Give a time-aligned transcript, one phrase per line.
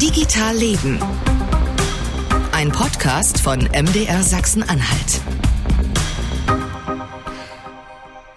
[0.00, 0.98] Digital Leben.
[2.52, 5.22] Ein Podcast von MDR Sachsen-Anhalt.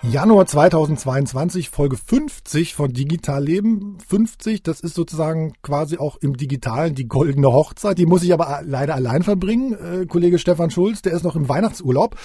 [0.01, 3.97] Januar 2022, Folge 50 von Digital Leben.
[4.07, 7.97] 50, das ist sozusagen quasi auch im Digitalen die goldene Hochzeit.
[7.97, 9.73] Die muss ich aber leider allein verbringen.
[9.73, 12.15] Äh, Kollege Stefan Schulz, der ist noch im Weihnachtsurlaub.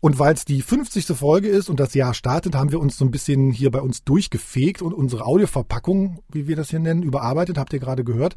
[0.00, 1.06] Und weil es die 50.
[1.16, 4.04] Folge ist und das Jahr startet, haben wir uns so ein bisschen hier bei uns
[4.04, 8.34] durchgefegt und unsere Audioverpackung, wie wir das hier nennen, überarbeitet, habt ihr gerade gehört.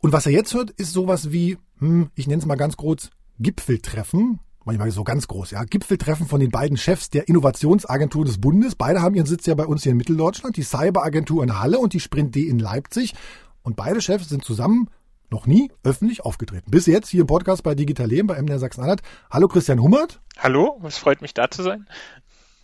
[0.00, 3.10] Und was er jetzt hört, ist sowas wie, hm, ich nenne es mal ganz kurz,
[3.38, 4.40] Gipfeltreffen.
[4.64, 5.64] Manchmal so ganz groß, ja.
[5.64, 8.76] Gipfeltreffen von den beiden Chefs der Innovationsagentur des Bundes.
[8.76, 10.56] Beide haben ihren Sitz ja bei uns hier in Mitteldeutschland.
[10.56, 13.14] Die Cyberagentur in Halle und die Sprint D in Leipzig.
[13.62, 14.88] Und beide Chefs sind zusammen
[15.32, 16.70] noch nie öffentlich aufgetreten.
[16.70, 19.02] Bis jetzt hier im Podcast bei Digital Leben bei MDR Sachsen-Anhalt.
[19.30, 20.20] Hallo Christian Hummert.
[20.38, 21.88] Hallo, es freut mich da zu sein.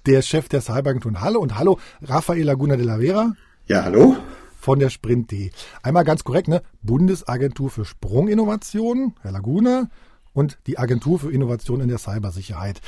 [0.06, 3.32] Der Chef der Cyberagentur in Halle und hallo Rafael Laguna de la Vera.
[3.66, 4.16] Ja, hallo.
[4.60, 5.50] Von der Sprint D.
[5.82, 6.62] Einmal ganz korrekt, ne?
[6.82, 9.89] Bundesagentur für Sprunginnovationen, Herr Laguna,
[10.33, 12.80] und die Agentur für Innovation in der Cybersicherheit.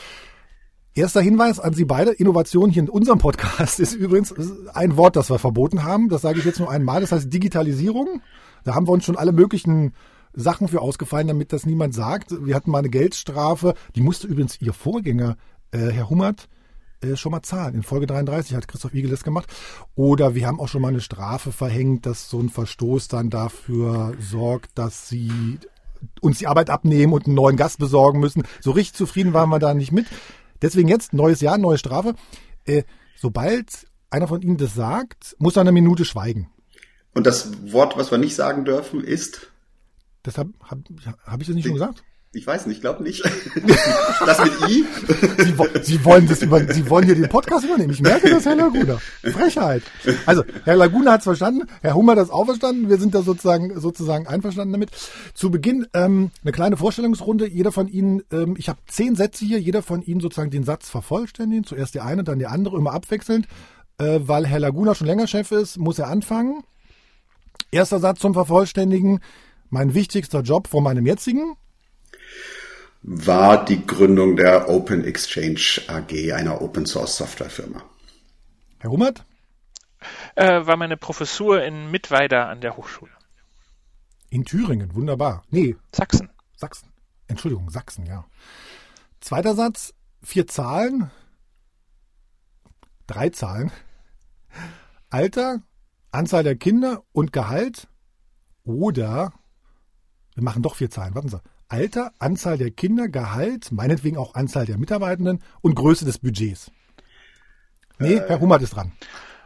[0.94, 2.10] Erster Hinweis an Sie beide.
[2.10, 4.34] Innovation hier in unserem Podcast ist übrigens
[4.74, 6.08] ein Wort, das wir verboten haben.
[6.08, 7.00] Das sage ich jetzt nur einmal.
[7.00, 8.20] Das heißt Digitalisierung.
[8.64, 9.92] Da haben wir uns schon alle möglichen
[10.32, 12.44] Sachen für ausgefallen, damit das niemand sagt.
[12.44, 13.74] Wir hatten mal eine Geldstrafe.
[13.96, 15.36] Die musste übrigens Ihr Vorgänger,
[15.72, 16.48] äh, Herr Hummert,
[17.02, 17.74] äh, schon mal zahlen.
[17.74, 19.48] In Folge 33 hat Christoph Igel das gemacht.
[19.94, 24.14] Oder wir haben auch schon mal eine Strafe verhängt, dass so ein Verstoß dann dafür
[24.20, 25.58] sorgt, dass Sie
[26.20, 28.44] uns die Arbeit abnehmen und einen neuen Gast besorgen müssen.
[28.60, 30.06] So richtig zufrieden waren wir da nicht mit.
[30.62, 32.14] Deswegen jetzt neues Jahr, neue Strafe.
[32.64, 32.84] Äh,
[33.16, 36.48] sobald einer von Ihnen das sagt, muss er eine Minute schweigen.
[37.14, 39.48] Und das Wort, was wir nicht sagen dürfen, ist?
[40.24, 40.82] Deshalb habe
[41.24, 42.02] hab ich das nicht schon gesagt?
[42.32, 43.24] Ich weiß nicht, ich glaube nicht.
[44.24, 44.86] das mit I?
[45.38, 47.92] Sie, Sie, wollen das über, Sie wollen hier den Podcast übernehmen.
[47.92, 48.98] Ich merke das, Herr Laguna.
[49.24, 49.82] Frechheit.
[50.26, 52.88] Also, Herr Laguna hat es verstanden, Herr Hummer hat es auch verstanden.
[52.88, 54.90] Wir sind da sozusagen, sozusagen einverstanden damit.
[55.34, 57.48] Zu Beginn ähm, eine kleine Vorstellungsrunde.
[57.48, 60.88] Jeder von Ihnen, ähm, ich habe zehn Sätze hier, jeder von Ihnen sozusagen den Satz
[60.88, 61.64] vervollständigen.
[61.64, 63.48] Zuerst der eine, dann der andere, immer abwechselnd.
[63.98, 66.62] Äh, weil Herr Laguna schon länger Chef ist, muss er anfangen.
[67.70, 69.20] Erster Satz zum Vervollständigen.
[69.68, 71.56] Mein wichtigster Job vor meinem jetzigen
[73.02, 77.82] war die Gründung der Open Exchange AG, einer Open Source Software Firma.
[78.78, 79.24] Herr Hummert?
[80.34, 83.12] Äh, war meine Professur in Mittweida an der Hochschule.
[84.30, 85.42] In Thüringen, wunderbar.
[85.50, 85.76] Nee.
[85.94, 86.30] Sachsen.
[86.56, 86.92] Sachsen.
[87.26, 88.24] Entschuldigung, Sachsen, ja.
[89.20, 91.10] Zweiter Satz, vier Zahlen.
[93.06, 93.72] Drei Zahlen.
[95.10, 95.62] Alter,
[96.10, 97.88] Anzahl der Kinder und Gehalt.
[98.64, 99.32] Oder,
[100.34, 101.40] wir machen doch vier Zahlen, warten Sie.
[101.68, 106.70] Alter, Anzahl der Kinder, Gehalt, meinetwegen auch Anzahl der Mitarbeitenden und Größe des Budgets.
[107.98, 108.92] Nee, äh, Herr Hummert ist dran.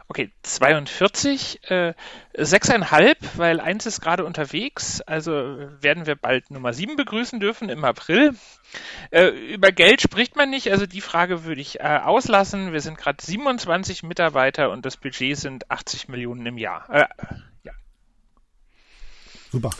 [0.07, 1.93] Okay, 42, äh,
[2.37, 7.83] 6,5, weil eins ist gerade unterwegs, also werden wir bald Nummer 7 begrüßen dürfen im
[7.83, 8.35] April.
[9.09, 12.71] Äh, über Geld spricht man nicht, also die Frage würde ich äh, auslassen.
[12.71, 16.87] Wir sind gerade 27 Mitarbeiter und das Budget sind 80 Millionen im Jahr.
[16.91, 17.07] Äh,
[17.63, 17.73] ja.
[19.51, 19.71] Super.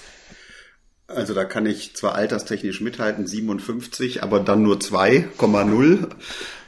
[1.07, 6.09] Also da kann ich zwar alterstechnisch mithalten, 57, aber dann nur 2,0.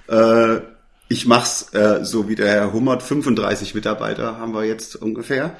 [0.09, 0.76] Äh,
[1.09, 5.57] ich mach's äh, so wie der Herr Hummert, 35 Mitarbeiter haben wir jetzt ungefähr.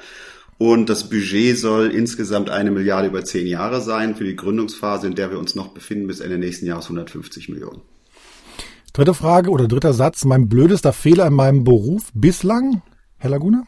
[0.58, 5.14] Und das Budget soll insgesamt eine Milliarde über zehn Jahre sein für die Gründungsphase, in
[5.14, 7.80] der wir uns noch befinden, bis Ende nächsten Jahres 150 Millionen.
[8.92, 10.24] Dritte Frage oder dritter Satz.
[10.24, 12.82] Mein blödester Fehler in meinem Beruf bislang,
[13.18, 13.64] Herr Laguna?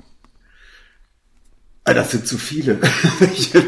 [1.84, 2.80] Ah, das sind zu viele.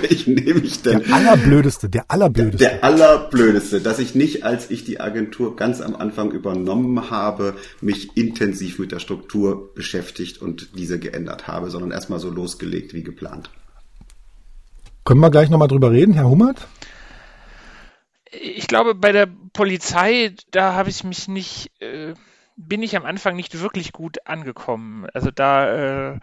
[0.02, 1.02] Welchen nehme ich denn?
[1.02, 2.58] Der allerblödeste, der allerblödeste.
[2.58, 8.16] Der allerblödeste, dass ich nicht, als ich die Agentur ganz am Anfang übernommen habe, mich
[8.16, 13.50] intensiv mit der Struktur beschäftigt und diese geändert habe, sondern erstmal so losgelegt wie geplant.
[15.04, 16.68] Können wir gleich nochmal drüber reden, Herr Hummert?
[18.30, 21.70] Ich glaube, bei der Polizei, da habe ich mich nicht.
[21.80, 22.14] Äh
[22.68, 25.06] bin ich am Anfang nicht wirklich gut angekommen.
[25.12, 26.20] Also da äh,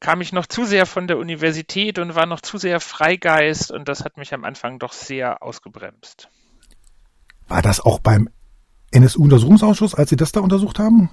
[0.00, 3.88] kam ich noch zu sehr von der Universität und war noch zu sehr Freigeist und
[3.88, 6.28] das hat mich am Anfang doch sehr ausgebremst.
[7.48, 8.28] War das auch beim
[8.92, 11.10] NSU-Untersuchungsausschuss, als Sie das da untersucht haben?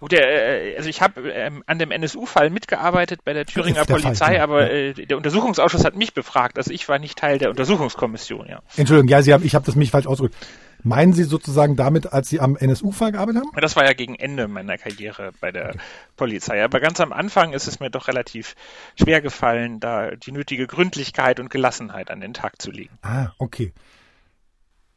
[0.00, 4.14] Gut, äh, also ich habe ähm, an dem NSU-Fall mitgearbeitet bei der Thüringer der Polizei,
[4.14, 4.42] Fall, ja.
[4.42, 6.56] aber äh, der Untersuchungsausschuss hat mich befragt.
[6.56, 8.60] Also ich war nicht Teil der Untersuchungskommission, ja.
[8.76, 10.36] Entschuldigung, ja, Sie haben, ich habe das mich falsch ausgedrückt.
[10.82, 13.60] Meinen Sie sozusagen damit, als Sie am NSU-Fall gearbeitet haben?
[13.60, 15.78] Das war ja gegen Ende meiner Karriere bei der okay.
[16.16, 16.62] Polizei.
[16.64, 18.56] Aber ganz am Anfang ist es mir doch relativ
[18.98, 22.96] schwer gefallen, da die nötige Gründlichkeit und Gelassenheit an den Tag zu legen.
[23.02, 23.72] Ah, okay.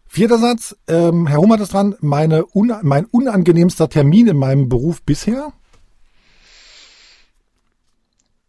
[0.07, 5.01] Vierter Satz, ähm, Herr Hummert ist dran, meine un mein unangenehmster Termin in meinem Beruf
[5.01, 5.53] bisher?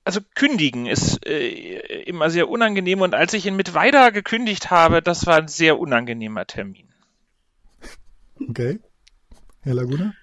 [0.04, 5.02] also kündigen ist äh, immer sehr unangenehm und als ich ihn mit weiter gekündigt habe,
[5.02, 6.86] das war ein sehr unangenehmer Termin.
[8.48, 8.78] Okay.
[9.62, 10.14] Herr Laguna?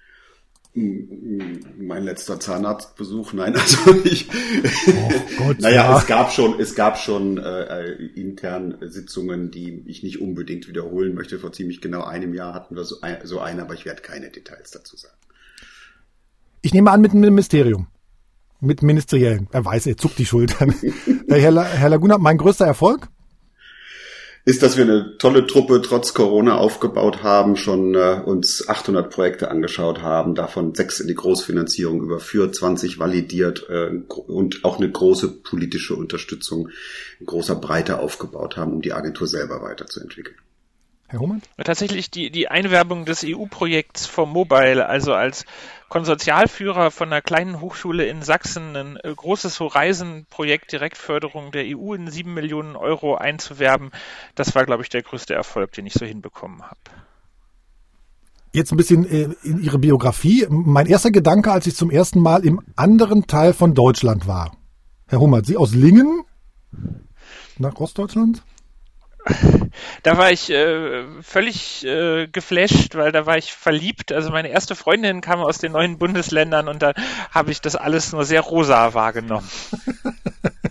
[0.74, 4.30] Mein letzter Zahnarztbesuch, nein, also ich.
[4.30, 5.98] Oh Gott, naja, ja.
[5.98, 11.38] es gab schon, es gab schon äh, intern Sitzungen, die ich nicht unbedingt wiederholen möchte.
[11.38, 14.30] Vor ziemlich genau einem Jahr hatten wir so, ein, so eine, aber ich werde keine
[14.30, 15.16] Details dazu sagen.
[16.62, 17.88] Ich nehme an mit einem Ministerium,
[18.60, 19.48] mit Ministeriellen.
[19.52, 20.74] Er weiß, er zuckt die Schultern.
[21.28, 23.08] Herr, Herr Laguna, mein größter Erfolg?
[24.44, 29.50] Ist, dass wir eine tolle Truppe trotz Corona aufgebaut haben, schon äh, uns 800 Projekte
[29.50, 35.42] angeschaut haben, davon sechs in die Großfinanzierung überführt, 20 validiert äh, und auch eine große
[35.42, 36.70] politische Unterstützung
[37.20, 40.36] in großer Breite aufgebaut haben, um die Agentur selber weiterzuentwickeln.
[41.12, 41.42] Herr Hohmann?
[41.62, 45.44] Tatsächlich die, die Einwerbung des EU-Projekts vom Mobile, also als
[45.92, 52.10] Konsortialführer von einer kleinen Hochschule in Sachsen ein äh, großes Horizon-Projekt Direktförderung der EU in
[52.10, 53.90] sieben Millionen Euro einzuwerben,
[54.34, 56.80] das war, glaube ich, der größte Erfolg, den ich so hinbekommen habe.
[58.54, 60.46] Jetzt ein bisschen äh, in Ihre Biografie.
[60.48, 64.56] Mein erster Gedanke, als ich zum ersten Mal im anderen Teil von Deutschland war.
[65.08, 66.22] Herr Hummert, Sie aus Lingen
[67.58, 68.42] nach Ostdeutschland?
[70.02, 74.12] Da war ich äh, völlig äh, geflasht, weil da war ich verliebt.
[74.12, 76.92] Also meine erste Freundin kam aus den neuen Bundesländern und da
[77.30, 79.48] habe ich das alles nur sehr rosa wahrgenommen.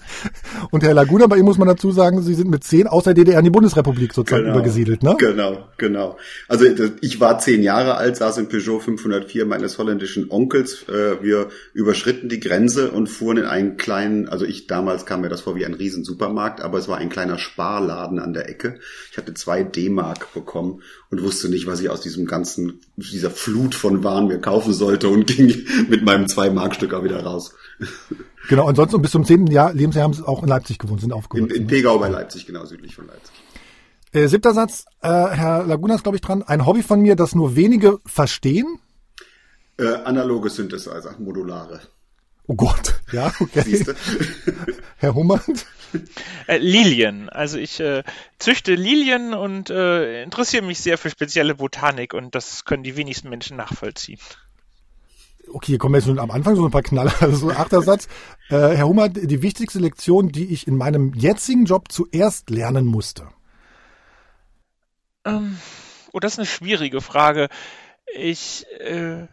[0.69, 3.13] Und Herr Laguna, bei ihm muss man dazu sagen, Sie sind mit zehn aus der
[3.13, 5.15] DDR in die Bundesrepublik sozusagen genau, übergesiedelt, ne?
[5.17, 6.17] Genau, genau.
[6.47, 6.65] Also
[7.01, 10.85] ich war zehn Jahre alt, saß im Peugeot 504 meines holländischen Onkels.
[10.87, 15.29] Äh, wir überschritten die Grenze und fuhren in einen kleinen, also ich damals kam mir
[15.29, 18.79] das vor wie ein Riesensupermarkt, aber es war ein kleiner Sparladen an der Ecke.
[19.11, 20.81] Ich hatte zwei D-Mark bekommen
[21.11, 25.09] und wusste nicht, was ich aus diesem ganzen, dieser Flut von Waren mir kaufen sollte
[25.09, 25.53] und ging
[25.89, 27.53] mit meinem zwei Mark-Stück auch wieder raus.
[28.47, 31.53] Genau, ansonsten bis zum zehnten Jahr Lebensjahr haben sie auch in Leipzig gewohnt, sind aufgewachsen.
[31.53, 33.33] In, in Pegau bei Leipzig, genau, südlich von Leipzig.
[34.13, 36.43] Äh, siebter Satz, äh, Herr Laguna ist, glaube ich, dran.
[36.43, 38.79] Ein Hobby von mir, das nur wenige verstehen?
[39.77, 41.81] Äh, analoge Synthesizer, modulare.
[42.47, 43.85] Oh Gott, ja, okay.
[44.97, 45.43] Herr Hummert?
[46.47, 47.29] Äh, Lilien.
[47.29, 48.03] Also ich äh,
[48.39, 53.29] züchte Lilien und äh, interessiere mich sehr für spezielle Botanik und das können die wenigsten
[53.29, 54.19] Menschen nachvollziehen
[55.53, 58.07] okay, kommen wir jetzt schon am Anfang so ein paar Knaller, also so achter Satz.
[58.49, 63.27] Äh, Herr Hummer, die wichtigste Lektion, die ich in meinem jetzigen Job zuerst lernen musste.
[65.25, 65.57] Ähm,
[66.11, 67.49] oh, das ist eine schwierige Frage.
[68.13, 69.27] Ich äh,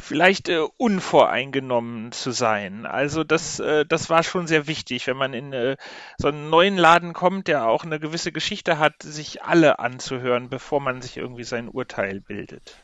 [0.00, 2.86] vielleicht äh, unvoreingenommen zu sein.
[2.86, 5.76] Also das, äh, das war schon sehr wichtig, wenn man in äh,
[6.18, 10.80] so einen neuen Laden kommt, der auch eine gewisse Geschichte hat, sich alle anzuhören, bevor
[10.80, 12.76] man sich irgendwie sein Urteil bildet.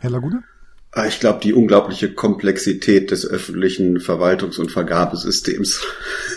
[0.00, 0.42] Herr Laguna?
[0.90, 5.86] Ah, ich glaube, die unglaubliche Komplexität des öffentlichen Verwaltungs- und Vergabesystems.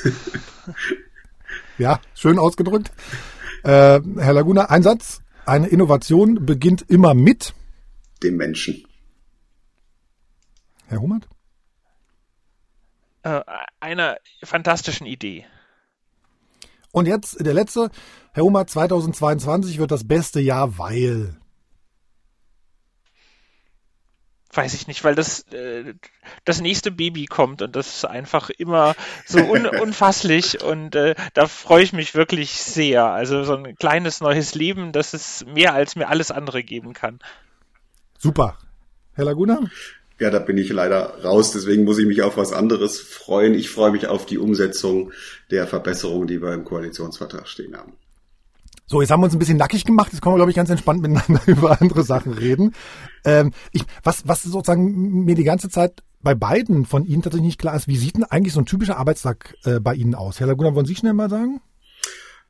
[1.78, 2.92] ja, schön ausgedrückt.
[3.64, 5.22] Äh, Herr Laguna, ein Satz.
[5.46, 7.54] Eine Innovation beginnt immer mit
[8.24, 8.86] dem Menschen.
[10.88, 11.28] Herr Hummert?
[13.24, 13.42] Äh,
[13.80, 15.46] einer fantastischen Idee.
[16.92, 17.90] Und jetzt der letzte.
[18.34, 21.38] Herr Hummert, 2022 wird das beste Jahr, weil
[24.56, 25.94] weiß ich nicht, weil das äh,
[26.46, 31.48] das nächste Baby kommt und das ist einfach immer so un unfasslich und äh, da
[31.48, 33.06] freue ich mich wirklich sehr.
[33.06, 37.20] Also so ein kleines neues Leben, das ist mehr als mir alles andere geben kann.
[38.18, 38.58] Super.
[39.14, 39.60] Herr Laguna?
[40.20, 43.54] Ja, da bin ich leider raus, deswegen muss ich mich auf was anderes freuen.
[43.54, 45.12] Ich freue mich auf die Umsetzung
[45.52, 47.94] der Verbesserungen, die wir im Koalitionsvertrag stehen haben.
[48.88, 50.14] So, jetzt haben wir uns ein bisschen nackig gemacht.
[50.14, 52.74] Jetzt können wir, glaube ich, ganz entspannt miteinander über andere Sachen reden.
[53.26, 57.60] Ähm, ich, was, was sozusagen mir die ganze Zeit bei beiden von Ihnen tatsächlich nicht
[57.60, 60.40] klar ist, wie sieht denn eigentlich so ein typischer Arbeitstag äh, bei Ihnen aus?
[60.40, 61.62] Herr Laguna, wollen Sie schnell mal sagen?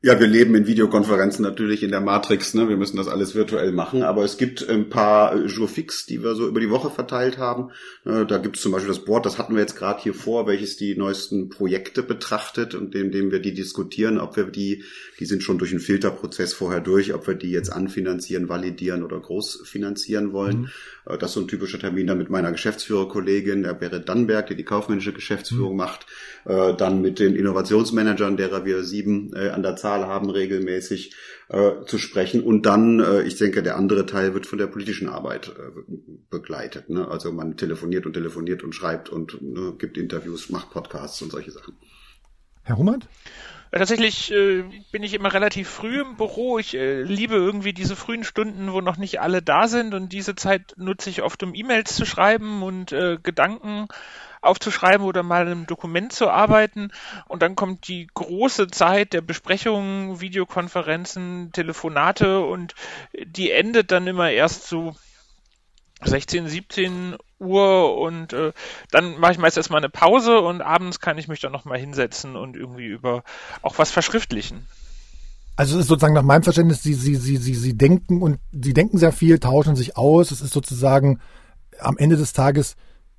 [0.02, 2.70] Ja, wir leben in Videokonferenzen natürlich in der Matrix, ne?
[2.70, 6.36] Wir müssen das alles virtuell machen, aber es gibt ein paar Jour fix, die wir
[6.36, 7.72] so über die Woche verteilt haben.
[8.04, 10.46] Äh, da gibt es zum Beispiel das Board, das hatten wir jetzt gerade hier vor,
[10.46, 14.84] welches die neuesten Projekte betrachtet und indem wir die diskutieren, ob wir die,
[15.20, 19.20] die sind schon durch einen Filterprozess vorher durch, ob wir die jetzt anfinanzieren, validieren oder
[19.20, 20.62] groß finanzieren wollen.
[20.62, 20.70] Mhm.
[21.06, 24.56] Äh, das ist so ein typischer Termin dann mit meiner Geschäftsführerkollegin, der Berit Dannberg, die
[24.56, 25.78] die kaufmännische Geschäftsführung mhm.
[25.78, 26.06] macht,
[26.46, 31.16] äh, dann mit den Innovationsmanagern, derer wir sieben äh, an der Zahl haben, regelmäßig
[31.86, 32.42] zu sprechen.
[32.42, 35.52] Und dann, ich denke, der andere Teil wird von der politischen Arbeit
[36.32, 36.90] begleitet.
[36.90, 37.08] Ne?
[37.08, 41.52] Also man telefoniert und telefoniert und schreibt und ne, gibt Interviews, macht Podcasts und solche
[41.52, 41.76] Sachen.
[42.64, 43.08] Herr Hummert?
[43.78, 44.64] Tatsächlich äh,
[44.94, 46.58] bin ich immer relativ früh im Büro.
[46.60, 50.34] Ich äh, liebe irgendwie diese frühen Stunden, wo noch nicht alle da sind und diese
[50.34, 53.90] Zeit nutze ich oft, um E-Mails zu schreiben und äh, Gedanken
[54.42, 56.94] aufzuschreiben oder mal einem Dokument zu arbeiten.
[57.28, 62.76] Und dann kommt die große Zeit der Besprechungen, Videokonferenzen, Telefonate und
[63.26, 64.96] die endet dann immer erst so
[66.02, 68.54] 16, 17 Uhr und äh,
[68.92, 72.36] dann mache ich meist erstmal eine Pause und abends kann ich mich dann nochmal hinsetzen
[72.36, 73.24] und irgendwie über
[73.62, 74.66] auch was verschriftlichen.
[75.58, 78.74] Also es ist sozusagen nach meinem Verständnis, sie, sie, sie, sie, sie denken und sie
[78.74, 80.32] denken sehr viel, tauschen sich aus.
[80.32, 81.20] Es ist sozusagen
[81.80, 82.76] am Ende des Tages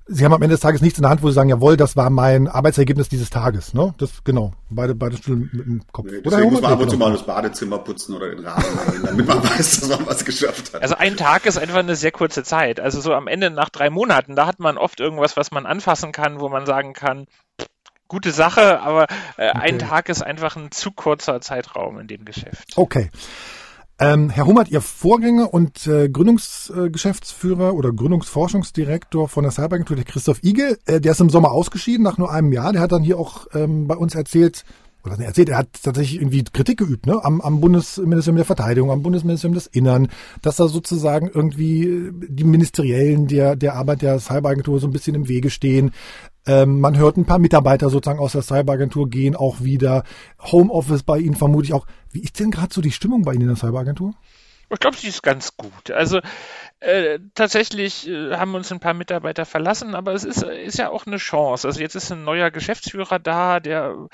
[0.09, 1.95] Sie haben am Ende des Tages nichts in der Hand, wo Sie sagen, jawohl, das
[1.95, 3.73] war mein Arbeitsergebnis dieses Tages.
[3.73, 3.93] Ne?
[3.97, 6.05] Das genau, beide beide Stühle mit dem Kopf.
[6.05, 8.63] Nee, deswegen oder muss man ab und zu mal das Badezimmer putzen oder den machen,
[9.03, 10.81] damit man weiß, dass man was geschafft hat.
[10.81, 12.79] Also ein Tag ist einfach eine sehr kurze Zeit.
[12.79, 16.11] Also so am Ende nach drei Monaten, da hat man oft irgendwas, was man anfassen
[16.11, 17.27] kann, wo man sagen kann,
[18.07, 19.59] gute Sache, aber äh, okay.
[19.59, 22.73] ein Tag ist einfach ein zu kurzer Zeitraum in dem Geschäft.
[22.75, 23.09] Okay.
[23.99, 30.05] Ähm, Herr Hummert, Ihr Vorgänger und äh, Gründungsgeschäftsführer äh, oder Gründungsforschungsdirektor von der Cyberagentur, der
[30.05, 32.73] Christoph Igel, äh, der ist im Sommer ausgeschieden nach nur einem Jahr.
[32.73, 34.65] Der hat dann hier auch ähm, bei uns erzählt,
[35.03, 39.01] oder erzählt, er hat tatsächlich irgendwie Kritik geübt, ne, am, am Bundesministerium der Verteidigung, am
[39.01, 40.09] Bundesministerium des Innern,
[40.43, 45.27] dass da sozusagen irgendwie die Ministeriellen der, der Arbeit der Cyberagentur so ein bisschen im
[45.27, 45.91] Wege stehen.
[46.47, 50.03] Ähm, man hört ein paar Mitarbeiter sozusagen aus der Cyberagentur gehen auch wieder.
[50.39, 51.85] Homeoffice bei Ihnen vermutlich auch.
[52.11, 54.13] Wie ist denn gerade so die Stimmung bei Ihnen in der Cyberagentur?
[54.69, 55.91] Ich glaube, sie ist ganz gut.
[55.91, 56.19] Also
[56.79, 61.07] äh, tatsächlich äh, haben uns ein paar Mitarbeiter verlassen, aber es ist, ist ja auch
[61.07, 61.67] eine Chance.
[61.67, 64.07] Also jetzt ist ein neuer Geschäftsführer da, der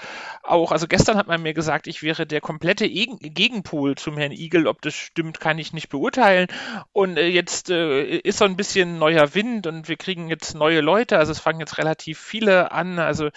[0.43, 4.67] auch, also gestern hat man mir gesagt, ich wäre der komplette Gegenpol zum Herrn Igel.
[4.67, 6.47] Ob das stimmt, kann ich nicht beurteilen.
[6.93, 10.79] Und äh, jetzt äh, ist so ein bisschen neuer Wind und wir kriegen jetzt neue
[10.79, 11.17] Leute.
[11.17, 12.97] Also es fangen jetzt relativ viele an.
[12.97, 13.29] Also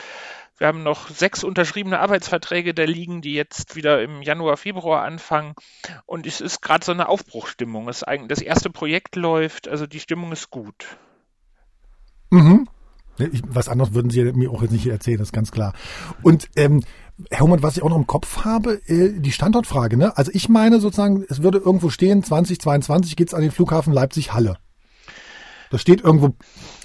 [0.59, 5.55] wir haben noch sechs unterschriebene Arbeitsverträge da liegen, die jetzt wieder im Januar, Februar anfangen.
[6.07, 7.87] Und es ist gerade so eine Aufbruchstimmung.
[7.87, 10.97] Das, das erste Projekt läuft, also die Stimmung ist gut.
[12.31, 12.69] Mhm.
[13.19, 15.73] Ich, was anderes würden Sie mir auch jetzt nicht erzählen, das ist ganz klar.
[16.23, 16.83] Und ähm,
[17.31, 19.97] Herr Hummert, was ich auch noch im Kopf habe, äh, die Standortfrage.
[19.97, 20.17] Ne?
[20.17, 24.59] Also ich meine sozusagen, es würde irgendwo stehen, 2022 geht's an den Flughafen Leipzig-Halle.
[25.77, 26.35] Das steht irgendwo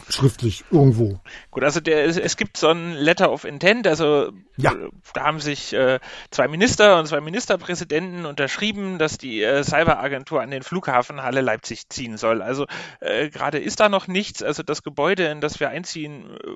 [0.09, 1.21] schriftlich irgendwo.
[1.49, 4.73] Gut, also der, es gibt so ein Letter of Intent, also ja.
[4.73, 10.41] Äh, da haben sich äh, zwei Minister und zwei Ministerpräsidenten unterschrieben, dass die äh, Cyberagentur
[10.41, 12.41] an den Flughafen Halle Leipzig ziehen soll.
[12.41, 12.65] Also
[12.99, 16.55] äh, gerade ist da noch nichts, also das Gebäude, in das wir einziehen äh,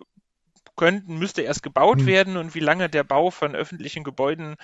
[0.75, 2.06] könnten, müsste erst gebaut hm.
[2.06, 4.58] werden und wie lange der Bau von öffentlichen Gebäuden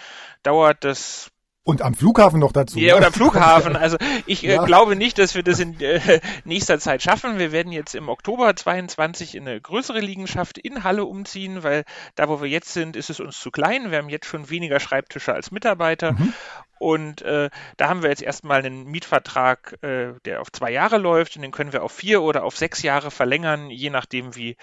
[0.44, 1.32] dauert, das
[1.64, 2.80] und am Flughafen noch dazu.
[2.80, 3.76] Ja, oder Flughafen.
[3.76, 4.66] Also ich äh, ja.
[4.66, 7.38] glaube nicht, dass wir das in äh, nächster Zeit schaffen.
[7.38, 11.84] Wir werden jetzt im Oktober 22 in eine größere Liegenschaft in Halle umziehen, weil
[12.16, 13.92] da, wo wir jetzt sind, ist es uns zu klein.
[13.92, 16.14] Wir haben jetzt schon weniger Schreibtische als Mitarbeiter.
[16.14, 16.34] Mhm.
[16.80, 21.36] Und äh, da haben wir jetzt erstmal einen Mietvertrag, äh, der auf zwei Jahre läuft
[21.36, 24.58] und den können wir auf vier oder auf sechs Jahre verlängern, je nachdem, wie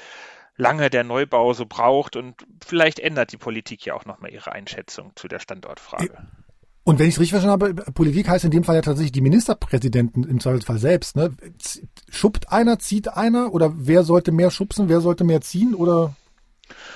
[0.56, 2.16] lange der Neubau so braucht.
[2.16, 6.26] Und vielleicht ändert die Politik ja auch nochmal ihre Einschätzung zu der Standortfrage.
[6.88, 9.20] Und wenn ich es richtig verstanden habe, Politik heißt in dem Fall ja tatsächlich die
[9.20, 11.16] Ministerpräsidenten im Zweifelsfall selbst.
[11.16, 11.32] Ne?
[12.08, 16.16] Schuppt einer, zieht einer oder wer sollte mehr schubsen, wer sollte mehr ziehen oder?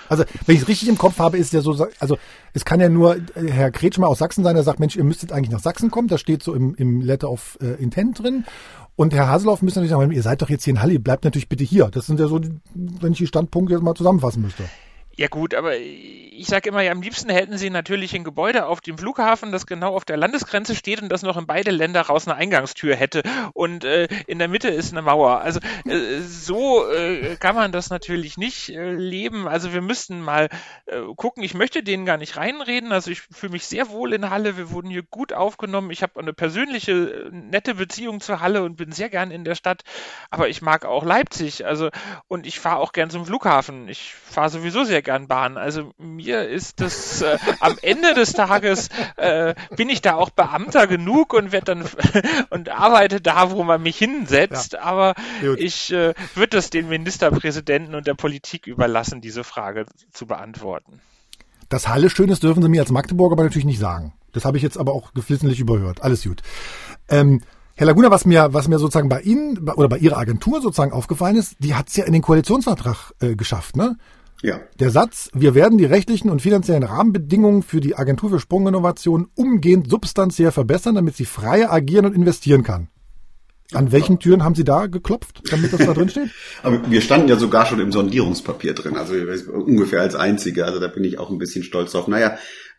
[0.08, 2.16] Also wenn ich es richtig im Kopf habe, ist ja so, also
[2.54, 5.50] es kann ja nur Herr Kretschmer aus Sachsen sein, der sagt, Mensch, ihr müsstet eigentlich
[5.50, 8.46] nach Sachsen kommen, das steht so im, im Letter of äh, Intent drin.
[8.96, 11.50] Und Herr Haseloff müsste natürlich sagen, ihr seid doch jetzt hier in Halle, bleibt natürlich
[11.50, 11.90] bitte hier.
[11.92, 12.40] Das sind ja so,
[12.72, 14.64] wenn ich die Standpunkte jetzt mal zusammenfassen müsste.
[15.14, 18.80] Ja gut, aber ich sage immer, ja, am liebsten hätten sie natürlich ein Gebäude auf
[18.80, 22.26] dem Flughafen, das genau auf der Landesgrenze steht und das noch in beide Länder raus
[22.26, 25.40] eine Eingangstür hätte und äh, in der Mitte ist eine Mauer.
[25.40, 29.46] Also äh, so äh, kann man das natürlich nicht äh, leben.
[29.46, 30.48] Also wir müssten mal
[30.86, 31.42] äh, gucken.
[31.42, 32.92] Ich möchte denen gar nicht reinreden.
[32.92, 34.56] Also ich fühle mich sehr wohl in Halle.
[34.56, 35.90] Wir wurden hier gut aufgenommen.
[35.90, 39.82] Ich habe eine persönliche nette Beziehung zur Halle und bin sehr gern in der Stadt.
[40.30, 41.66] Aber ich mag auch Leipzig.
[41.66, 41.90] Also
[42.28, 43.88] und ich fahre auch gern zum Flughafen.
[43.88, 45.56] Ich fahre sowieso sehr gern Bahn.
[45.56, 50.86] Also mir ist das äh, am Ende des Tages äh, bin ich da auch Beamter
[50.86, 51.84] genug und werde dann
[52.50, 54.74] und arbeite da, wo man mich hinsetzt.
[54.74, 54.82] Ja.
[54.82, 55.58] Aber Gut.
[55.60, 61.00] ich äh, würde das den Ministerpräsidenten und der Politik überlassen, diese Frage zu beantworten.
[61.68, 64.12] Das Halle Schönes dürfen Sie mir als Magdeburger aber natürlich nicht sagen.
[64.32, 66.02] Das habe ich jetzt aber auch geflissentlich überhört.
[66.02, 66.42] Alles gut.
[67.08, 67.42] Ähm,
[67.74, 71.36] Herr Laguna, was mir, was mir sozusagen bei Ihnen oder bei Ihrer Agentur sozusagen aufgefallen
[71.36, 73.96] ist, die hat es ja in den Koalitionsvertrag äh, geschafft, ne?
[74.42, 74.60] Ja.
[74.80, 79.88] Der Satz, wir werden die rechtlichen und finanziellen Rahmenbedingungen für die Agentur für Sprunginnovation umgehend
[79.88, 82.88] substanziell verbessern, damit sie frei agieren und investieren kann.
[83.72, 86.28] An welchen Türen haben Sie da geklopft, damit das da drin steht?
[86.62, 90.66] Aber wir standen ja sogar schon im Sondierungspapier drin, also ungefähr als einzige.
[90.66, 92.06] Also da bin ich auch ein bisschen stolz drauf.
[92.06, 92.36] Naja,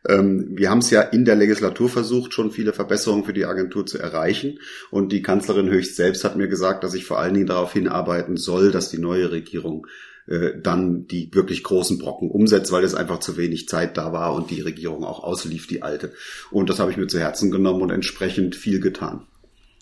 [0.07, 3.85] Ähm, wir haben es ja in der Legislatur versucht, schon viele Verbesserungen für die Agentur
[3.85, 4.59] zu erreichen.
[4.91, 8.37] Und die Kanzlerin höchst selbst hat mir gesagt, dass ich vor allen Dingen darauf hinarbeiten
[8.37, 9.87] soll, dass die neue Regierung
[10.27, 14.33] äh, dann die wirklich großen Brocken umsetzt, weil es einfach zu wenig Zeit da war
[14.33, 16.13] und die Regierung auch auslief, die alte.
[16.51, 19.21] Und das habe ich mir zu Herzen genommen und entsprechend viel getan.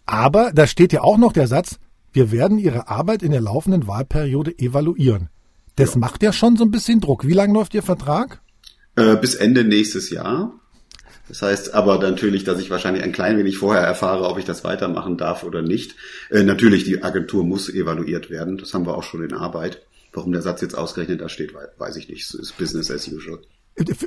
[0.06, 1.78] Aber da steht ja auch noch der Satz,
[2.14, 5.30] wir werden Ihre Arbeit in der laufenden Wahlperiode evaluieren.
[5.76, 6.00] Das ja.
[6.00, 7.26] macht ja schon so ein bisschen Druck.
[7.26, 8.42] Wie lange läuft Ihr Vertrag?
[8.96, 10.54] Äh, bis Ende nächstes Jahr.
[11.30, 14.66] Das heißt aber natürlich, dass ich wahrscheinlich ein klein wenig vorher erfahre, ob ich das
[14.66, 15.96] weitermachen darf oder nicht.
[16.30, 18.58] Äh, natürlich, die Agentur muss evaluiert werden.
[18.58, 19.82] Das haben wir auch schon in Arbeit.
[20.14, 22.24] Warum der Satz jetzt ausgerechnet da steht, weiß ich nicht.
[22.24, 23.40] Es ist Business as usual.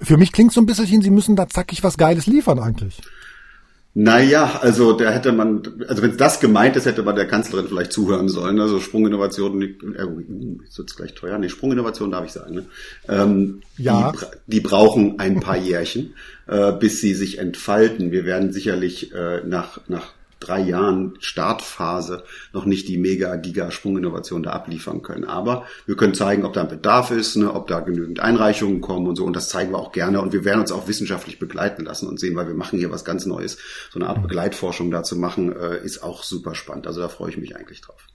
[0.02, 3.00] Für mich klingt so ein bisschen, Sie müssen da zackig was Geiles liefern eigentlich.
[3.96, 7.68] Naja, also da hätte man, also wenn es das gemeint ist, hätte man der Kanzlerin
[7.68, 8.58] vielleicht zuhören sollen.
[8.58, 10.06] Also Sprunginnovationen, äh,
[10.64, 11.38] jetzt wird's gleich teuer.
[11.38, 12.56] Nee, Sprunginnovationen darf ich sagen.
[12.56, 12.64] Ne?
[13.08, 14.10] Ähm, ja.
[14.10, 14.18] Die,
[14.54, 16.14] die brauchen ein paar Jährchen,
[16.48, 18.10] äh, bis sie sich entfalten.
[18.10, 20.13] Wir werden sicherlich äh, nach, nach
[20.46, 25.24] drei Jahren Startphase noch nicht die mega-giga-Sprunginnovation da abliefern können.
[25.24, 29.06] Aber wir können zeigen, ob da ein Bedarf ist, ne, ob da genügend Einreichungen kommen
[29.06, 29.24] und so.
[29.24, 30.20] Und das zeigen wir auch gerne.
[30.20, 33.04] Und wir werden uns auch wissenschaftlich begleiten lassen und sehen, weil wir machen hier was
[33.04, 33.58] ganz Neues.
[33.92, 36.86] So eine Art Begleitforschung da zu machen, äh, ist auch super spannend.
[36.86, 38.06] Also da freue ich mich eigentlich drauf.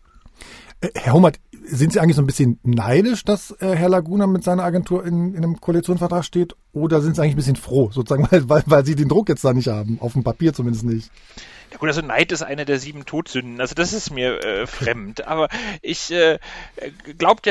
[0.82, 4.44] Äh, Herr Hummert, sind Sie eigentlich so ein bisschen neidisch, dass äh, Herr Laguna mit
[4.44, 6.56] seiner Agentur in, in einem Koalitionsvertrag steht?
[6.74, 9.44] Oder sind Sie eigentlich ein bisschen froh, sozusagen, weil, weil, weil Sie den Druck jetzt
[9.44, 9.98] da nicht haben?
[10.02, 11.12] Auf dem Papier zumindest nicht.
[11.72, 13.62] Ja gut, also Neid ist eine der sieben Todsünden.
[13.62, 15.28] Also das ist mir äh, fremd.
[15.28, 15.50] Aber
[15.82, 16.40] ich äh,
[17.18, 17.42] glaube,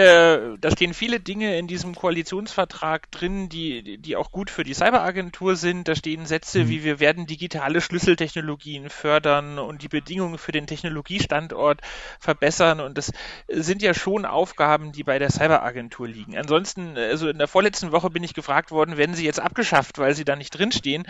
[0.61, 5.57] da stehen viele Dinge in diesem Koalitionsvertrag drin, die, die auch gut für die Cyberagentur
[5.57, 5.87] sind.
[5.87, 6.69] Da stehen Sätze mhm.
[6.69, 11.81] wie wir werden digitale Schlüsseltechnologien fördern und die Bedingungen für den Technologiestandort
[12.19, 12.81] verbessern.
[12.81, 13.13] Und das
[13.47, 16.37] sind ja schon Aufgaben, die bei der Cyberagentur liegen.
[16.37, 20.15] Ansonsten, also in der vorletzten Woche bin ich gefragt worden, werden sie jetzt abgeschafft, weil
[20.15, 21.07] sie da nicht drinstehen.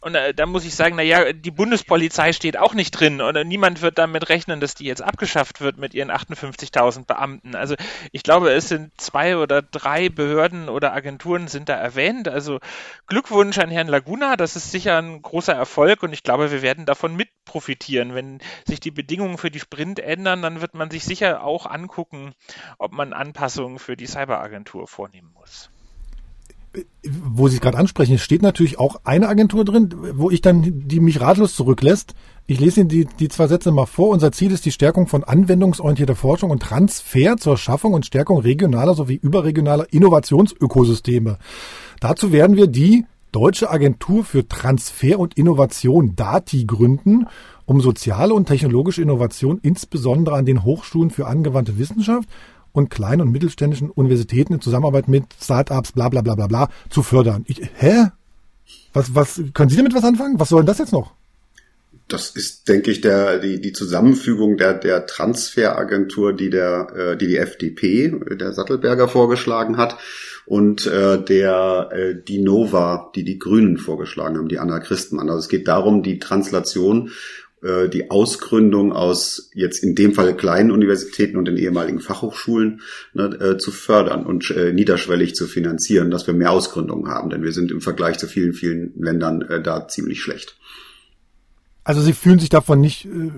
[0.00, 3.82] Und äh, da muss ich sagen, naja, die Bundespolizei steht auch nicht drin und niemand
[3.82, 7.54] wird damit rechnen, dass die jetzt abgeschafft wird mit ihren 58.000 Beamten.
[7.54, 7.74] Also
[8.12, 12.28] ich glaube, es sind zwei oder drei Behörden oder Agenturen sind da erwähnt.
[12.28, 12.60] Also
[13.06, 16.86] Glückwunsch an Herrn Laguna, das ist sicher ein großer Erfolg und ich glaube, wir werden
[16.86, 18.14] davon mit profitieren.
[18.14, 22.32] Wenn sich die Bedingungen für die Sprint ändern, dann wird man sich sicher auch angucken,
[22.78, 25.70] ob man Anpassungen für die Cyberagentur vornehmen muss
[27.04, 30.62] wo Sie es gerade ansprechen, es steht natürlich auch eine Agentur drin, wo ich dann,
[30.64, 32.14] die mich ratlos zurücklässt.
[32.46, 34.08] Ich lese Ihnen die, die zwei Sätze mal vor.
[34.08, 38.94] Unser Ziel ist die Stärkung von anwendungsorientierter Forschung und Transfer zur Schaffung und Stärkung regionaler
[38.94, 41.38] sowie überregionaler Innovationsökosysteme.
[42.00, 47.26] Dazu werden wir die Deutsche Agentur für Transfer und Innovation DATI gründen,
[47.66, 52.28] um soziale und technologische Innovation insbesondere an den Hochschulen für angewandte Wissenschaft
[52.72, 57.02] und kleinen und mittelständischen Universitäten in Zusammenarbeit mit Startups, bla bla bla bla bla, zu
[57.02, 57.44] fördern.
[57.48, 58.08] Ich, hä?
[58.92, 60.38] Was, was, können Sie damit was anfangen?
[60.38, 61.12] Was soll denn das jetzt noch?
[62.08, 67.26] Das ist, denke ich, der, die, die Zusammenfügung der, der Transferagentur, die der, äh, die
[67.26, 69.98] die FDP, der Sattelberger vorgeschlagen hat,
[70.46, 75.28] und äh, der äh, die Nova, die die Grünen vorgeschlagen haben, die Anna Christenmann.
[75.28, 77.10] Also es geht darum, die Translation
[77.62, 82.80] äh, die Ausgründung aus jetzt in dem Fall kleinen Universitäten und den ehemaligen Fachhochschulen
[83.14, 87.42] ne, äh, zu fördern und äh, niederschwellig zu finanzieren, dass wir mehr Ausgründungen haben, denn
[87.42, 90.56] wir sind im Vergleich zu vielen, vielen Ländern äh, da ziemlich schlecht.
[91.88, 93.30] Also Sie fühlen sich davon nicht äh,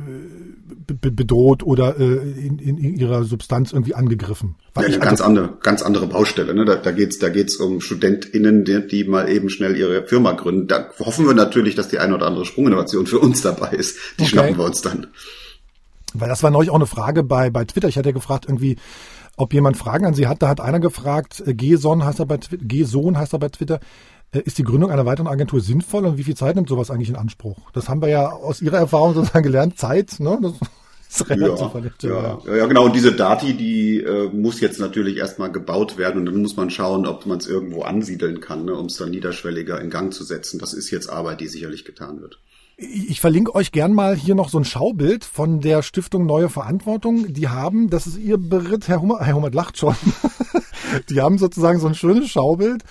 [0.93, 4.57] bedroht oder äh, in, in, ihrer Substanz irgendwie angegriffen.
[4.75, 6.53] ja, eine ganz also, andere, ganz andere Baustelle.
[6.53, 6.65] Ne?
[6.65, 10.67] Da, da geht's, da geht's um StudentInnen, die, die mal eben schnell ihre Firma gründen.
[10.67, 13.99] Da hoffen wir natürlich, dass die eine oder andere Sprunginnovation für uns dabei ist.
[14.19, 14.31] Die okay.
[14.31, 15.07] schnappen wir uns dann.
[16.15, 17.87] Weil das war neulich auch eine Frage bei, bei Twitter.
[17.87, 18.79] Ich hatte ja gefragt, irgendwie,
[19.37, 20.43] ob jemand Fragen an Sie hat.
[20.43, 23.79] Da hat einer gefragt, äh, G-Son heißt er bei Twitter, G-Sohn heißt er bei Twitter,
[24.39, 27.17] ist die Gründung einer weiteren Agentur sinnvoll und wie viel Zeit nimmt sowas eigentlich in
[27.17, 27.71] Anspruch?
[27.73, 29.79] Das haben wir ja aus Ihrer Erfahrung sozusagen gelernt.
[29.79, 30.39] Zeit, ne?
[30.41, 32.85] Das ist relativ ja, ja, ja, genau.
[32.85, 36.71] Und diese Dati, die äh, muss jetzt natürlich erstmal gebaut werden und dann muss man
[36.71, 40.23] schauen, ob man es irgendwo ansiedeln kann, ne, um es dann niederschwelliger in Gang zu
[40.23, 40.61] setzen.
[40.61, 42.39] Das ist jetzt Arbeit, die sicherlich getan wird.
[42.77, 47.33] Ich verlinke euch gern mal hier noch so ein Schaubild von der Stiftung Neue Verantwortung.
[47.33, 49.97] Die haben, das ist ihr Beritt, Herr Hummer, Herr Hummer lacht schon.
[51.11, 52.85] Die haben sozusagen so ein schönes Schaubild.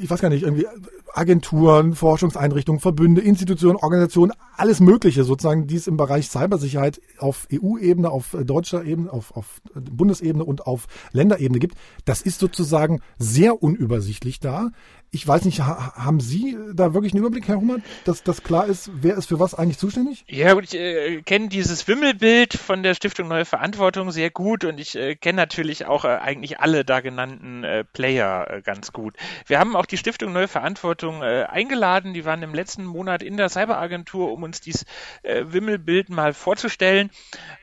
[0.00, 0.66] Ich weiß gar nicht, irgendwie
[1.14, 8.10] Agenturen, Forschungseinrichtungen, Verbünde, Institutionen, Organisationen, alles Mögliche sozusagen, die es im Bereich Cybersicherheit auf EU-Ebene,
[8.10, 11.76] auf deutscher Ebene, auf, auf Bundesebene und auf Länderebene gibt.
[12.04, 14.70] Das ist sozusagen sehr unübersichtlich da.
[15.14, 18.66] ich weiß nicht, ha haben Sie da wirklich einen Überblick, Herr Hummert, dass das klar
[18.66, 20.24] ist, wer ist für was eigentlich zuständig?
[20.26, 24.80] Ja, gut, ich äh, kenne dieses Wimmelbild von der Stiftung Neue Verantwortung sehr gut und
[24.80, 29.14] ich äh, kenne natürlich auch äh, eigentlich alle da genannten äh, Player äh, ganz gut.
[29.46, 33.36] Wir haben auch die Stiftung Neue Verantwortung äh, eingeladen, die waren im letzten Monat in
[33.36, 34.84] der Cyberagentur, um uns dieses
[35.22, 37.10] Wimmelbild mal vorzustellen.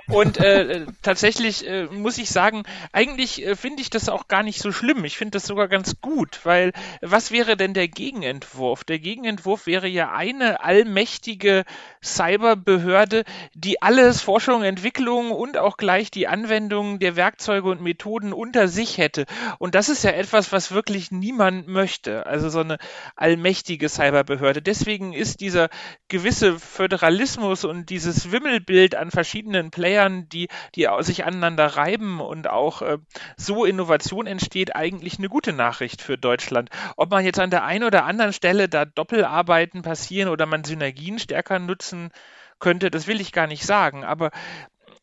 [0.09, 4.59] Und äh, tatsächlich äh, muss ich sagen, eigentlich äh, finde ich das auch gar nicht
[4.59, 5.05] so schlimm.
[5.05, 8.83] Ich finde das sogar ganz gut, weil was wäre denn der Gegenentwurf?
[8.83, 11.63] Der Gegenentwurf wäre ja eine allmächtige
[12.03, 18.67] Cyberbehörde, die alles Forschung, Entwicklung und auch gleich die Anwendung der Werkzeuge und Methoden unter
[18.67, 19.25] sich hätte.
[19.59, 22.08] Und das ist ja etwas, was wirklich niemand möchte.
[22.15, 22.77] Also so eine
[23.15, 24.61] allmächtige Cyberbehörde.
[24.61, 25.69] Deswegen ist dieser
[26.07, 32.47] gewisse Föderalismus und dieses Wimmelbild an verschiedenen Playern Playern, die, die sich aneinander reiben und
[32.47, 32.97] auch äh,
[33.37, 36.69] so Innovation entsteht, eigentlich eine gute Nachricht für Deutschland.
[36.95, 41.19] Ob man jetzt an der einen oder anderen Stelle da Doppelarbeiten passieren oder man Synergien
[41.19, 42.11] stärker nutzen
[42.59, 44.03] könnte, das will ich gar nicht sagen.
[44.03, 44.31] Aber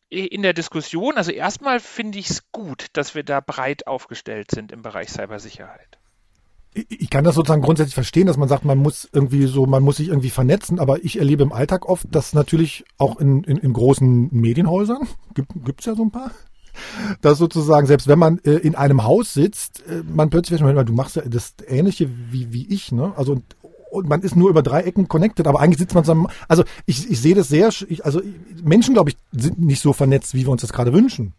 [0.09, 4.71] in der Diskussion, also erstmal finde ich es gut, dass wir da breit aufgestellt sind
[4.71, 5.99] im Bereich Cybersicherheit
[6.89, 9.97] ich kann das sozusagen grundsätzlich verstehen, dass man sagt, man muss irgendwie so, man muss
[9.97, 13.73] sich irgendwie vernetzen, aber ich erlebe im Alltag oft, dass natürlich auch in, in, in
[13.73, 16.31] großen Medienhäusern, gibt es ja so ein paar,
[17.21, 21.15] dass sozusagen, selbst wenn man äh, in einem Haus sitzt, äh, man plötzlich, du machst
[21.15, 23.13] ja das Ähnliche wie, wie ich, ne?
[23.15, 23.43] Also und,
[23.89, 26.27] und man ist nur über drei Ecken connected, aber eigentlich sitzt man zusammen.
[26.47, 28.21] Also ich, ich sehe das sehr, ich, also
[28.63, 31.33] Menschen, glaube ich, sind nicht so vernetzt, wie wir uns das gerade wünschen.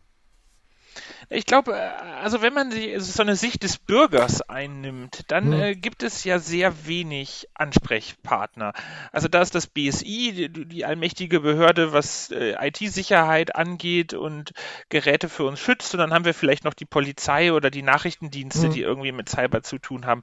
[1.31, 1.91] Ich glaube, äh,
[2.23, 5.61] also wenn man die, so eine Sicht des Bürgers einnimmt, dann hm.
[5.61, 8.73] äh, gibt es ja sehr wenig Ansprechpartner.
[9.13, 14.53] Also da ist das BSI, die, die allmächtige Behörde, was äh, IT-Sicherheit angeht und
[14.89, 15.95] Geräte für uns schützt.
[15.95, 18.73] Und dann haben wir vielleicht noch die Polizei oder die Nachrichtendienste, hm.
[18.73, 20.23] die irgendwie mit Cyber zu tun haben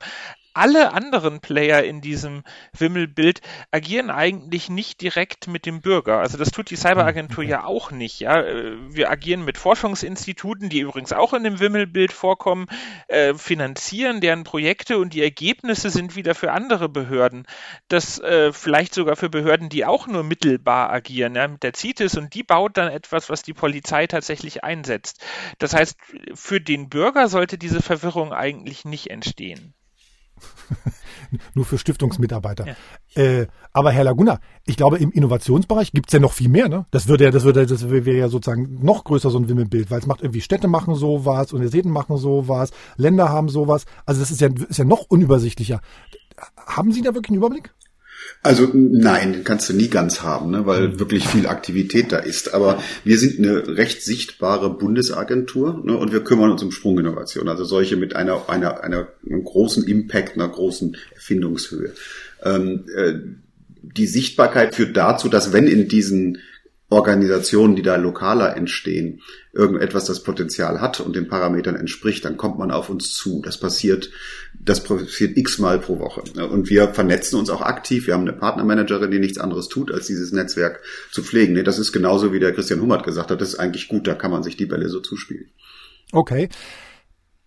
[0.56, 2.44] alle anderen Player in diesem
[2.78, 3.42] Wimmelbild
[3.72, 6.20] agieren eigentlich nicht direkt mit dem Bürger.
[6.20, 8.22] Also das tut die Cyberagentur mhm, ja auch nicht.
[8.22, 8.44] Ja,
[8.90, 12.68] wir agieren mit Forschungsinstituten, die übrigens auch in dem Wimmelbild vorkommen,
[13.08, 17.46] äh, finanzieren deren Projekte und die Ergebnisse sind wieder für andere Behörden.
[17.90, 22.18] Das äh, vielleicht sogar für Behörden, die auch nur mittelbar agieren, ja, mit der CITES
[22.18, 25.24] und die baut dann etwas, was die Polizei tatsächlich einsetzt.
[25.60, 25.98] Das heißt,
[26.34, 29.74] für den Bürger sollte diese Verwirrung eigentlich nicht entstehen.
[31.54, 32.66] Nur für Stiftungsmitarbeiter.
[32.68, 33.22] Ja.
[33.22, 36.86] Äh, aber Herr Laguna, ich glaube, im Innovationsbereich gibt es ja noch viel mehr, ne?
[36.92, 40.00] Das würde ja, das würde, das wäre ja sozusagen noch größer so ein Wimmelbild, weil
[40.00, 43.86] es macht irgendwie Städte machen sowas, Universitäten machen sowas, Länder haben sowas.
[44.06, 45.82] Also das ist ja, ist ja noch unübersichtlicher.
[46.58, 47.74] Haben Sie da wirklich einen Überblick?
[48.42, 52.54] Also nein, den kannst du nie ganz haben, ne, weil wirklich viel Aktivität da ist.
[52.54, 57.64] Aber wir sind eine recht sichtbare Bundesagentur ne, und wir kümmern uns um Sprunginnovation, also
[57.64, 61.94] solche mit einer, einer, einer großen Impact, einer großen Erfindungshöhe.
[62.44, 63.14] Ähm, äh,
[63.82, 66.40] die Sichtbarkeit führt dazu, dass wenn in diesen
[66.90, 69.22] Organisationen, die da lokaler entstehen,
[69.54, 73.42] irgendetwas das Potenzial hat und den Parametern entspricht, dann kommt man auf uns zu.
[73.44, 74.12] Das passiert,
[74.66, 76.22] das passiert x-mal pro Woche.
[76.50, 78.08] Und wir vernetzen uns auch aktiv.
[78.08, 81.64] Wir haben eine Partnermanagerin, die nichts anderes tut, als dieses Netzwerk zu pflegen.
[81.64, 83.40] Das ist genauso, wie der Christian Hummert gesagt hat.
[83.40, 85.50] Das ist eigentlich gut, da kann man sich die Bälle so zuspielen.
[86.12, 86.50] Okay.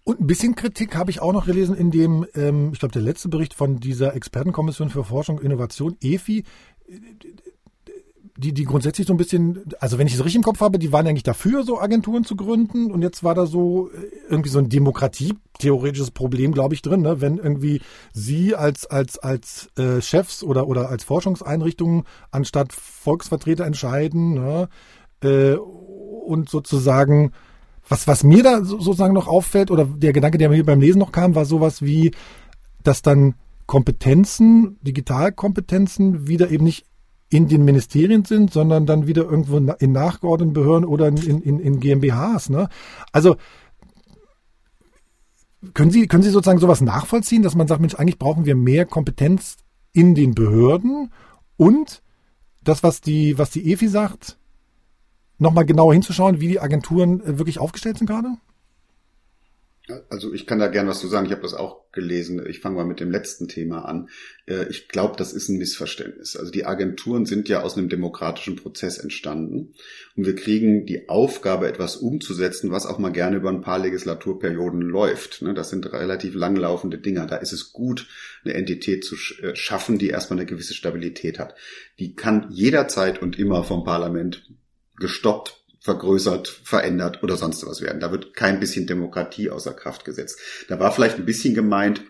[0.04, 3.02] Und ein bisschen Kritik habe ich auch noch gelesen in dem, ähm, ich glaube, der
[3.02, 6.44] letzte Bericht von dieser Expertenkommission für Forschung und Innovation, EFI
[8.38, 10.92] die, die grundsätzlich so ein bisschen, also wenn ich es richtig im Kopf habe, die
[10.92, 14.60] waren eigentlich dafür, so Agenturen zu gründen und jetzt war da so äh, irgendwie so
[14.60, 17.20] ein Demokratie-theoretisches Problem, glaube ich, drin, ne?
[17.20, 17.80] wenn irgendwie
[18.12, 24.68] sie als, als, als äh, Chefs oder, oder als Forschungseinrichtungen anstatt Volksvertreter entscheiden ne?
[25.24, 27.32] äh, und sozusagen,
[27.88, 31.10] was, was mir da sozusagen noch auffällt oder der Gedanke, der mir beim Lesen noch
[31.10, 32.12] kam, war sowas wie,
[32.84, 33.34] dass dann
[33.66, 36.86] Kompetenzen, Digitalkompetenzen wieder eben nicht
[37.30, 41.80] in den Ministerien sind, sondern dann wieder irgendwo in nachgeordneten Behörden oder in, in, in
[41.80, 42.48] GmbHs.
[42.48, 42.68] Ne?
[43.12, 43.36] Also
[45.74, 48.86] können Sie, können Sie sozusagen sowas nachvollziehen, dass man sagt, Mensch, eigentlich brauchen wir mehr
[48.86, 49.56] Kompetenz
[49.92, 51.12] in den Behörden
[51.56, 52.02] und
[52.64, 54.38] das, was die, was die EFI sagt,
[55.38, 58.36] nochmal genauer hinzuschauen, wie die Agenturen äh, wirklich aufgestellt sind gerade?
[60.10, 61.26] Also ich kann da gern was zu sagen.
[61.26, 62.44] Ich habe das auch gelesen.
[62.46, 64.08] Ich fange mal mit dem letzten Thema an.
[64.46, 66.36] Äh, ich glaube, das ist ein Missverständnis.
[66.36, 69.74] Also die Agenturen sind ja aus einem demokratischen Prozess entstanden
[70.14, 74.82] und wir kriegen die Aufgabe, etwas umzusetzen, was auch mal gerne über ein paar Legislaturperioden
[74.82, 75.42] läuft.
[75.42, 77.26] Ne, das sind relativ langlaufende Dinger.
[77.26, 78.06] Da ist es gut,
[78.44, 81.54] eine Entität zu äh, schaffen, die erstmal eine gewisse Stabilität hat.
[81.98, 84.46] Die kann jederzeit und immer vom Parlament
[84.98, 88.00] gestoppt vergrößert, verändert oder sonst was werden.
[88.00, 90.40] Da wird kein bisschen Demokratie außer Kraft gesetzt.
[90.68, 92.02] Da war vielleicht ein bisschen gemeint,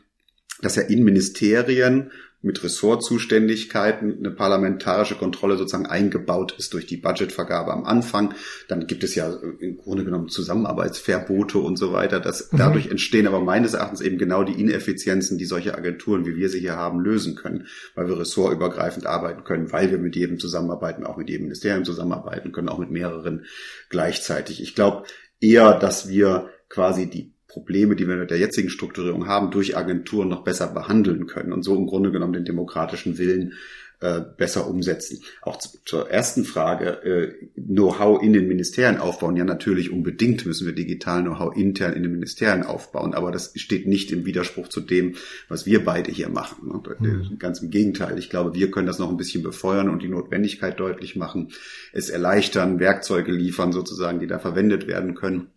[0.63, 7.73] dass ja in Ministerien mit Ressortzuständigkeiten eine parlamentarische Kontrolle sozusagen eingebaut ist durch die Budgetvergabe
[7.73, 8.35] am Anfang.
[8.69, 12.21] Dann gibt es ja im Grunde genommen Zusammenarbeitsverbote und so weiter.
[12.21, 12.59] Das, mhm.
[12.59, 16.61] Dadurch entstehen aber meines Erachtens eben genau die Ineffizienzen, die solche Agenturen, wie wir sie
[16.61, 17.67] hier haben, lösen können,
[17.97, 22.53] weil wir ressortübergreifend arbeiten können, weil wir mit jedem zusammenarbeiten, auch mit jedem Ministerium zusammenarbeiten
[22.53, 23.47] können, auch mit mehreren
[23.91, 24.63] gleichzeitig.
[24.63, 25.09] Ich glaube
[25.41, 30.29] eher, dass wir quasi die Probleme, die wir mit der jetzigen Strukturierung haben, durch Agenturen
[30.29, 33.55] noch besser behandeln können und so im Grunde genommen den demokratischen Willen
[34.01, 35.23] äh, besser umsetzen.
[35.43, 39.37] Auch zu, zur ersten Frage, äh, Know-how in den Ministerien aufbauen.
[39.37, 43.89] Ja, natürlich unbedingt müssen wir digital Know-how intern in den Ministerien aufbauen, aber das steht
[43.89, 45.17] nicht im Widerspruch zu dem,
[45.49, 46.69] was wir beide hier machen.
[46.69, 46.97] Ne?
[47.01, 47.39] Mhm.
[47.41, 48.19] Ganz im Gegenteil.
[48.19, 51.49] Ich glaube, wir können das noch ein bisschen befeuern und die Notwendigkeit deutlich machen,
[51.93, 55.49] es erleichtern, Werkzeuge liefern sozusagen, die da verwendet werden können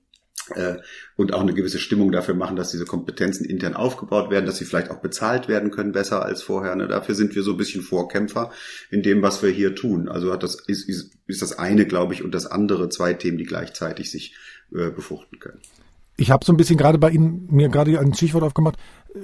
[1.15, 4.65] und auch eine gewisse Stimmung dafür machen, dass diese Kompetenzen intern aufgebaut werden, dass sie
[4.65, 6.75] vielleicht auch bezahlt werden können besser als vorher.
[6.75, 6.87] Ne?
[6.87, 8.51] Dafür sind wir so ein bisschen Vorkämpfer
[8.89, 10.09] in dem, was wir hier tun.
[10.09, 13.37] Also hat das ist, ist, ist das eine, glaube ich, und das andere zwei Themen,
[13.37, 14.35] die gleichzeitig sich
[14.73, 15.59] äh, befruchten können.
[16.17, 18.77] Ich habe so ein bisschen gerade bei Ihnen mir gerade ein Stichwort aufgemacht.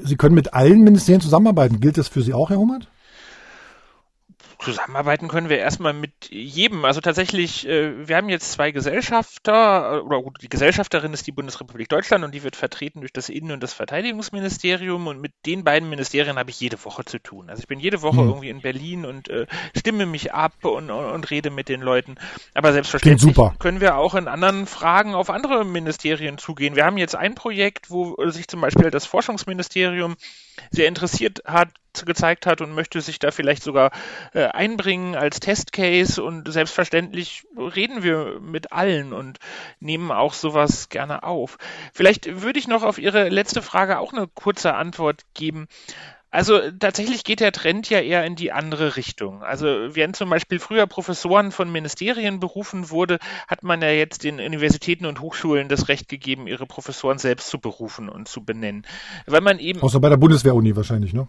[0.04, 1.80] Sie können mit allen Ministerien zusammenarbeiten.
[1.80, 2.90] Gilt das für Sie auch, Herr Hummert?
[4.60, 6.86] Zusammenarbeiten können wir erstmal mit jedem.
[6.86, 11.32] Also tatsächlich, äh, wir haben jetzt zwei Gesellschafter, äh, oder gut, die Gesellschafterin ist die
[11.32, 15.64] Bundesrepublik Deutschland und die wird vertreten durch das Innen- und das Verteidigungsministerium und mit den
[15.64, 17.50] beiden Ministerien habe ich jede Woche zu tun.
[17.50, 18.30] Also ich bin jede Woche mhm.
[18.30, 22.16] irgendwie in Berlin und äh, stimme mich ab und, und, und, rede mit den Leuten.
[22.54, 26.76] Aber selbstverständlich können wir auch in anderen Fragen auf andere Ministerien zugehen.
[26.76, 30.16] Wir haben jetzt ein Projekt, wo sich zum Beispiel das Forschungsministerium
[30.72, 31.70] sehr interessiert hat,
[32.06, 33.92] gezeigt hat und möchte sich da vielleicht sogar
[34.34, 39.40] äh, einbringen als Testcase und selbstverständlich reden wir mit allen und
[39.80, 41.58] nehmen auch sowas gerne auf.
[41.94, 45.68] Vielleicht würde ich noch auf Ihre letzte Frage auch eine kurze Antwort geben.
[46.30, 49.44] Also tatsächlich geht der Trend ja eher in die andere Richtung.
[49.44, 54.40] Also während zum Beispiel früher Professoren von Ministerien berufen wurde, hat man ja jetzt den
[54.40, 58.86] Universitäten und Hochschulen das Recht gegeben, ihre Professoren selbst zu berufen und zu benennen.
[59.26, 59.82] Weil man eben.
[59.82, 61.28] Außer bei der Bundeswehr-Uni wahrscheinlich, ne?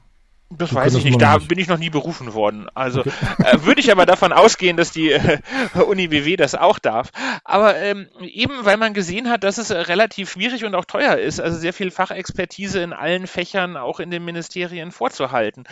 [0.51, 1.49] Das weiß ich nicht, da nicht.
[1.49, 2.69] bin ich noch nie berufen worden.
[2.75, 3.11] Also okay.
[3.45, 5.39] äh, würde ich aber davon ausgehen, dass die äh,
[5.87, 7.11] Uni BW das auch darf.
[7.45, 11.39] Aber ähm, eben weil man gesehen hat, dass es relativ schwierig und auch teuer ist,
[11.39, 15.65] also sehr viel Fachexpertise in allen Fächern auch in den Ministerien vorzuhalten.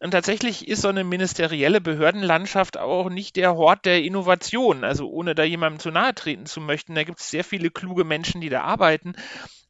[0.00, 4.82] Und tatsächlich ist so eine ministerielle Behördenlandschaft auch nicht der Hort der Innovation.
[4.82, 8.04] Also ohne da jemandem zu nahe treten zu möchten, da gibt es sehr viele kluge
[8.04, 9.14] Menschen, die da arbeiten.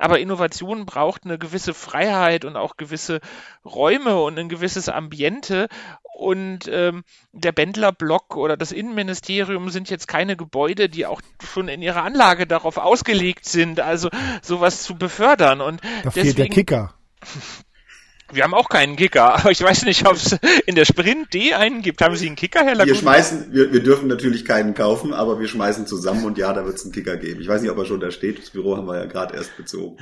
[0.03, 3.21] Aber Innovation braucht eine gewisse Freiheit und auch gewisse
[3.65, 5.69] Räume und ein gewisses Ambiente.
[6.17, 11.83] Und ähm, der Bändlerblock oder das Innenministerium sind jetzt keine Gebäude, die auch schon in
[11.83, 14.11] ihrer Anlage darauf ausgelegt sind, also
[14.43, 15.61] sowas zu befördern.
[15.61, 16.95] Und da deswegen, fehlt der Kicker.
[18.33, 21.53] Wir haben auch keinen Kicker, aber ich weiß nicht, ob es in der Sprint D
[21.53, 22.01] einen gibt.
[22.01, 22.87] Haben Sie einen Kicker, Herr Laguna?
[22.87, 26.65] Wir schmeißen, wir, wir dürfen natürlich keinen kaufen, aber wir schmeißen zusammen und ja, da
[26.65, 27.41] wird es einen Kicker geben.
[27.43, 28.39] Ich weiß nicht, ob er schon da steht.
[28.39, 29.99] Das Büro haben wir ja gerade erst bezogen.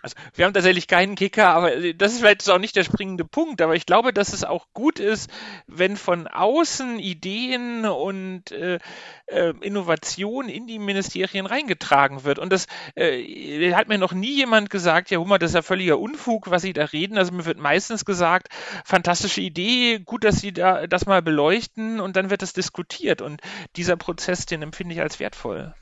[0.00, 3.60] Also wir haben tatsächlich keinen Kicker, aber das ist vielleicht auch nicht der springende Punkt.
[3.60, 5.30] Aber ich glaube, dass es auch gut ist,
[5.66, 8.78] wenn von außen Ideen und äh,
[9.26, 12.38] äh, Innovation in die Ministerien reingetragen wird.
[12.38, 15.98] Und das äh, hat mir noch nie jemand gesagt, ja, Hummer, das ist ja völliger
[15.98, 17.18] Unfug, was Sie da reden.
[17.18, 18.48] Also mir wird meistens gesagt,
[18.84, 23.22] fantastische Idee, gut, dass Sie da das mal beleuchten und dann wird das diskutiert.
[23.22, 23.40] Und
[23.76, 25.74] dieser Prozess, den empfinde ich als wertvoll.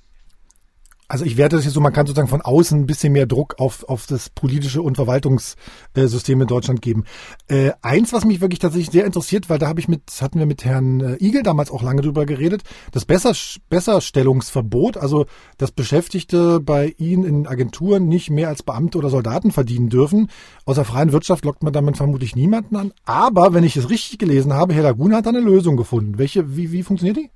[1.11, 3.57] Also ich werte das jetzt so, man kann sozusagen von außen ein bisschen mehr Druck
[3.59, 7.03] auf, auf das politische und Verwaltungssystem in Deutschland geben.
[7.49, 10.47] Äh, eins, was mich wirklich tatsächlich sehr interessiert, weil da habe ich mit, hatten wir
[10.47, 13.35] mit Herrn äh, Igel damals auch lange drüber geredet, das Besser,
[13.69, 15.27] Besserstellungsverbot, also
[15.59, 20.29] dass Beschäftigte bei Ihnen in Agenturen nicht mehr als Beamte oder Soldaten verdienen dürfen.
[20.65, 22.93] Aus der freien Wirtschaft lockt man damit vermutlich niemanden an.
[23.05, 26.19] Aber wenn ich es richtig gelesen habe, Herr Laguna hat da eine Lösung gefunden.
[26.19, 27.31] Welche, wie, wie funktioniert die?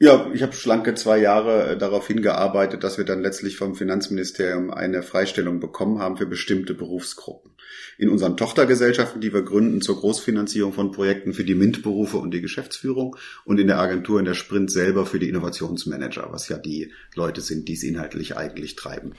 [0.00, 4.72] Ja, ich habe schlanke zwei Jahre äh, darauf hingearbeitet, dass wir dann letztlich vom Finanzministerium
[4.72, 7.52] eine Freistellung bekommen haben für bestimmte Berufsgruppen.
[7.96, 12.40] In unseren Tochtergesellschaften, die wir gründen zur Großfinanzierung von Projekten für die MINT-Berufe und die
[12.40, 16.92] Geschäftsführung und in der Agentur in der Sprint selber für die Innovationsmanager, was ja die
[17.14, 19.12] Leute sind, die es inhaltlich eigentlich treiben.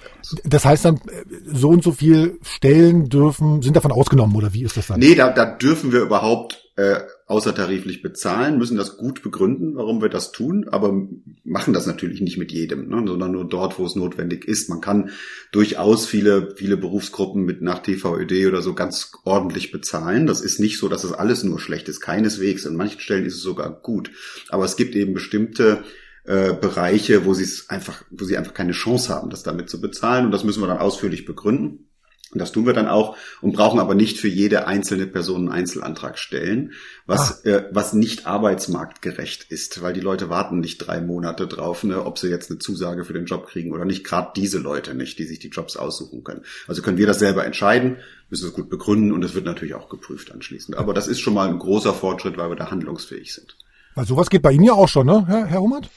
[0.43, 4.63] Das heißt dann, äh, so und so viel Stellen dürfen, sind davon ausgenommen oder wie
[4.63, 4.99] ist das dann?
[4.99, 10.09] Nee, da, da dürfen wir überhaupt äh, außertariflich bezahlen, müssen das gut begründen, warum wir
[10.09, 11.07] das tun, aber
[11.43, 14.69] machen das natürlich nicht mit jedem, ne, sondern nur dort, wo es notwendig ist.
[14.69, 15.09] Man kann
[15.51, 20.27] durchaus viele, viele Berufsgruppen mit nach TVÖD oder so ganz ordentlich bezahlen.
[20.27, 22.67] Das ist nicht so, dass das alles nur schlecht ist, keineswegs.
[22.67, 24.11] An manchen Stellen ist es sogar gut.
[24.49, 25.83] Aber es gibt eben bestimmte
[26.25, 29.81] äh, Bereiche, wo sie es einfach, wo sie einfach keine Chance haben, das damit zu
[29.81, 30.25] bezahlen.
[30.25, 31.87] Und das müssen wir dann ausführlich begründen.
[32.35, 35.51] Und das tun wir dann auch und brauchen aber nicht für jede einzelne Person einen
[35.51, 36.73] Einzelantrag stellen,
[37.05, 37.49] was, ah.
[37.49, 42.19] äh, was nicht arbeitsmarktgerecht ist, weil die Leute warten nicht drei Monate drauf, ne, ob
[42.19, 44.03] sie jetzt eine Zusage für den Job kriegen oder nicht.
[44.03, 46.41] Gerade diese Leute nicht, die sich die Jobs aussuchen können.
[46.67, 49.87] Also können wir das selber entscheiden, müssen es gut begründen und es wird natürlich auch
[49.87, 50.77] geprüft anschließend.
[50.77, 53.55] Aber das ist schon mal ein großer Fortschritt, weil wir da handlungsfähig sind.
[53.95, 55.89] Weil sowas geht bei Ihnen ja auch schon, ne, Herr, Herr Hummert?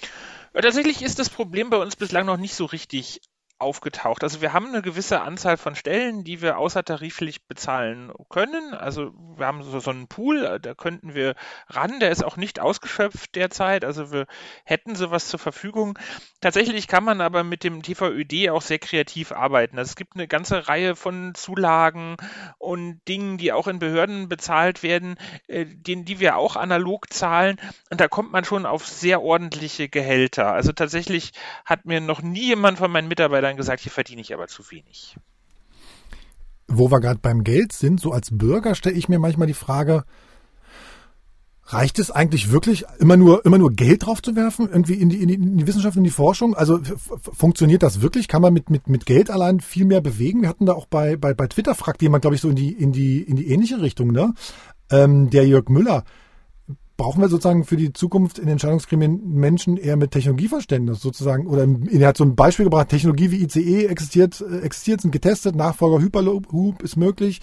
[0.54, 3.20] Tatsächlich ist das Problem bei uns bislang noch nicht so richtig
[3.58, 4.22] aufgetaucht.
[4.22, 8.72] Also wir haben eine gewisse Anzahl von Stellen, die wir außertariflich bezahlen können.
[8.74, 11.34] Also wir haben so, so einen Pool, da könnten wir
[11.68, 13.84] ran, der ist auch nicht ausgeschöpft derzeit.
[13.84, 14.26] Also wir
[14.64, 15.98] hätten sowas zur Verfügung.
[16.40, 19.76] Tatsächlich kann man aber mit dem TVÖD auch sehr kreativ arbeiten.
[19.76, 22.16] Also es gibt eine ganze Reihe von Zulagen
[22.58, 25.16] und Dingen, die auch in Behörden bezahlt werden,
[25.48, 27.58] äh, die, die wir auch analog zahlen.
[27.90, 30.52] Und da kommt man schon auf sehr ordentliche Gehälter.
[30.52, 31.32] Also tatsächlich
[31.64, 34.70] hat mir noch nie jemand von meinen Mitarbeitern dann gesagt, hier verdiene ich aber zu
[34.70, 35.16] wenig.
[36.66, 40.04] Wo wir gerade beim Geld sind, so als Bürger stelle ich mir manchmal die Frage,
[41.64, 45.22] reicht es eigentlich wirklich, immer nur, immer nur Geld drauf zu werfen, irgendwie in die,
[45.22, 46.54] in die, in die Wissenschaft, in die Forschung?
[46.54, 46.78] Also
[47.20, 48.28] funktioniert das wirklich?
[48.28, 50.42] Kann man mit, mit, mit Geld allein viel mehr bewegen?
[50.42, 52.72] Wir hatten da auch bei, bei, bei Twitter fragt jemand, glaube ich, so in die,
[52.72, 54.34] in die, in die ähnliche Richtung, ne?
[54.90, 56.04] Ähm, der Jörg Müller,
[56.98, 61.46] brauchen wir sozusagen für die Zukunft in Entscheidungsgremien Menschen eher mit Technologieverständnis sozusagen?
[61.46, 65.54] Oder er hat so ein Beispiel gebracht, Technologie wie ICE existiert, äh, existiert, sind getestet,
[65.54, 67.40] Nachfolger Hyperloop ist möglich.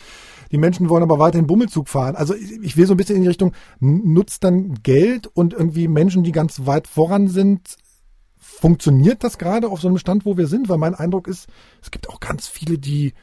[0.51, 2.17] Die Menschen wollen aber weiterhin Bummelzug fahren.
[2.17, 6.23] Also ich will so ein bisschen in die Richtung, nutzt dann Geld und irgendwie Menschen,
[6.23, 7.77] die ganz weit voran sind,
[8.37, 10.67] funktioniert das gerade auf so einem Stand, wo wir sind?
[10.67, 11.47] Weil mein Eindruck ist,
[11.81, 13.13] es gibt auch ganz viele, die,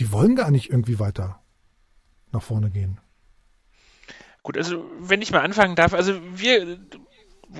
[0.00, 1.40] die wollen gar nicht irgendwie weiter
[2.32, 2.98] nach vorne gehen.
[4.42, 6.78] Gut, also wenn ich mal anfangen darf, also wir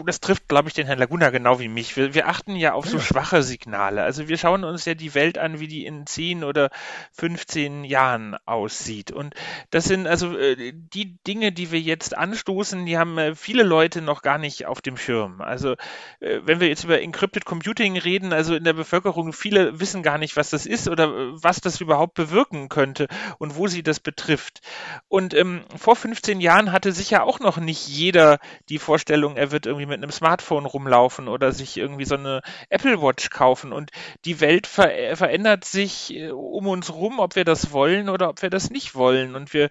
[0.07, 1.97] das trifft, glaube ich, den Herrn Laguna genau wie mich.
[1.97, 3.03] Wir, wir achten ja auf so ja.
[3.03, 4.03] schwache Signale.
[4.03, 6.71] Also wir schauen uns ja die Welt an, wie die in 10 oder
[7.13, 9.11] 15 Jahren aussieht.
[9.11, 9.35] Und
[9.71, 14.01] das sind also äh, die Dinge, die wir jetzt anstoßen, die haben äh, viele Leute
[14.01, 15.41] noch gar nicht auf dem Schirm.
[15.41, 15.73] Also
[16.21, 20.19] äh, wenn wir jetzt über Encrypted Computing reden, also in der Bevölkerung, viele wissen gar
[20.19, 21.11] nicht, was das ist oder
[21.43, 24.61] was das überhaupt bewirken könnte und wo sie das betrifft.
[25.09, 29.67] Und ähm, vor 15 Jahren hatte sicher auch noch nicht jeder die Vorstellung, er wird
[29.67, 33.73] irgendwie irgendwie mit einem Smartphone rumlaufen oder sich irgendwie so eine Apple Watch kaufen.
[33.73, 33.91] Und
[34.25, 38.43] die Welt ver verändert sich äh, um uns rum, ob wir das wollen oder ob
[38.43, 39.35] wir das nicht wollen.
[39.35, 39.69] Und wir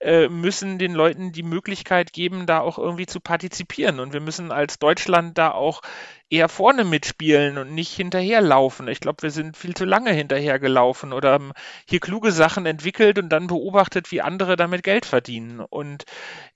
[0.00, 4.00] äh, müssen den Leuten die Möglichkeit geben, da auch irgendwie zu partizipieren.
[4.00, 5.82] Und wir müssen als Deutschland da auch
[6.32, 8.88] eher vorne mitspielen und nicht hinterherlaufen.
[8.88, 11.52] Ich glaube, wir sind viel zu lange hinterhergelaufen oder haben
[11.86, 15.60] hier kluge Sachen entwickelt und dann beobachtet, wie andere damit Geld verdienen.
[15.60, 16.04] Und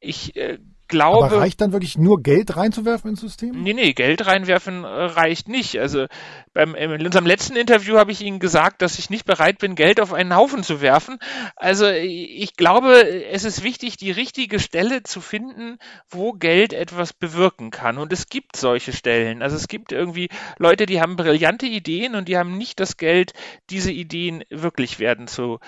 [0.01, 1.27] ich äh, glaube.
[1.27, 3.63] Aber reicht dann wirklich nur Geld reinzuwerfen ins System?
[3.63, 5.79] Nee, nee, Geld reinwerfen äh, reicht nicht.
[5.79, 6.07] Also
[6.53, 10.01] beim, in unserem letzten Interview habe ich Ihnen gesagt, dass ich nicht bereit bin, Geld
[10.01, 11.19] auf einen Haufen zu werfen.
[11.57, 17.71] Also ich glaube, es ist wichtig, die richtige Stelle zu finden, wo Geld etwas bewirken
[17.71, 17.99] kann.
[17.99, 19.43] Und es gibt solche Stellen.
[19.43, 23.33] Also es gibt irgendwie Leute, die haben brillante Ideen und die haben nicht das Geld,
[23.71, 25.59] diese Ideen wirklich werden zu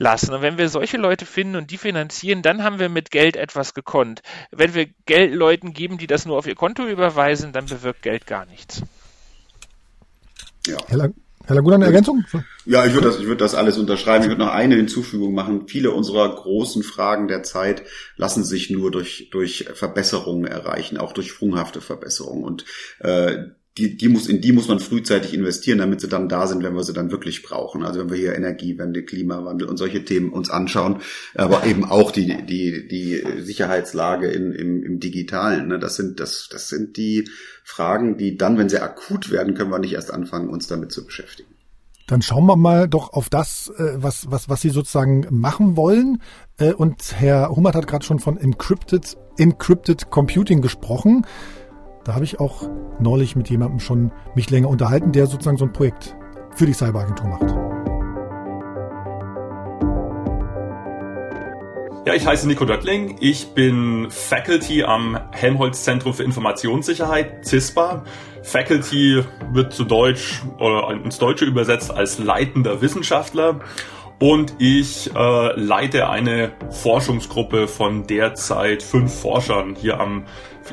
[0.00, 0.32] lassen.
[0.32, 3.74] Und wenn wir solche Leute finden und die finanzieren, dann haben wir mit Geld etwas
[3.74, 4.22] gekonnt.
[4.50, 8.26] Wenn wir Geld Leuten geben, die das nur auf ihr Konto überweisen, dann bewirkt Geld
[8.26, 8.82] gar nichts.
[10.66, 10.78] Ja.
[10.88, 11.10] Herr,
[11.44, 12.24] Herr Laguna, eine Ergänzung?
[12.64, 14.24] Ja, ich würde das, ich würde das alles unterschreiben.
[14.24, 15.68] Ich würde noch eine Hinzufügung machen.
[15.68, 17.82] Viele unserer großen Fragen der Zeit
[18.16, 22.44] lassen sich nur durch, durch Verbesserungen erreichen, auch durch sprunghafte Verbesserungen.
[22.44, 22.64] Und
[23.00, 23.48] äh,
[23.80, 26.74] die, die muss, in die muss man frühzeitig investieren, damit sie dann da sind, wenn
[26.74, 27.82] wir sie dann wirklich brauchen.
[27.82, 31.00] Also wenn wir hier Energiewende, Klimawandel und solche Themen uns anschauen,
[31.34, 35.68] aber eben auch die, die, die Sicherheitslage in, im, im Digitalen.
[35.68, 35.78] Ne?
[35.78, 37.28] Das sind, das, das sind die
[37.64, 41.06] Fragen, die dann, wenn sie akut werden, können wir nicht erst anfangen, uns damit zu
[41.06, 41.48] beschäftigen.
[42.06, 46.20] Dann schauen wir mal doch auf das, äh, was, was, was Sie sozusagen machen wollen.
[46.58, 51.24] Äh, und Herr Hummert hat gerade schon von Encrypted, Encrypted Computing gesprochen.
[52.04, 52.62] Da habe ich auch
[52.98, 56.16] neulich mit jemandem schon mich länger unterhalten, der sozusagen so ein Projekt
[56.54, 57.54] für die Cyberagentur macht.
[62.06, 63.18] Ja, ich heiße Nico Döttling.
[63.20, 68.02] Ich bin Faculty am Helmholtz Zentrum für Informationssicherheit, CISPA.
[68.42, 73.60] Faculty wird zu Deutsch oder ins Deutsche übersetzt als leitender Wissenschaftler.
[74.20, 80.26] Und ich äh, leite eine Forschungsgruppe von derzeit fünf Forschern hier am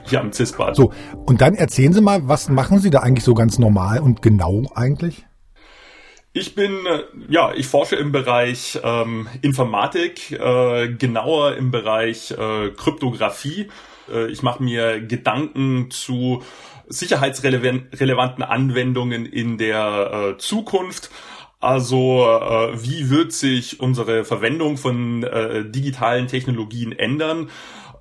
[0.06, 0.76] hier am CISPA.
[0.76, 0.92] So,
[1.26, 4.66] und dann erzählen Sie mal, was machen Sie da eigentlich so ganz normal und genau
[4.76, 5.26] eigentlich?
[6.34, 12.72] Ich bin, äh, ja, ich forsche im Bereich ähm, Informatik, äh, genauer im Bereich äh,
[12.72, 13.70] Kryptographie.
[14.12, 16.44] Äh, ich mache mir Gedanken zu
[16.90, 21.10] sicherheitsrelevanten Anwendungen in der äh, Zukunft
[21.60, 27.50] Also äh, wie wird sich unsere Verwendung von äh, digitalen Technologien ändern?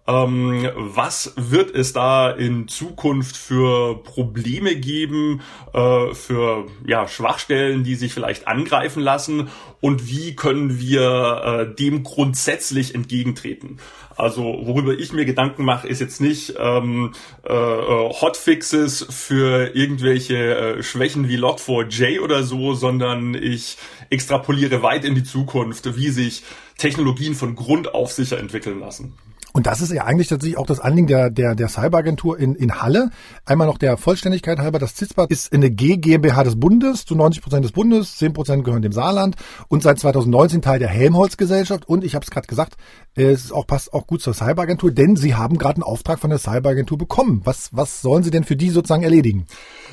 [0.08, 5.40] Ähm, was wird es da in Zukunft für Probleme geben,
[5.72, 9.48] äh, für ja, Schwachstellen, die sich vielleicht angreifen lassen?
[9.80, 13.78] Und wie können wir äh, dem grundsätzlich entgegentreten?
[14.16, 17.12] Also worüber ich mir Gedanken mache, ist jetzt nicht ähm,
[17.44, 20.36] äh, Hotfixes für irgendwelche
[20.78, 23.76] äh, Schwächen wie Log4j oder so, sondern ich
[24.08, 26.44] extrapoliere weit in die Zukunft, wie sich
[26.78, 29.14] Technologien von Grund auf sicher entwickeln lassen.
[29.56, 32.82] Und das ist ja eigentlich tatsächlich auch das Anliegen der, der, der Cyberagentur in, in
[32.82, 33.10] Halle.
[33.46, 37.42] Einmal noch der Vollständigkeit halber, das CISPA ist eine G GmbH des Bundes, zu 90
[37.42, 39.36] Prozent des Bundes, 10 Prozent gehören dem Saarland
[39.68, 41.88] und seit 2019 Teil der Helmholtz-Gesellschaft.
[41.88, 42.76] Und ich habe es gerade gesagt,
[43.16, 46.30] es ist auch, passt auch gut zur Cyberagentur, denn sie haben gerade einen Auftrag von
[46.30, 47.40] der Cyberagentur bekommen.
[47.44, 49.46] Was, was sollen sie denn für die sozusagen erledigen?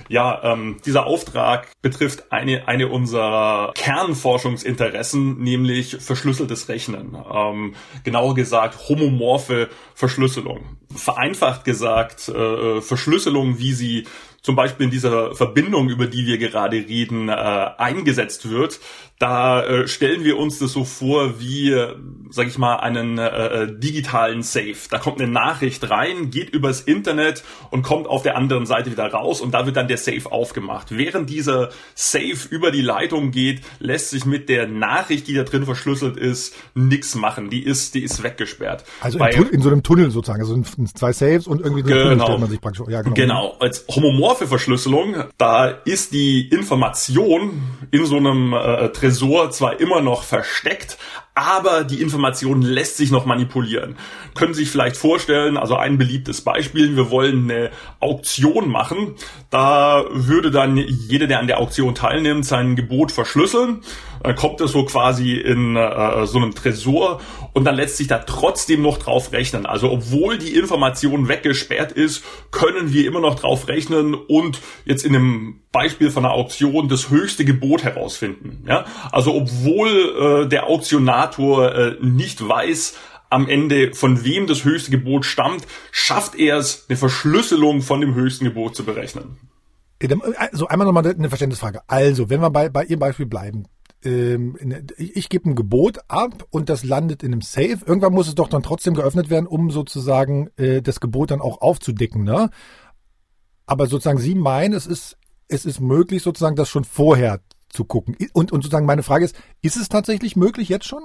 [0.09, 7.15] Ja, ähm, dieser Auftrag betrifft eine, eine unserer Kernforschungsinteressen, nämlich verschlüsseltes Rechnen.
[7.33, 10.77] Ähm, genauer gesagt, homomorphe Verschlüsselung.
[10.93, 14.05] Vereinfacht gesagt, äh, Verschlüsselung, wie sie
[14.43, 18.81] zum Beispiel in dieser Verbindung, über die wir gerade reden, äh, eingesetzt wird,
[19.23, 21.73] da äh, stellen wir uns das so vor wie,
[22.29, 24.75] sag ich mal, einen äh, äh, digitalen Safe.
[24.89, 29.09] Da kommt eine Nachricht rein, geht übers Internet und kommt auf der anderen Seite wieder
[29.09, 30.87] raus und da wird dann der Safe aufgemacht.
[30.97, 35.63] Während dieser Safe über die Leitung geht, lässt sich mit der Nachricht, die da drin
[35.63, 37.49] verschlüsselt ist, nichts machen.
[37.49, 38.83] Die ist, die ist weggesperrt.
[38.99, 40.61] Also Bei, in, so einem Tunnel sozusagen, also
[40.95, 42.85] zwei Saves und irgendwie so genau, Tunnel stellt man sich praktisch.
[42.89, 43.15] Ja, genau.
[43.15, 43.55] genau.
[43.61, 47.61] Als homomorphe Verschlüsselung, da ist die Information
[47.91, 50.97] in so einem äh, Tresor Tresor zwar immer noch versteckt,
[51.35, 53.95] aber die Information lässt sich noch manipulieren.
[54.33, 59.13] Können Sie sich vielleicht vorstellen, also ein beliebtes Beispiel, wir wollen eine Auktion machen,
[59.51, 63.81] da würde dann jeder, der an der Auktion teilnimmt, sein Gebot verschlüsseln,
[64.23, 67.21] dann kommt es so quasi in äh, so einem Tresor
[67.53, 69.65] und dann lässt sich da trotzdem noch drauf rechnen.
[69.65, 75.15] Also obwohl die Information weggesperrt ist, können wir immer noch drauf rechnen und jetzt in
[75.15, 78.63] einem Beispiel von einer Auktion das höchste Gebot herausfinden.
[78.67, 78.85] Ja?
[79.11, 82.95] Also obwohl äh, der Auktionator äh, nicht weiß,
[83.29, 88.13] am Ende von wem das höchste Gebot stammt, schafft er es, eine Verschlüsselung von dem
[88.13, 89.37] höchsten Gebot zu berechnen.
[90.37, 91.81] Also einmal nochmal eine Verständnisfrage.
[91.87, 93.65] Also, wenn wir bei, bei Ihrem Beispiel bleiben,
[94.03, 94.57] ähm,
[94.97, 97.79] ich, ich gebe ein Gebot ab und das landet in einem Safe.
[97.85, 101.61] Irgendwann muss es doch dann trotzdem geöffnet werden, um sozusagen äh, das Gebot dann auch
[101.61, 102.23] aufzudecken.
[102.23, 102.49] Ne?
[103.65, 107.39] Aber sozusagen Sie meinen, es ist es ist möglich, sozusagen das schon vorher
[107.69, 108.15] zu gucken.
[108.33, 111.03] Und, und sozusagen meine Frage ist, ist es tatsächlich möglich jetzt schon?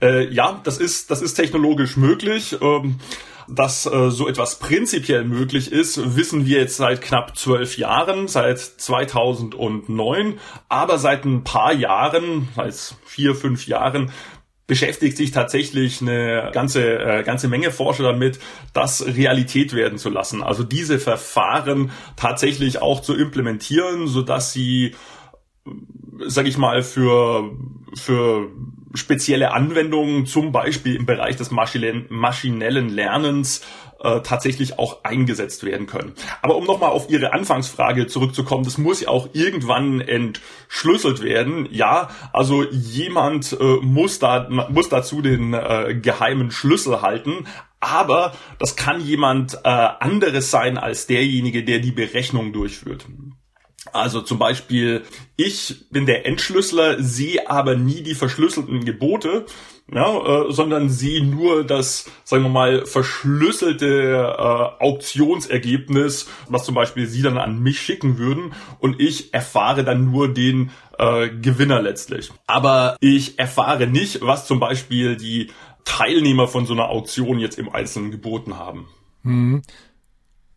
[0.00, 2.56] Äh, ja, das ist, das ist technologisch möglich.
[2.60, 3.00] Ähm,
[3.48, 8.58] dass äh, so etwas prinzipiell möglich ist, wissen wir jetzt seit knapp zwölf Jahren, seit
[8.58, 10.38] 2009.
[10.68, 14.10] Aber seit ein paar Jahren, seit vier, fünf Jahren,
[14.66, 18.38] beschäftigt sich tatsächlich eine ganze äh, ganze Menge Forscher damit,
[18.72, 20.42] das Realität werden zu lassen.
[20.42, 24.94] Also diese Verfahren tatsächlich auch zu implementieren, so dass sie
[26.26, 27.50] sage ich mal für
[27.94, 28.48] für
[28.94, 33.62] spezielle Anwendungen, zum Beispiel im Bereich des maschinellen Lernens,
[34.04, 36.12] äh, tatsächlich auch eingesetzt werden können.
[36.42, 41.66] Aber um nochmal auf Ihre Anfangsfrage zurückzukommen, das muss ja auch irgendwann entschlüsselt werden.
[41.70, 47.46] Ja, also jemand äh, muss, da, muss dazu den äh, geheimen Schlüssel halten,
[47.80, 53.06] aber das kann jemand äh, anderes sein als derjenige, der die Berechnung durchführt.
[53.94, 55.02] Also zum Beispiel,
[55.36, 59.46] ich bin der Entschlüsseler, sehe aber nie die verschlüsselten Gebote,
[59.92, 67.06] ja, äh, sondern sehe nur das, sagen wir mal, verschlüsselte äh, Auktionsergebnis, was zum Beispiel
[67.06, 72.32] Sie dann an mich schicken würden und ich erfahre dann nur den äh, Gewinner letztlich.
[72.48, 75.52] Aber ich erfahre nicht, was zum Beispiel die
[75.84, 78.88] Teilnehmer von so einer Auktion jetzt im Einzelnen geboten haben.
[79.22, 79.62] Hm.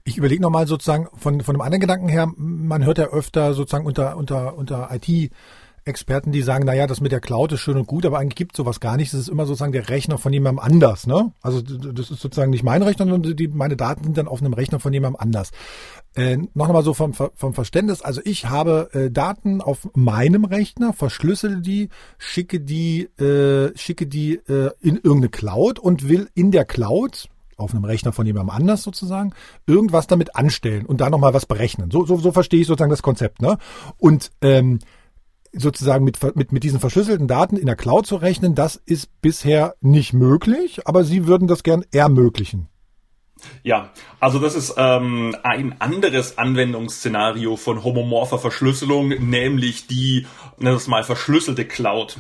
[0.08, 3.86] Ich überlege nochmal sozusagen von, von einem anderen Gedanken her, man hört ja öfter sozusagen
[3.86, 5.32] unter, unter, unter IT-
[5.84, 8.58] Experten, die sagen, naja, das mit der Cloud ist schön und gut, aber eigentlich gibt
[8.58, 9.14] sowas gar nicht.
[9.14, 11.08] Das ist immer sozusagen der Rechner von jemandem anders.
[11.08, 11.32] Ne?
[11.42, 14.52] Also das ist sozusagen nicht mein Rechner, sondern die, meine Daten sind dann auf einem
[14.52, 15.52] Rechner von jemandem anders.
[16.14, 18.02] Äh, noch einmal so vom, vom Verständnis.
[18.02, 21.88] Also ich habe äh, Daten auf meinem Rechner, verschlüssele die,
[22.18, 27.74] schicke die, äh, schicke die äh, in irgendeine Cloud und will in der Cloud auf
[27.74, 29.34] einem Rechner von jemandem anders sozusagen,
[29.66, 31.92] irgendwas damit anstellen und da nochmal was berechnen.
[31.92, 33.42] So, so, so verstehe ich sozusagen das Konzept.
[33.42, 33.58] Ne?
[33.98, 34.80] Und ähm,
[35.52, 39.76] sozusagen mit, mit, mit diesen verschlüsselten Daten in der Cloud zu rechnen, das ist bisher
[39.82, 42.70] nicht möglich, aber Sie würden das gern ermöglichen.
[43.64, 50.26] Ja, also das ist ähm, ein anderes Anwendungsszenario von homomorpher Verschlüsselung, nämlich die,
[50.58, 52.18] nennen wir es mal, verschlüsselte Cloud.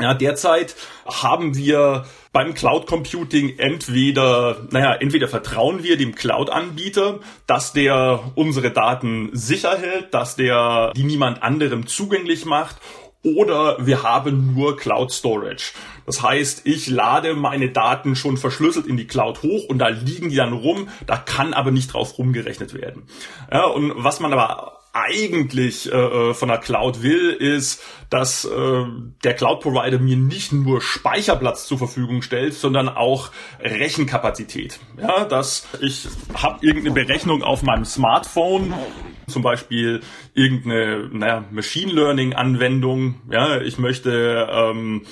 [0.00, 0.74] Ja, derzeit
[1.06, 8.72] haben wir beim Cloud Computing entweder, naja, entweder vertrauen wir dem Cloud-Anbieter, dass der unsere
[8.72, 12.76] Daten sicher hält, dass der die niemand anderem zugänglich macht
[13.22, 15.72] oder wir haben nur Cloud Storage.
[16.06, 20.28] Das heißt, ich lade meine Daten schon verschlüsselt in die Cloud hoch und da liegen
[20.28, 23.04] die dann rum, da kann aber nicht drauf rumgerechnet werden.
[23.50, 28.84] Ja, und was man aber eigentlich äh, äh, von der Cloud will, ist, dass äh,
[29.24, 33.30] der Cloud-Provider mir nicht nur Speicherplatz zur Verfügung stellt, sondern auch
[33.60, 34.78] Rechenkapazität.
[35.00, 38.72] Ja, dass ich habe irgendeine Berechnung auf meinem Smartphone,
[39.26, 40.00] zum Beispiel
[40.32, 43.16] irgendeine naja, Machine Learning-Anwendung.
[43.30, 45.02] Ja, ich möchte ähm,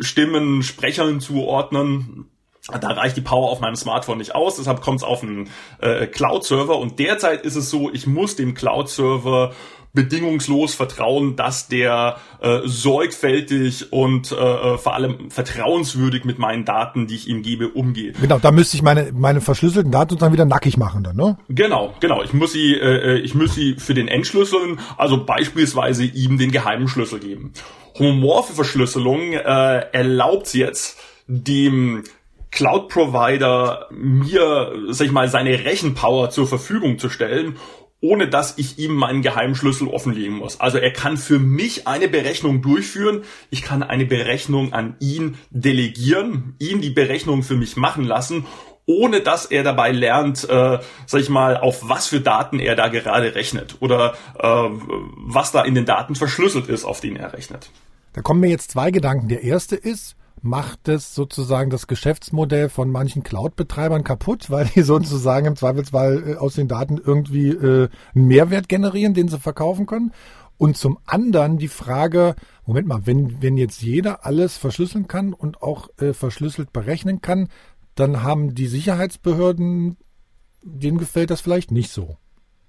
[0.00, 2.27] Stimmen, Sprechern zuordnen
[2.68, 5.48] da reicht die Power auf meinem Smartphone nicht aus, deshalb kommt es auf einen
[5.80, 9.52] äh, Cloud-Server und derzeit ist es so, ich muss dem Cloud-Server
[9.94, 17.06] bedingungslos vertrauen, dass der äh, sorgfältig und äh, äh, vor allem vertrauenswürdig mit meinen Daten,
[17.06, 18.16] die ich ihm gebe, umgeht.
[18.20, 21.38] Genau, da müsste ich meine meine verschlüsselten Daten dann wieder nackig machen dann, ne?
[21.48, 22.22] Genau, genau.
[22.22, 26.52] Ich muss sie äh, äh, ich muss sie für den Entschlüsseln, also beispielsweise ihm den
[26.52, 27.52] geheimen Schlüssel geben.
[27.98, 29.38] Homomorphe Verschlüsselung äh,
[29.92, 32.04] erlaubt jetzt dem
[32.50, 37.56] Cloud-Provider mir, sag ich mal, seine Rechenpower zur Verfügung zu stellen,
[38.00, 40.60] ohne dass ich ihm meinen Geheimschlüssel offenlegen muss.
[40.60, 46.54] Also er kann für mich eine Berechnung durchführen, ich kann eine Berechnung an ihn delegieren,
[46.58, 48.46] ihn die Berechnung für mich machen lassen,
[48.86, 52.88] ohne dass er dabei lernt, äh, sag ich mal, auf was für Daten er da
[52.88, 57.70] gerade rechnet oder äh, was da in den Daten verschlüsselt ist, auf denen er rechnet.
[58.14, 59.28] Da kommen mir jetzt zwei Gedanken.
[59.28, 65.46] Der erste ist, macht es sozusagen das Geschäftsmodell von manchen Cloud-Betreibern kaputt, weil die sozusagen
[65.46, 70.12] im Zweifelsfall äh, aus den Daten irgendwie äh, einen Mehrwert generieren, den sie verkaufen können.
[70.56, 72.34] Und zum anderen die Frage,
[72.66, 77.48] Moment mal, wenn, wenn jetzt jeder alles verschlüsseln kann und auch äh, verschlüsselt berechnen kann,
[77.94, 79.96] dann haben die Sicherheitsbehörden,
[80.62, 82.16] denen gefällt das vielleicht nicht so.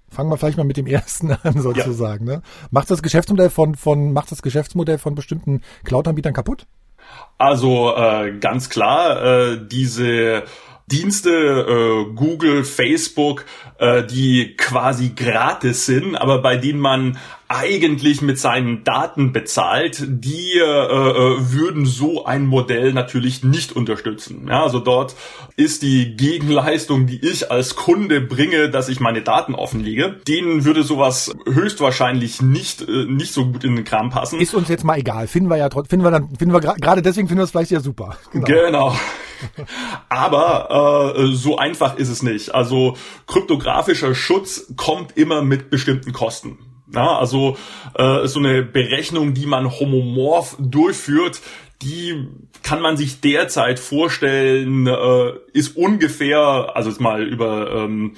[0.08, 2.26] Fangen wir vielleicht mal mit dem ersten an, sozusagen.
[2.26, 2.36] Ja.
[2.36, 2.42] Ne?
[2.70, 6.66] Macht das Geschäftsmodell von, von, macht das Geschäftsmodell von bestimmten Cloud-Anbietern kaputt?
[7.38, 10.44] Also äh, ganz klar, äh, diese
[10.86, 13.44] Dienste, äh, Google, Facebook,
[13.78, 17.16] äh, die quasi gratis sind, aber bei denen man
[17.50, 24.46] eigentlich mit seinen Daten bezahlt, die äh, äh, würden so ein Modell natürlich nicht unterstützen.
[24.48, 25.16] Ja, also dort
[25.56, 30.84] ist die Gegenleistung, die ich als Kunde bringe, dass ich meine Daten offenlege, denen würde
[30.84, 34.38] sowas höchstwahrscheinlich nicht äh, nicht so gut in den Kram passen.
[34.38, 35.26] Ist uns jetzt mal egal.
[35.26, 37.72] Finden wir ja trotzdem, finden wir dann, finden wir gerade deswegen finden wir es vielleicht
[37.72, 38.16] ja super.
[38.32, 38.46] Genau.
[38.46, 38.96] genau.
[40.08, 42.54] Aber äh, so einfach ist es nicht.
[42.54, 42.96] Also
[43.26, 46.69] kryptografischer Schutz kommt immer mit bestimmten Kosten.
[46.94, 47.56] Ja, also
[47.94, 51.40] äh, so eine Berechnung, die man homomorph durchführt,
[51.82, 52.26] die
[52.62, 58.16] kann man sich derzeit vorstellen, äh, ist ungefähr, also jetzt mal über ähm,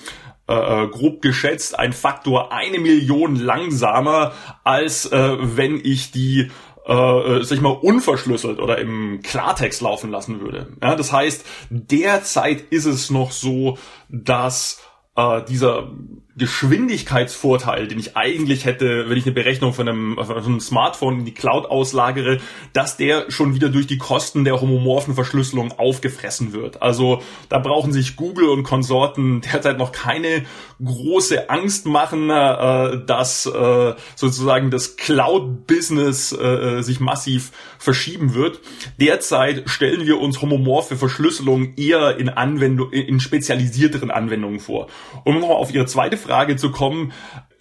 [0.48, 4.32] äh, äh, grob geschätzt, ein Faktor eine Million langsamer,
[4.64, 6.50] als äh, wenn ich die
[6.84, 10.76] äh, äh sag ich mal, unverschlüsselt oder im Klartext laufen lassen würde.
[10.82, 14.82] Ja, das heißt, derzeit ist es noch so, dass
[15.14, 15.92] äh, dieser
[16.34, 21.24] Geschwindigkeitsvorteil, den ich eigentlich hätte, wenn ich eine Berechnung von einem, von einem, Smartphone in
[21.26, 22.38] die Cloud auslagere,
[22.72, 26.80] dass der schon wieder durch die Kosten der homomorphen Verschlüsselung aufgefressen wird.
[26.80, 27.20] Also
[27.50, 30.44] da brauchen sich Google und Konsorten derzeit noch keine
[30.82, 38.60] große Angst machen, äh, dass äh, sozusagen das Cloud-Business äh, sich massiv verschieben wird.
[38.98, 44.86] Derzeit stellen wir uns homomorphe Verschlüsselung eher in Anwendung, in spezialisierteren Anwendungen vor.
[45.24, 47.12] Um nochmal auf Ihre zweite Frage zu kommen,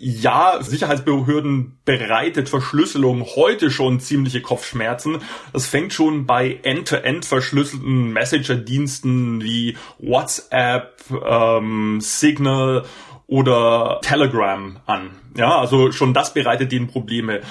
[0.03, 5.19] ja, Sicherheitsbehörden bereitet Verschlüsselung heute schon ziemliche Kopfschmerzen.
[5.53, 12.83] Das fängt schon bei end-to-end -End verschlüsselten Messenger-Diensten wie WhatsApp, ähm, Signal
[13.27, 15.11] oder Telegram an.
[15.37, 17.41] Ja, also schon das bereitet denen Probleme.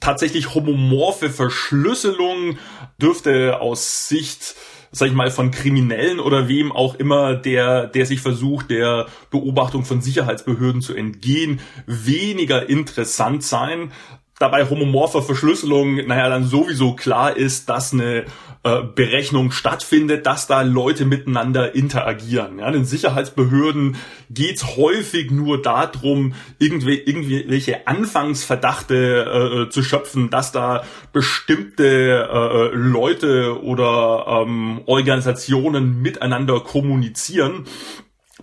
[0.00, 2.58] Tatsächlich homomorphe Verschlüsselung
[3.00, 4.56] dürfte aus Sicht
[4.92, 9.84] sag ich mal, von Kriminellen oder wem auch immer, der, der sich versucht, der Beobachtung
[9.84, 13.90] von Sicherheitsbehörden zu entgehen, weniger interessant sein.
[14.42, 18.24] Dabei homomorpher Verschlüsselung, naja, dann sowieso klar ist, dass eine
[18.64, 22.58] äh, Berechnung stattfindet, dass da Leute miteinander interagieren.
[22.58, 23.96] Ja, den Sicherheitsbehörden
[24.30, 33.62] geht's häufig nur darum, irgendwie, irgendwelche Anfangsverdachte äh, zu schöpfen, dass da bestimmte äh, Leute
[33.62, 37.64] oder ähm, Organisationen miteinander kommunizieren.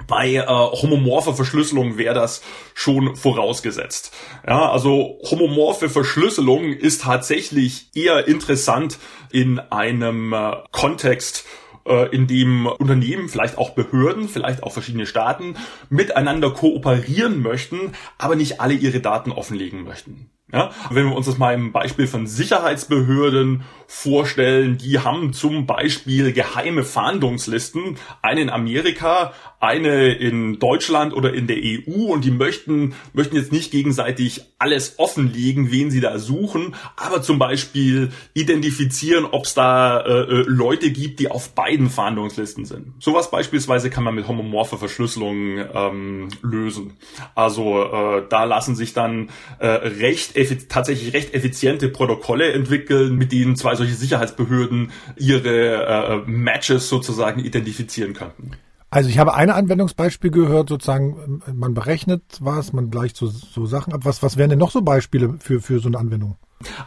[0.07, 2.41] Bei äh, homomorpher Verschlüsselung wäre das
[2.73, 4.13] schon vorausgesetzt.
[4.47, 8.97] Ja, also homomorphe Verschlüsselung ist tatsächlich eher interessant
[9.31, 11.45] in einem äh, Kontext,
[11.85, 15.55] äh, in dem Unternehmen, vielleicht auch Behörden, vielleicht auch verschiedene Staaten
[15.89, 20.29] miteinander kooperieren möchten, aber nicht alle ihre Daten offenlegen möchten.
[20.51, 26.33] Ja, wenn wir uns das mal im Beispiel von Sicherheitsbehörden vorstellen, die haben zum Beispiel
[26.33, 32.93] geheime Fahndungslisten, eine in Amerika, eine in Deutschland oder in der EU und die möchten,
[33.13, 39.45] möchten jetzt nicht gegenseitig alles offenlegen, wen sie da suchen, aber zum Beispiel identifizieren, ob
[39.45, 42.93] es da äh, äh, Leute gibt, die auf beiden Fahndungslisten sind.
[42.99, 46.93] Sowas beispielsweise kann man mit homomorpher Verschlüsselung ähm, lösen.
[47.35, 49.29] Also äh, da lassen sich dann
[49.59, 50.35] äh, recht
[50.69, 58.13] tatsächlich recht effiziente Protokolle entwickeln, mit denen zwei solche Sicherheitsbehörden ihre äh, Matches sozusagen identifizieren
[58.13, 58.51] könnten.
[58.91, 63.93] Also ich habe ein Anwendungsbeispiel gehört, sozusagen, man berechnet was, man gleicht so, so Sachen
[63.93, 64.01] ab.
[64.03, 66.37] Was, was wären denn noch so Beispiele für, für so eine Anwendung?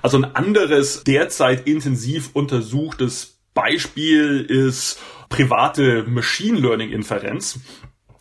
[0.02, 4.98] Also ein anderes derzeit intensiv untersuchtes Beispiel ist
[5.28, 7.60] private Machine Learning Inferenz.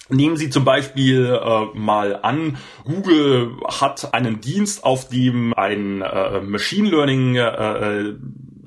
[0.10, 6.42] Nehmen Sie zum Beispiel äh, mal an, Google hat einen Dienst, auf dem ein äh,
[6.42, 8.14] Machine Learning äh,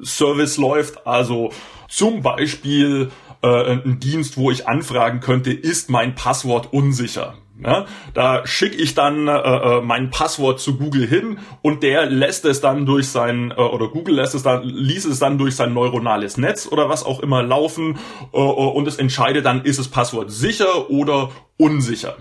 [0.02, 1.52] Service läuft, also
[1.88, 3.10] zum Beispiel
[3.44, 7.34] äh, ein Dienst, wo ich anfragen könnte, ist mein Passwort unsicher.
[7.62, 12.44] Ja, da schicke ich dann äh, äh, mein Passwort zu Google hin und der lässt
[12.46, 15.72] es dann durch sein äh, oder Google lässt es dann ließ es dann durch sein
[15.72, 17.96] neuronales Netz oder was auch immer laufen
[18.32, 22.16] äh, äh und es entscheidet dann ist das Passwort sicher oder unsicher.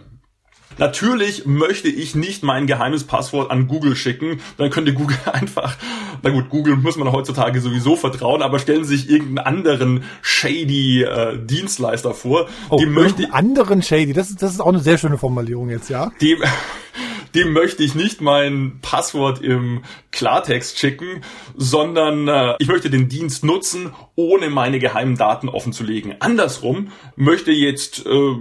[0.78, 4.40] Natürlich möchte ich nicht mein geheimes Passwort an Google schicken.
[4.58, 5.78] Dann könnte Google einfach,
[6.22, 11.04] na gut, Google muss man heutzutage sowieso vertrauen, aber stellen Sie sich irgendeinen anderen shady
[11.04, 12.48] äh, Dienstleister vor.
[12.70, 15.90] Oh, die möchte anderen shady, das ist, das ist auch eine sehr schöne Formulierung jetzt,
[15.90, 16.12] ja?
[16.22, 16.38] Die,
[17.36, 19.82] dem möchte ich nicht mein Passwort im
[20.12, 21.22] Klartext schicken,
[21.56, 26.16] sondern äh, ich möchte den Dienst nutzen, ohne meine geheimen Daten offenzulegen.
[26.20, 28.36] Andersrum möchte jetzt äh,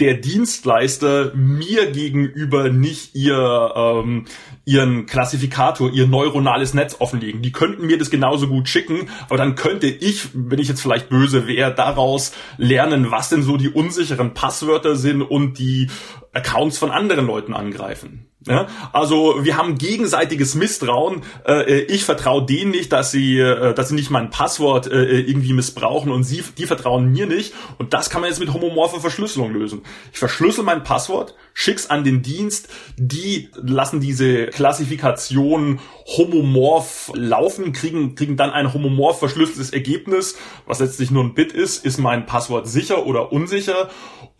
[0.00, 4.24] der Dienstleister mir gegenüber nicht ihr ähm,
[4.64, 7.42] ihren Klassifikator, ihr neuronales Netz offenlegen.
[7.42, 11.08] Die könnten mir das genauso gut schicken, aber dann könnte ich, wenn ich jetzt vielleicht
[11.08, 15.88] böse wäre, daraus lernen, was denn so die unsicheren Passwörter sind und die
[16.32, 18.26] Accounts von anderen Leuten angreifen.
[18.46, 21.22] Ja, also wir haben gegenseitiges Misstrauen.
[21.46, 25.52] Äh, ich vertraue denen nicht, dass sie, äh, dass sie nicht mein Passwort äh, irgendwie
[25.52, 27.52] missbrauchen und sie, die vertrauen mir nicht.
[27.76, 29.82] Und das kann man jetzt mit homomorpher Verschlüsselung lösen.
[30.10, 38.14] Ich verschlüssel mein Passwort, schick's an den Dienst, die lassen diese Klassifikation homomorph laufen, kriegen,
[38.14, 42.66] kriegen dann ein homomorph verschlüsseltes Ergebnis, was letztlich nur ein Bit ist, ist mein Passwort
[42.66, 43.90] sicher oder unsicher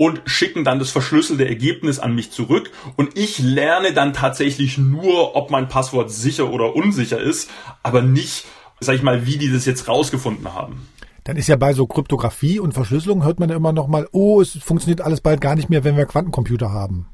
[0.00, 5.36] und schicken dann das verschlüsselte Ergebnis an mich zurück und ich lerne dann tatsächlich nur,
[5.36, 7.50] ob mein Passwort sicher oder unsicher ist,
[7.82, 8.46] aber nicht,
[8.80, 10.88] sag ich mal, wie die das jetzt rausgefunden haben.
[11.24, 14.40] Dann ist ja bei so Kryptographie und Verschlüsselung hört man ja immer noch mal, oh,
[14.40, 17.09] es funktioniert alles bald gar nicht mehr, wenn wir Quantencomputer haben.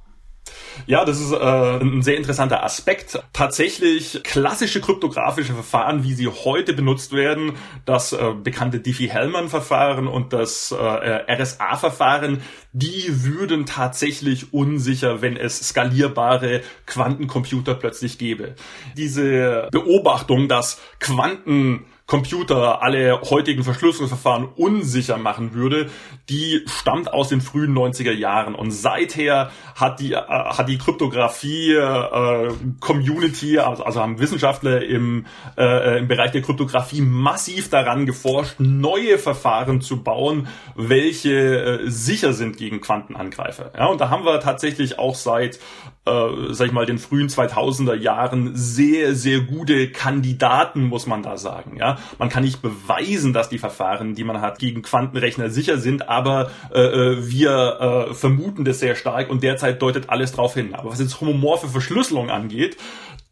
[0.87, 3.19] Ja, das ist äh, ein sehr interessanter Aspekt.
[3.33, 7.53] Tatsächlich klassische kryptografische Verfahren, wie sie heute benutzt werden,
[7.85, 16.63] das äh, bekannte Diffie-Hellman-Verfahren und das äh, RSA-Verfahren, die würden tatsächlich unsicher, wenn es skalierbare
[16.87, 18.55] Quantencomputer plötzlich gäbe.
[18.97, 25.91] Diese Beobachtung, dass Quanten Computer alle heutigen Verschlüsselungsverfahren unsicher machen würde,
[26.29, 28.55] die stammt aus den frühen 90er Jahren.
[28.55, 35.27] Und seither hat die, äh, hat die Kryptographie äh, Community, also, also haben Wissenschaftler im,
[35.59, 40.47] äh, im Bereich der Kryptographie massiv daran geforscht, neue Verfahren zu bauen,
[40.77, 43.73] welche äh, sicher sind gegen Quantenangreifer.
[43.77, 45.59] Ja, und da haben wir tatsächlich auch seit
[46.07, 51.37] äh, sag ich mal, den frühen 2000er Jahren sehr, sehr gute Kandidaten, muss man da
[51.37, 51.77] sagen.
[51.79, 56.09] Ja, man kann nicht beweisen, dass die Verfahren, die man hat, gegen Quantenrechner sicher sind,
[56.09, 60.75] aber äh, äh, wir äh, vermuten das sehr stark und derzeit deutet alles darauf hin.
[60.75, 62.77] Aber was jetzt homomorphe Verschlüsselung angeht,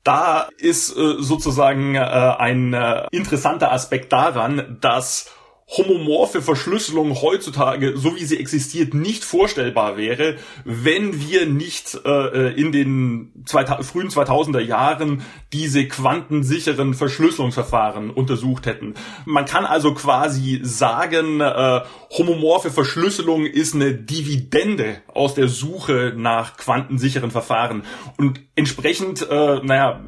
[0.05, 5.31] da ist äh, sozusagen äh, ein äh, interessanter Aspekt daran, dass
[5.67, 12.71] homomorphe Verschlüsselung heutzutage, so wie sie existiert, nicht vorstellbar wäre, wenn wir nicht äh, in
[12.71, 18.95] den frühen 2000er Jahren diese quantensicheren Verschlüsselungsverfahren untersucht hätten.
[19.25, 26.57] Man kann also quasi sagen, äh, homomorphe Verschlüsselung ist eine Dividende aus der Suche nach
[26.57, 27.85] quantensicheren Verfahren.
[28.19, 30.01] Und entsprechend, äh, naja,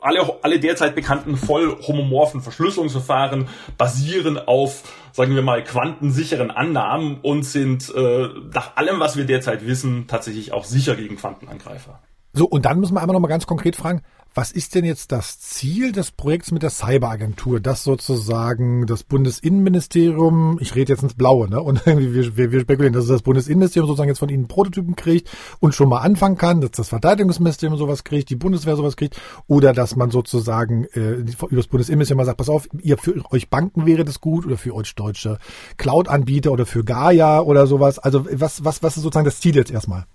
[0.00, 3.48] alle, alle derzeit bekannten voll homomorphen Verschlüsselungsverfahren
[3.78, 4.82] basieren auf
[5.12, 10.52] sagen wir mal, quantensicheren Annahmen und sind äh, nach allem, was wir derzeit wissen, tatsächlich
[10.52, 12.00] auch sicher gegen Quantenangreifer.
[12.34, 14.02] So, und dann müssen wir einmal noch mal ganz konkret fragen,
[14.34, 20.56] was ist denn jetzt das Ziel des Projekts mit der Cyberagentur, das sozusagen das Bundesinnenministerium,
[20.58, 21.60] ich rede jetzt ins Blaue, ne?
[21.60, 25.28] Und wir, wir, wir spekulieren, dass das Bundesinnenministerium sozusagen jetzt von Ihnen Prototypen kriegt
[25.60, 29.74] und schon mal anfangen kann, dass das Verteidigungsministerium sowas kriegt, die Bundeswehr sowas kriegt, oder
[29.74, 33.84] dass man sozusagen äh, über das Bundesinnenministerium mal sagt, pass auf, ihr für euch Banken
[33.84, 35.38] wäre das gut oder für euch deutsche
[35.76, 37.98] Cloud-Anbieter oder für Gaia oder sowas.
[37.98, 40.06] Also was, was, was ist sozusagen das Ziel jetzt erstmal?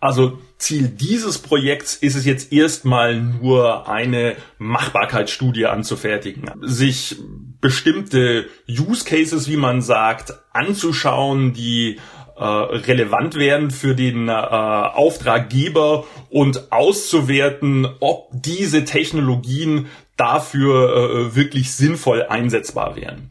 [0.00, 7.16] Also Ziel dieses Projekts ist es jetzt erstmal nur eine Machbarkeitsstudie anzufertigen, sich
[7.60, 11.98] bestimmte Use Cases, wie man sagt, anzuschauen, die
[12.36, 19.86] äh, relevant werden für den äh, Auftraggeber und auszuwerten, ob diese Technologien
[20.16, 23.30] dafür äh, wirklich sinnvoll einsetzbar wären.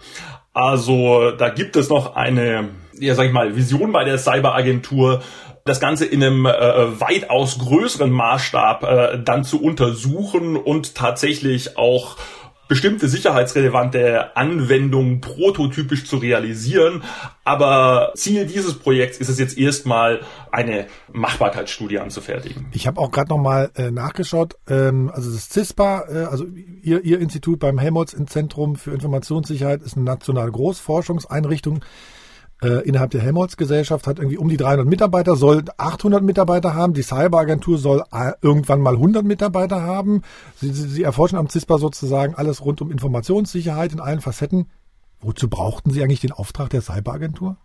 [0.54, 5.22] Also da gibt es noch eine, ja sag ich mal, Vision bei der Cyberagentur,
[5.66, 6.52] das Ganze in einem äh,
[7.02, 12.18] weitaus größeren Maßstab äh, dann zu untersuchen und tatsächlich auch
[12.68, 17.04] bestimmte sicherheitsrelevante Anwendungen prototypisch zu realisieren.
[17.44, 22.68] Aber Ziel dieses Projekts ist es jetzt erstmal, eine Machbarkeitsstudie anzufertigen.
[22.72, 24.58] Ich habe auch gerade nochmal äh, nachgeschaut.
[24.68, 26.46] Ähm, also das CISPA, äh, also
[26.84, 31.82] ihr, ihr Institut beim Helmholtz-Zentrum für Informationssicherheit, ist eine nationale Großforschungseinrichtung
[32.62, 36.94] äh, innerhalb der Helmholtz-Gesellschaft hat irgendwie um die 300 Mitarbeiter, soll 800 Mitarbeiter haben.
[36.94, 40.22] Die Cyberagentur soll äh, irgendwann mal 100 Mitarbeiter haben.
[40.56, 44.68] Sie, sie, sie erforschen am CISPA sozusagen alles rund um Informationssicherheit in allen Facetten.
[45.20, 47.58] Wozu brauchten Sie eigentlich den Auftrag der Cyberagentur?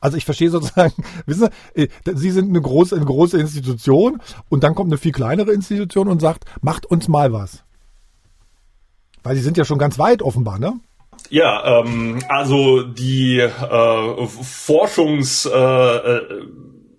[0.00, 0.92] Also ich verstehe sozusagen,
[1.26, 5.12] wissen Sie, äh, Sie sind eine große, eine große Institution und dann kommt eine viel
[5.12, 7.64] kleinere Institution und sagt, macht uns mal was.
[9.24, 10.78] Weil Sie sind ja schon ganz weit offenbar, ne?
[11.30, 16.46] Ja, ähm, also die äh, Forschungs äh, äh,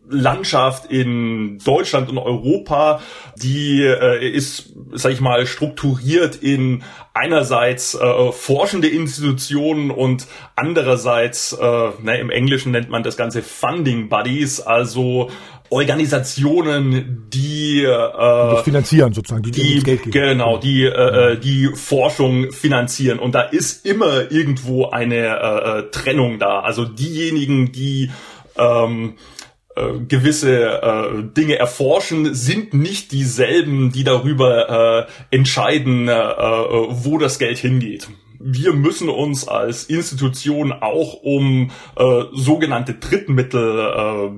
[0.10, 3.02] Landschaft in Deutschland und Europa,
[3.36, 6.84] die äh, ist, sag ich mal, strukturiert in
[7.14, 14.10] einerseits äh, forschende Institutionen und andererseits, äh, ne, im Englischen nennt man das Ganze Funding
[14.10, 15.30] Buddies, also
[15.70, 20.12] Organisationen, die, äh, die finanzieren sozusagen, die, die Geld geben.
[20.12, 25.92] genau, die äh, äh, die Forschung finanzieren und da ist immer irgendwo eine äh, äh,
[25.92, 26.62] Trennung da.
[26.62, 28.10] Also diejenigen, die
[28.58, 29.14] ähm,
[29.80, 37.18] äh, gewisse äh, Dinge erforschen, sind nicht dieselben, die darüber äh, entscheiden, äh, äh wo
[37.18, 38.08] das Geld hingeht
[38.42, 44.30] wir müssen uns als Institution auch um äh, sogenannte Drittmittel äh,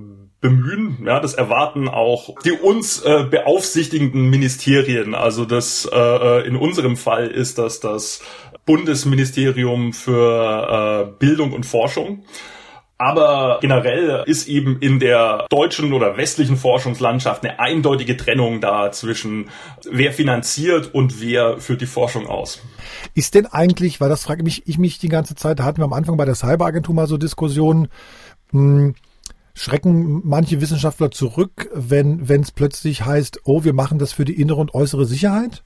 [0.42, 1.04] bemühen.
[1.06, 5.14] Ja, das erwarten auch die uns äh, beaufsichtigenden Ministerien.
[5.14, 8.22] Also das äh, äh, in unserem Fall ist das das
[8.66, 12.26] Bundesministerium für äh, Bildung und Forschung.
[13.02, 19.50] Aber generell ist eben in der deutschen oder westlichen Forschungslandschaft eine eindeutige Trennung da zwischen
[19.90, 22.62] wer finanziert und wer führt die Forschung aus.
[23.16, 25.86] Ist denn eigentlich, weil das frage mich ich mich die ganze Zeit, da hatten wir
[25.86, 27.88] am Anfang bei der Cyberagentur mal so Diskussionen,
[28.52, 28.94] hm,
[29.56, 34.62] schrecken manche Wissenschaftler zurück, wenn es plötzlich heißt, oh, wir machen das für die innere
[34.62, 35.64] und äußere Sicherheit?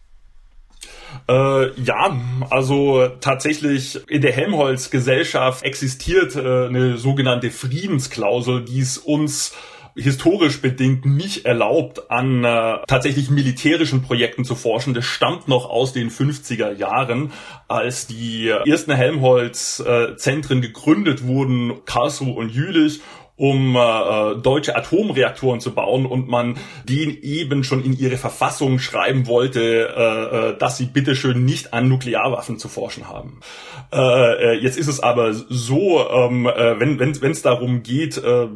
[1.28, 2.18] Äh, ja,
[2.50, 9.54] also tatsächlich in der Helmholtz-Gesellschaft existiert äh, eine sogenannte Friedensklausel, die es uns
[9.98, 14.94] historisch bedingt nicht erlaubt, an äh, tatsächlich militärischen Projekten zu forschen.
[14.94, 17.32] Das stammt noch aus den 50er Jahren,
[17.70, 23.02] als die ersten Helmholtz-Zentren äh, gegründet wurden, Karlsruhe und Jülich
[23.38, 26.58] um äh, deutsche Atomreaktoren zu bauen und man
[26.88, 31.90] den eben schon in ihre Verfassung schreiben wollte, äh, äh, dass sie bitteschön nicht an
[31.90, 33.42] Nuklearwaffen zu forschen haben.
[33.92, 38.48] Äh, äh, jetzt ist es aber so, ähm, äh, wenn wenn es darum geht, äh,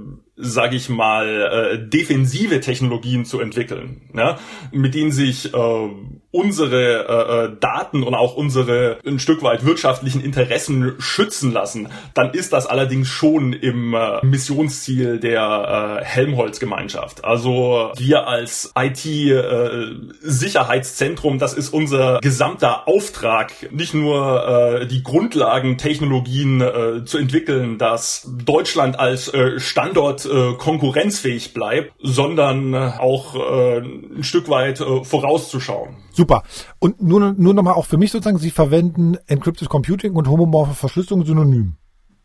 [0.41, 4.37] sage ich mal, äh, defensive Technologien zu entwickeln, ne?
[4.71, 5.89] mit denen sich äh,
[6.31, 12.31] unsere äh, äh, Daten und auch unsere ein Stück weit wirtschaftlichen Interessen schützen lassen, dann
[12.33, 17.25] ist das allerdings schon im äh, Missionsziel der äh, Helmholtz-Gemeinschaft.
[17.25, 26.61] Also wir als IT-Sicherheitszentrum, äh, das ist unser gesamter Auftrag, nicht nur äh, die Grundlagentechnologien
[26.61, 33.79] äh, zu entwickeln, dass Deutschland als äh, Standort äh, konkurrenzfähig bleibt, sondern äh, auch äh,
[33.79, 35.97] ein Stück weit äh, vorauszuschauen.
[36.11, 36.43] Super.
[36.79, 41.25] Und nur, nur nochmal auch für mich sozusagen, Sie verwenden Encrypted Computing und homomorphe Verschlüsselung
[41.25, 41.75] synonym.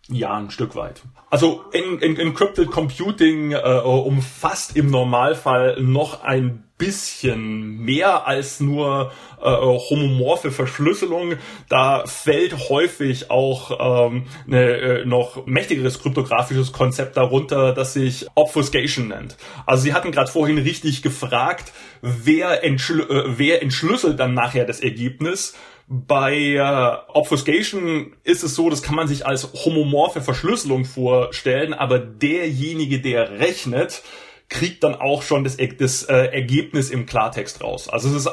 [0.08, 1.02] Ja, ein Stück weit.
[1.30, 9.12] Also en, en, Encrypted Computing äh, umfasst im Normalfall noch ein bisschen mehr als nur
[9.40, 11.36] äh, homomorphe Verschlüsselung.
[11.68, 19.08] Da fällt häufig auch ähm, ne, äh, noch mächtigeres kryptografisches Konzept darunter, das sich Obfuscation
[19.08, 19.36] nennt.
[19.64, 24.80] Also Sie hatten gerade vorhin richtig gefragt, wer, entschl äh, wer entschlüsselt dann nachher das
[24.80, 25.54] Ergebnis.
[25.86, 31.98] Bei äh, Obfuscation ist es so, das kann man sich als homomorphe Verschlüsselung vorstellen, aber
[31.98, 34.02] derjenige, der rechnet,
[34.48, 37.88] kriegt dann auch schon das, das äh, Ergebnis im Klartext raus.
[37.88, 38.30] Also es ist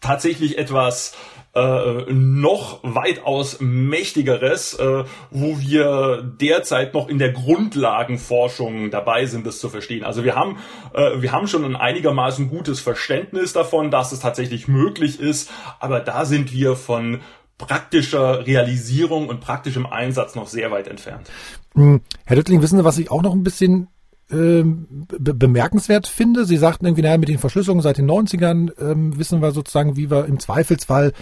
[0.00, 1.14] tatsächlich etwas
[1.56, 9.58] äh, noch weitaus mächtigeres, äh, wo wir derzeit noch in der Grundlagenforschung dabei sind, das
[9.58, 10.04] zu verstehen.
[10.04, 10.58] Also wir haben,
[10.92, 15.50] äh, wir haben schon ein einigermaßen gutes Verständnis davon, dass es tatsächlich möglich ist,
[15.80, 17.20] aber da sind wir von
[17.56, 21.30] praktischer Realisierung und praktischem Einsatz noch sehr weit entfernt.
[21.74, 23.88] Hm, Herr Döttling, wissen Sie, was ich auch noch ein bisschen
[24.30, 26.44] ähm, be bemerkenswert finde.
[26.44, 30.10] Sie sagten irgendwie, naja, mit den Verschlüsselungen seit den 90ern ähm, wissen wir sozusagen, wie
[30.10, 31.12] wir im Zweifelsfall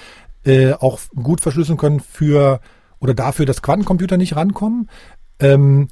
[0.45, 2.61] äh, auch gut verschlüsseln können für
[3.01, 4.89] oder dafür, dass Quantencomputer nicht rankommen.
[5.39, 5.89] Ähm,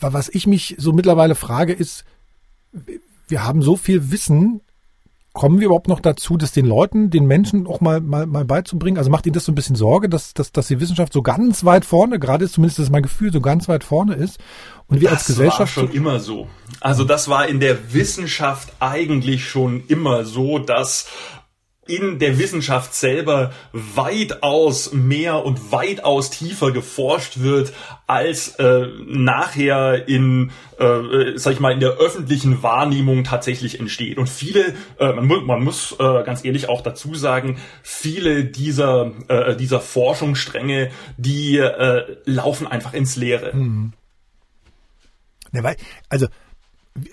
[0.00, 2.04] was ich mich so mittlerweile frage, ist,
[3.28, 4.60] wir haben so viel Wissen,
[5.32, 8.96] kommen wir überhaupt noch dazu, das den Leuten, den Menschen auch mal, mal, mal beizubringen?
[8.96, 11.62] Also macht Ihnen das so ein bisschen Sorge, dass, dass, dass die Wissenschaft so ganz
[11.64, 14.38] weit vorne, gerade ist zumindest das ist mein Gefühl, so ganz weit vorne ist
[14.86, 15.76] und wir das als Gesellschaft.
[15.76, 16.48] Das war schon immer so.
[16.80, 21.06] Also das war in der Wissenschaft eigentlich schon immer so, dass
[21.86, 27.72] in der Wissenschaft selber weitaus mehr und weitaus tiefer geforscht wird,
[28.06, 34.18] als äh, nachher in, äh, sag ich mal, in der öffentlichen Wahrnehmung tatsächlich entsteht.
[34.18, 39.12] Und viele, äh, man, mu man muss äh, ganz ehrlich auch dazu sagen, viele dieser,
[39.28, 43.54] äh, dieser Forschungsstränge, die äh, laufen einfach ins Leere.
[43.54, 43.92] Mhm.
[45.52, 45.76] Ja, weil,
[46.08, 46.26] also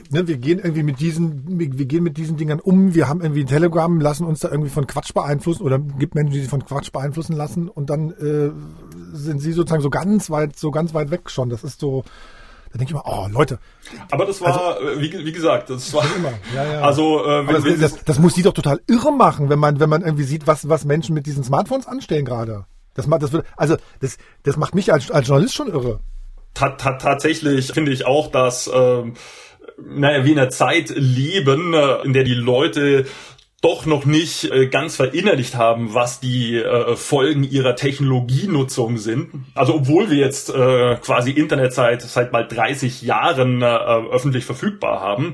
[0.09, 3.21] ne, wir gehen irgendwie mit diesen, wir, wir, gehen mit diesen Dingern um, wir haben
[3.21, 6.49] irgendwie ein Telegram, lassen uns da irgendwie von Quatsch beeinflussen oder gibt Menschen, die sich
[6.49, 8.51] von Quatsch beeinflussen lassen und dann äh,
[9.13, 11.49] sind sie sozusagen so ganz weit, so ganz weit weg schon.
[11.49, 12.03] Das ist so,
[12.71, 13.59] da denke ich mal, oh Leute.
[14.09, 16.33] Aber das war, also, wie, wie gesagt, das war immer.
[16.55, 16.81] Ja, ja.
[16.81, 19.89] Also äh, wenn, das, das, das, muss sie doch total irre machen, wenn man, wenn
[19.89, 22.65] man irgendwie sieht, was, was Menschen mit diesen Smartphones anstellen gerade.
[22.95, 25.99] Das macht, das wird, also das, das macht mich als, als Journalist schon irre.
[26.53, 29.13] Ta ta tatsächlich finde ich auch, dass ähm,
[29.85, 33.05] naja, wie in einer Zeit leben, äh, in der die Leute
[33.61, 39.29] doch noch nicht äh, ganz verinnerlicht haben, was die äh, Folgen ihrer Technologienutzung sind.
[39.55, 45.33] Also obwohl wir jetzt quasi Internetzeit seit bald 30 Jahren öffentlich verfügbar haben,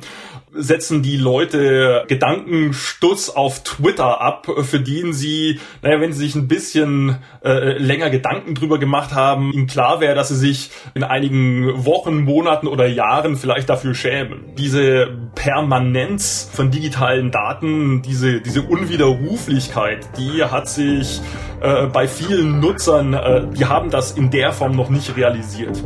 [0.52, 6.48] setzen die Leute Gedankenstuss auf Twitter ab, für den sie, naja, wenn sie sich ein
[6.48, 11.86] bisschen äh, länger Gedanken drüber gemacht haben, ihnen klar wäre, dass sie sich in einigen
[11.86, 14.56] Wochen, Monaten oder Jahren vielleicht dafür schämen.
[14.58, 21.22] Diese Permanenz von digitalen Daten, diese, diese Unwiderruflichkeit, die hat sich
[21.62, 25.84] äh, bei vielen Nutzern, äh, die haben das in der Form noch nicht realisiert.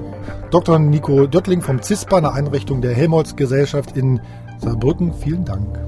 [0.53, 0.77] Dr.
[0.77, 4.21] Nico Döttling vom CISPA, eine Einrichtung der Helmholtz-Gesellschaft in
[4.59, 5.11] Saarbrücken.
[5.11, 5.79] Vielen Dank.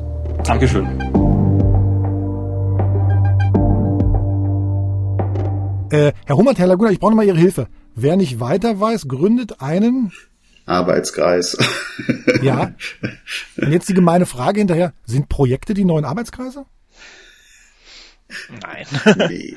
[0.44, 0.88] Dankeschön.
[5.92, 7.68] Äh, Herr Hummert, Herr Laguna, ich brauche noch mal Ihre Hilfe.
[7.94, 10.12] Wer nicht weiter weiß, gründet einen
[10.66, 11.56] Arbeitskreis.
[12.42, 12.72] ja.
[13.62, 14.94] Und jetzt die gemeine Frage hinterher.
[15.06, 16.66] Sind Projekte die neuen Arbeitskreise?
[18.62, 18.86] Nein.
[19.30, 19.56] Nee,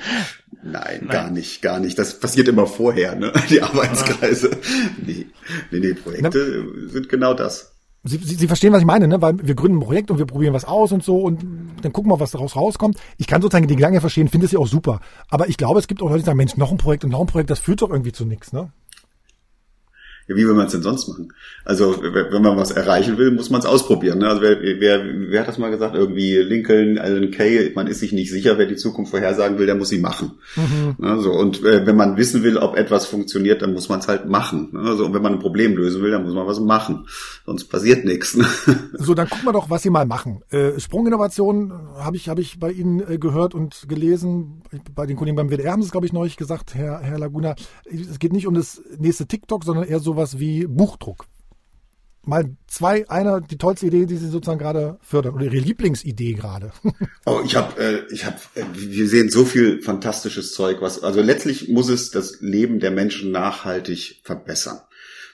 [0.63, 1.99] nein, nein, gar nicht, gar nicht.
[1.99, 3.33] Das passiert immer vorher, ne?
[3.51, 4.51] Die Arbeitskreise.
[5.05, 5.27] Nee,
[5.71, 7.73] nee, nee Projekte Na, sind genau das.
[8.05, 9.21] Sie, Sie, Sie verstehen, was ich meine, ne?
[9.21, 11.45] Weil wir gründen ein Projekt und wir probieren was aus und so und
[11.83, 12.97] dann gucken wir, was daraus rauskommt.
[13.17, 15.01] Ich kann sozusagen den Gedanken verstehen, finde es ja auch super.
[15.29, 17.21] Aber ich glaube, es gibt auch Leute, die sagen, Mensch, noch ein Projekt und noch
[17.21, 18.73] ein Projekt, das führt doch irgendwie zu nichts, ne?
[20.29, 21.33] Ja, wie will man es denn sonst machen?
[21.65, 24.19] Also wenn man was erreichen will, muss man es ausprobieren.
[24.19, 24.29] Ne?
[24.29, 25.95] Also wer, wer, wer hat das mal gesagt?
[25.95, 29.75] Irgendwie Lincoln, Alan Kay, man ist sich nicht sicher, wer die Zukunft vorhersagen will, der
[29.75, 30.33] muss sie machen.
[30.57, 30.97] Mhm.
[30.99, 31.21] Ne?
[31.21, 34.29] So, und äh, wenn man wissen will, ob etwas funktioniert, dann muss man es halt
[34.29, 34.69] machen.
[34.73, 34.97] Ne?
[34.97, 37.07] So, und wenn man ein Problem lösen will, dann muss man was machen.
[37.47, 38.37] Sonst passiert nichts.
[38.37, 38.45] Ne?
[39.01, 40.43] So, dann gucken wir doch, was Sie mal machen.
[40.51, 44.63] Äh, Sprunginnovation habe ich, hab ich bei Ihnen äh, gehört und gelesen.
[44.95, 47.55] Bei den Kollegen beim WDR haben Sie es, glaube ich, neulich gesagt, Herr, Herr Laguna.
[47.85, 51.27] Es geht nicht um das nächste TikTok, sondern eher sowas wie Buchdruck.
[52.27, 56.73] Mal zwei, einer, die tollste Idee, die Sie sozusagen gerade fördern oder Ihre Lieblingsidee gerade.
[57.25, 58.33] Oh, ich habe, äh, ich äh,
[58.73, 63.31] wir sehen so viel fantastisches Zeug, was, also letztlich muss es das Leben der Menschen
[63.31, 64.81] nachhaltig verbessern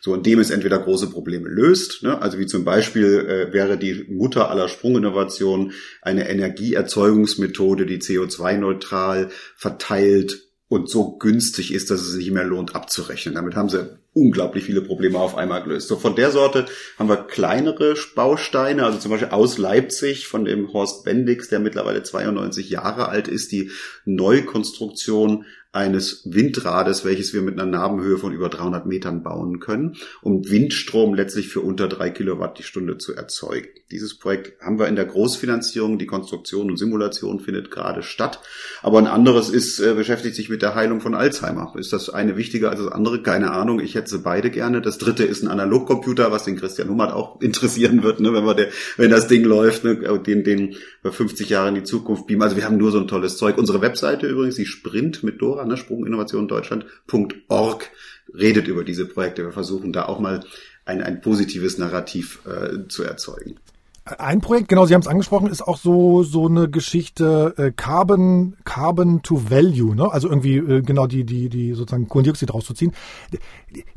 [0.00, 2.20] so indem es entweder große Probleme löst, ne?
[2.20, 5.72] also wie zum Beispiel äh, wäre die Mutter aller Sprunginnovationen
[6.02, 12.74] eine Energieerzeugungsmethode, die CO2-neutral verteilt und so günstig ist, dass es sich nicht mehr lohnt
[12.74, 13.34] abzurechnen.
[13.34, 15.88] Damit haben sie unglaublich viele Probleme auf einmal gelöst.
[15.88, 16.66] So von der Sorte
[16.98, 22.02] haben wir kleinere Bausteine, also zum Beispiel aus Leipzig von dem Horst Bendix, der mittlerweile
[22.02, 23.70] 92 Jahre alt ist, die
[24.04, 25.44] Neukonstruktion
[25.74, 31.14] eines Windrades, welches wir mit einer Nabenhöhe von über 300 Metern bauen können, um Windstrom
[31.14, 33.68] letztlich für unter drei Kilowatt die Stunde zu erzeugen.
[33.90, 38.40] Dieses Projekt haben wir in der Großfinanzierung, die Konstruktion und Simulation findet gerade statt.
[38.82, 41.74] Aber ein anderes ist, äh, beschäftigt sich mit der Heilung von Alzheimer.
[41.76, 43.22] Ist das eine wichtiger als das andere?
[43.22, 43.80] Keine Ahnung.
[43.80, 44.80] Ich hätte beide gerne.
[44.80, 48.54] Das dritte ist ein Analogcomputer, was den Christian Hummert auch interessieren wird, ne, wenn wir
[48.54, 52.42] der, wenn das Ding läuft, ne, den, den wir 50 Jahre in die Zukunft beamen.
[52.42, 53.58] Also wir haben nur so ein tolles Zeug.
[53.58, 57.90] Unsere Webseite übrigens, die Sprint mit Dora, ne, Sprunginnovationdeutschland.org
[58.32, 59.44] redet über diese Projekte.
[59.44, 60.46] Wir versuchen da auch mal
[60.86, 63.56] ein, ein positives Narrativ äh, zu erzeugen.
[64.06, 68.54] Ein Projekt, genau, Sie haben es angesprochen, ist auch so so eine Geschichte äh, Carbon
[68.64, 70.12] Carbon to Value, ne?
[70.12, 72.92] Also irgendwie äh, genau die die die sozusagen Kohlendioxid rauszuziehen.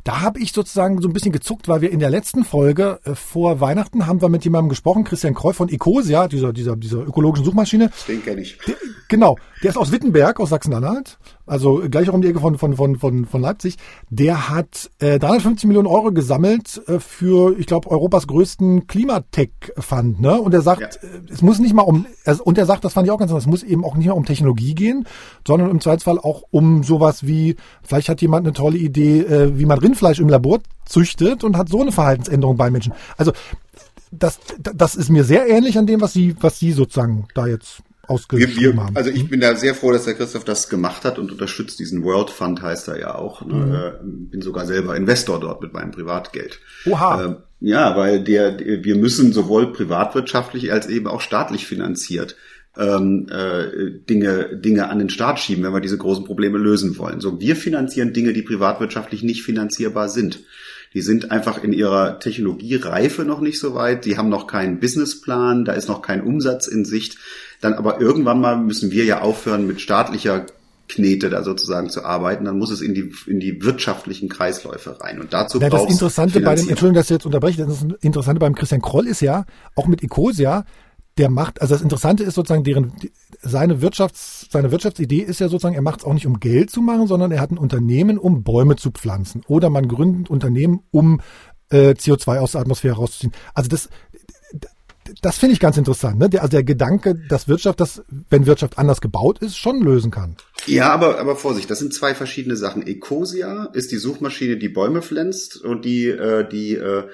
[0.04, 3.14] Da habe ich sozusagen so ein bisschen gezuckt, weil wir in der letzten Folge äh,
[3.14, 7.44] vor Weihnachten haben wir mit jemandem gesprochen, Christian Kreuf von Ecosia, dieser dieser dieser ökologischen
[7.44, 7.90] Suchmaschine.
[8.08, 8.56] Den kenne ich.
[8.66, 8.76] Der,
[9.08, 12.76] genau, der ist aus Wittenberg, aus Sachsen-Anhalt, also gleich auch um die Ecke von von
[12.76, 13.76] von von, von Leipzig.
[14.10, 20.20] Der hat äh, 350 Millionen Euro gesammelt äh, für, ich glaube, Europas größten Klimatech-Fund.
[20.20, 20.40] Ne?
[20.40, 21.08] Und er sagt, ja.
[21.08, 22.06] Äh, es muss nicht mal um,
[22.44, 24.16] und er sagt, das fand ich auch ganz interessant, es muss eben auch nicht mehr
[24.16, 25.06] um Technologie gehen,
[25.46, 29.66] sondern im Zweifelsfall auch um sowas wie, vielleicht hat jemand eine tolle Idee, äh, wie
[29.66, 32.92] man Rindfleisch im Labor züchtet und hat so eine Verhaltensänderung bei Menschen.
[33.16, 33.32] Also
[34.10, 37.82] das, das ist mir sehr ähnlich an dem, was Sie, was Sie sozusagen da jetzt
[38.08, 38.96] ausgeschrieben haben.
[38.96, 39.28] Also ich mhm.
[39.28, 42.62] bin da sehr froh, dass der Christoph das gemacht hat und unterstützt diesen World Fund,
[42.62, 43.44] heißt er ja auch.
[43.44, 43.54] Ne?
[43.54, 43.74] Mhm.
[43.74, 46.60] Äh, bin sogar selber Investor dort mit meinem Privatgeld.
[46.86, 47.24] Oha.
[47.24, 52.36] Äh, ja, weil der, wir müssen sowohl privatwirtschaftlich als eben auch staatlich finanziert
[52.78, 57.20] ähm, äh, Dinge, Dinge an den Staat schieben, wenn wir diese großen Probleme lösen wollen.
[57.20, 60.40] So, wir finanzieren Dinge, die privatwirtschaftlich nicht finanzierbar sind.
[60.94, 64.04] Die sind einfach in ihrer Technologiereife noch nicht so weit.
[64.04, 65.64] Die haben noch keinen Businessplan.
[65.64, 67.18] Da ist noch kein Umsatz in Sicht.
[67.60, 70.46] Dann aber irgendwann mal müssen wir ja aufhören mit staatlicher
[70.88, 75.20] Knete da sozusagen zu arbeiten, dann muss es in die, in die wirtschaftlichen Kreisläufe rein.
[75.20, 78.54] Und dazu ja, das Interessante bei dem, Entschuldigung, dass ich jetzt unterbreche, das Interessante beim
[78.54, 79.44] Christian Kroll ist ja,
[79.76, 80.64] auch mit Ecosia,
[81.18, 82.92] der macht, also das Interessante ist sozusagen deren,
[83.42, 86.80] seine Wirtschafts, seine Wirtschaftsidee ist ja sozusagen, er macht es auch nicht um Geld zu
[86.80, 89.42] machen, sondern er hat ein Unternehmen, um Bäume zu pflanzen.
[89.46, 91.20] Oder man gründet Unternehmen, um
[91.70, 93.32] äh, CO2 aus der Atmosphäre rauszuziehen.
[93.52, 93.90] Also das,
[95.22, 96.18] das finde ich ganz interessant.
[96.18, 96.28] Ne?
[96.28, 100.36] Der, also der Gedanke, dass Wirtschaft, das, wenn Wirtschaft anders gebaut ist, schon lösen kann.
[100.66, 102.86] Ja, aber, aber Vorsicht, das sind zwei verschiedene Sachen.
[102.86, 107.04] Ecosia ist die Suchmaschine, die Bäume pflanzt und die, äh, die äh,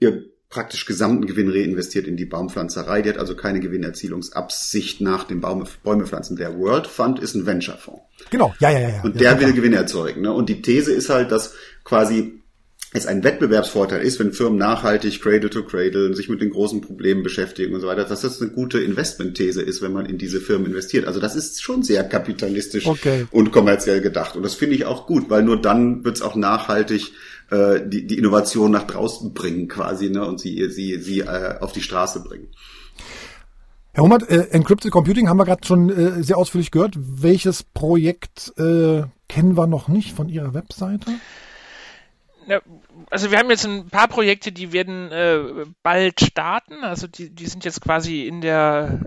[0.00, 3.02] ihr praktisch gesamten Gewinn reinvestiert in die Baumpflanzerei.
[3.02, 6.36] Die hat also keine Gewinnerzielungsabsicht nach dem Baume, Bäume pflanzen.
[6.36, 8.02] Der World Fund ist ein Venture-Fonds.
[8.30, 9.02] Genau, ja, ja, ja.
[9.02, 10.20] Und ja, der will Gewinn erzeugen.
[10.20, 10.32] Ne?
[10.32, 12.41] Und die These ist halt, dass quasi
[12.92, 17.22] es ein Wettbewerbsvorteil ist, wenn Firmen nachhaltig Cradle to Cradle sich mit den großen Problemen
[17.22, 20.66] beschäftigen und so weiter, dass das eine gute Investmentthese ist, wenn man in diese Firmen
[20.66, 21.06] investiert.
[21.06, 23.26] Also das ist schon sehr kapitalistisch okay.
[23.30, 24.36] und kommerziell gedacht.
[24.36, 27.12] Und das finde ich auch gut, weil nur dann wird es auch nachhaltig
[27.50, 31.72] äh, die, die Innovation nach draußen bringen quasi ne, und sie, sie, sie äh, auf
[31.72, 32.48] die Straße bringen.
[33.94, 36.94] Herr Hummert, äh, Encrypted Computing haben wir gerade schon äh, sehr ausführlich gehört.
[36.98, 41.10] Welches Projekt äh, kennen wir noch nicht von Ihrer Webseite?
[42.46, 42.60] Ja,
[43.12, 46.82] also wir haben jetzt ein paar Projekte, die werden äh, bald starten.
[46.82, 49.00] Also die, die sind jetzt quasi in der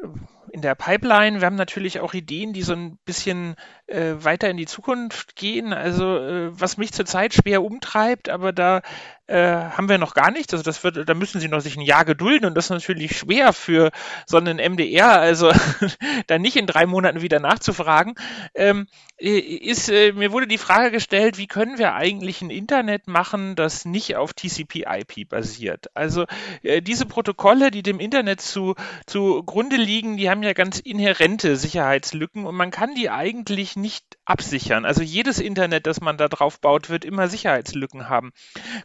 [0.51, 1.41] in der Pipeline.
[1.41, 3.55] Wir haben natürlich auch Ideen, die so ein bisschen
[3.87, 5.73] äh, weiter in die Zukunft gehen.
[5.73, 8.81] Also äh, was mich zurzeit schwer umtreibt, aber da
[9.27, 10.53] äh, haben wir noch gar nichts.
[10.53, 13.17] Also das wird, da müssen sie noch sich ein Jahr gedulden und das ist natürlich
[13.17, 13.91] schwer für
[14.25, 15.51] so einen MDR, also
[16.27, 18.15] da nicht in drei Monaten wieder nachzufragen.
[18.53, 23.55] Ähm, ist, äh, mir wurde die Frage gestellt, wie können wir eigentlich ein Internet machen,
[23.55, 25.87] das nicht auf TCP/IP basiert?
[25.93, 26.25] Also
[26.63, 32.45] äh, diese Protokolle, die dem Internet zu zugrunde liegen, die haben ja ganz inhärente Sicherheitslücken
[32.45, 34.85] und man kann die eigentlich nicht absichern.
[34.85, 38.33] Also jedes Internet, das man da drauf baut, wird immer Sicherheitslücken haben.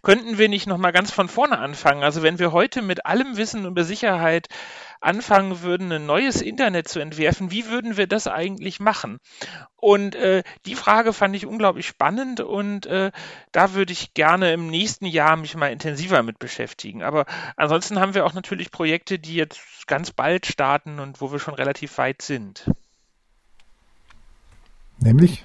[0.02, 2.02] Könnten wir nicht noch mal ganz von vorne anfangen?
[2.02, 4.48] Also wenn wir heute mit allem Wissen über Sicherheit
[5.00, 9.18] anfangen würden, ein neues Internet zu entwerfen, wie würden wir das eigentlich machen?
[9.76, 13.10] Und äh, die Frage fand ich unglaublich spannend und äh,
[13.52, 17.02] da würde ich gerne im nächsten Jahr mich mal intensiver mit beschäftigen.
[17.02, 17.24] Aber
[17.56, 21.54] ansonsten haben wir auch natürlich Projekte, die jetzt ganz bald starten und wo wir schon
[21.54, 22.70] relativ weit sind.
[24.98, 25.42] Nämlich?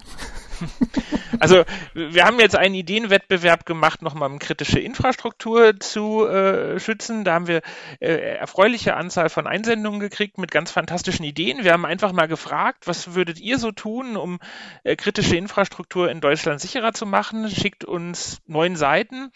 [1.40, 7.24] Also wir haben jetzt einen Ideenwettbewerb gemacht, nochmal um kritische Infrastruktur zu äh, schützen.
[7.26, 7.62] Da haben wir
[8.00, 11.64] äh, erfreuliche Anzahl von Einsendungen gekriegt mit ganz fantastischen Ideen.
[11.64, 14.40] Wir haben einfach mal gefragt, was würdet ihr so tun, um
[14.84, 17.50] äh, kritische Infrastruktur in Deutschland sicherer zu machen?
[17.50, 19.32] Schickt uns neun Seiten.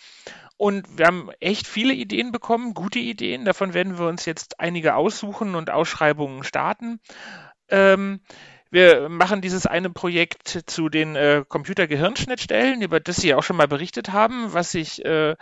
[0.57, 3.45] Und wir haben echt viele Ideen bekommen, gute Ideen.
[3.45, 6.99] Davon werden wir uns jetzt einige aussuchen und Ausschreibungen starten.
[7.69, 8.19] Ähm,
[8.71, 13.67] wir machen dieses eine Projekt zu den äh, Computer-Gehirnschnittstellen, über das Sie auch schon mal
[13.67, 15.35] berichtet haben, was ich äh,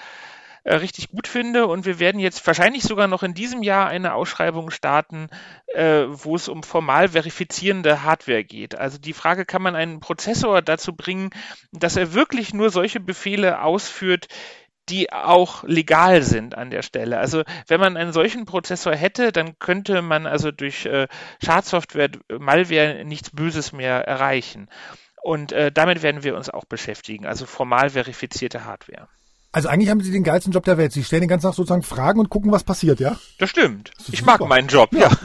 [0.67, 1.65] äh, richtig gut finde.
[1.67, 5.29] Und wir werden jetzt wahrscheinlich sogar noch in diesem Jahr eine Ausschreibung starten,
[5.67, 8.77] äh, wo es um formal verifizierende Hardware geht.
[8.77, 11.29] Also die Frage, kann man einen Prozessor dazu bringen,
[11.71, 14.27] dass er wirklich nur solche Befehle ausführt,
[14.89, 17.19] die auch legal sind an der Stelle.
[17.19, 21.07] Also wenn man einen solchen Prozessor hätte, dann könnte man also durch äh,
[21.43, 22.09] Schadsoftware,
[22.39, 24.69] Malware nichts Böses mehr erreichen.
[25.21, 29.07] Und äh, damit werden wir uns auch beschäftigen, also formal verifizierte Hardware.
[29.51, 30.91] Also eigentlich haben Sie den geilsten Job der Welt.
[30.91, 33.17] Sie stellen den ganzen Tag sozusagen Fragen und gucken, was passiert, ja?
[33.39, 33.91] Das stimmt.
[33.97, 34.37] Das ich super.
[34.39, 35.09] mag meinen Job, ja.
[35.09, 35.17] ja.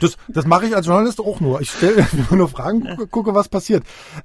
[0.00, 1.60] Das, das mache ich als Journalist auch nur.
[1.60, 3.84] Ich stelle nur Fragen, gucke, was passiert.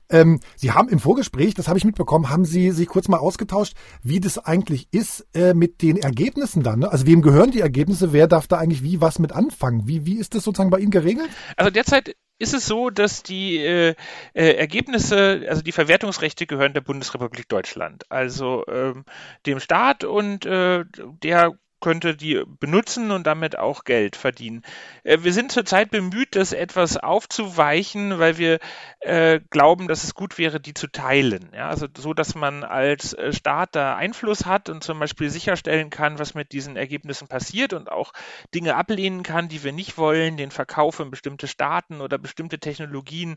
[0.09, 3.73] Ähm, Sie haben im Vorgespräch, das habe ich mitbekommen, haben Sie sich kurz mal ausgetauscht,
[4.03, 6.79] wie das eigentlich ist äh, mit den Ergebnissen dann.
[6.79, 6.91] Ne?
[6.91, 8.13] Also wem gehören die Ergebnisse?
[8.13, 9.87] Wer darf da eigentlich wie was mit anfangen?
[9.87, 11.29] Wie, wie ist das sozusagen bei Ihnen geregelt?
[11.57, 13.95] Also derzeit ist es so, dass die äh,
[14.33, 19.05] äh, Ergebnisse, also die Verwertungsrechte gehören der Bundesrepublik Deutschland, also ähm,
[19.45, 20.83] dem Staat und äh,
[21.23, 24.61] der könnte die benutzen und damit auch Geld verdienen.
[25.03, 28.59] Äh, wir sind zurzeit bemüht, das etwas aufzuweichen, weil wir
[29.01, 31.49] äh, glauben, dass es gut wäre, die zu teilen.
[31.53, 35.89] Ja, also so, dass man als äh, Staat da Einfluss hat und zum Beispiel sicherstellen
[35.89, 38.13] kann, was mit diesen Ergebnissen passiert und auch
[38.53, 43.35] Dinge ablehnen kann, die wir nicht wollen, den Verkauf in bestimmte Staaten oder bestimmte Technologien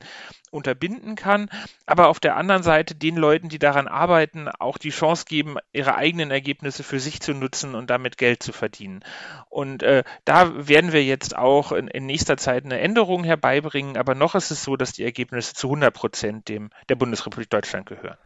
[0.50, 1.48] unterbinden kann.
[1.86, 5.94] Aber auf der anderen Seite den Leuten, die daran arbeiten, auch die Chance geben, ihre
[5.94, 9.00] eigenen Ergebnisse für sich zu nutzen und damit Geld Geld zu verdienen.
[9.48, 14.14] Und äh, da werden wir jetzt auch in, in, nächster Zeit eine Änderung herbeibringen, aber
[14.14, 18.18] noch ist es so, dass die Ergebnisse zu 100 Prozent dem der Bundesrepublik Deutschland gehören.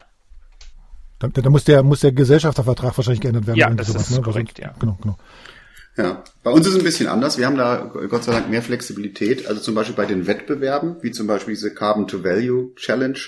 [1.18, 3.58] Da, da, muss der muss der Gesellschaftervertrag wahrscheinlich geändert werden.
[3.58, 4.22] Ja, das sowas, ist ne?
[4.22, 4.72] korrekt, ja.
[4.78, 5.16] Genau, genau.
[5.98, 7.38] Ja, bei uns ist es ein bisschen anders.
[7.38, 9.48] Wir haben da Gott sei Dank mehr Flexibilität.
[9.48, 13.18] Also zum Beispiel bei den Wettbewerben, wie zum Beispiel diese Carbon to Value Challenge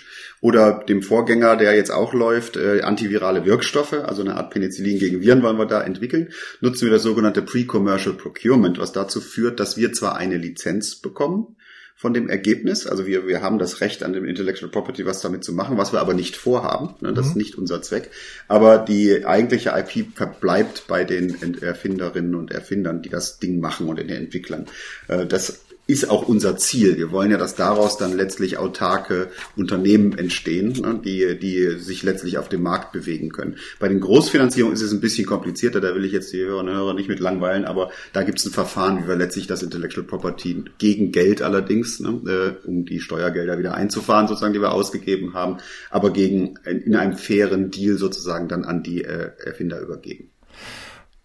[0.40, 5.20] oder dem Vorgänger, der jetzt auch läuft, äh, antivirale Wirkstoffe, also eine Art Penicillin gegen
[5.20, 6.28] Viren wollen wir da entwickeln,
[6.60, 11.56] nutzen wir das sogenannte Pre-Commercial Procurement, was dazu führt, dass wir zwar eine Lizenz bekommen,
[12.00, 12.86] von dem Ergebnis.
[12.86, 15.92] Also wir, wir haben das Recht an dem Intellectual Property was damit zu machen, was
[15.92, 16.94] wir aber nicht vorhaben.
[17.02, 17.12] Ne?
[17.12, 17.30] Das mhm.
[17.32, 18.10] ist nicht unser Zweck.
[18.48, 23.98] Aber die eigentliche IP verbleibt bei den Erfinderinnen und Erfindern, die das Ding machen und
[23.98, 24.64] den Entwicklern.
[25.08, 26.96] Äh, das ist auch unser Ziel.
[26.96, 32.38] Wir wollen ja, dass daraus dann letztlich autarke Unternehmen entstehen, ne, die, die sich letztlich
[32.38, 33.56] auf dem Markt bewegen können.
[33.78, 36.78] Bei den Großfinanzierungen ist es ein bisschen komplizierter, da will ich jetzt die Hörerinnen und
[36.78, 40.06] Hörer nicht mit langweilen, aber da gibt es ein Verfahren, wie wir letztlich das Intellectual
[40.06, 42.20] Property gegen Geld allerdings, ne,
[42.64, 45.58] äh, um die Steuergelder wieder einzufahren, sozusagen, die wir ausgegeben haben,
[45.90, 50.30] aber gegen in einem fairen Deal sozusagen dann an die äh, Erfinder übergeben.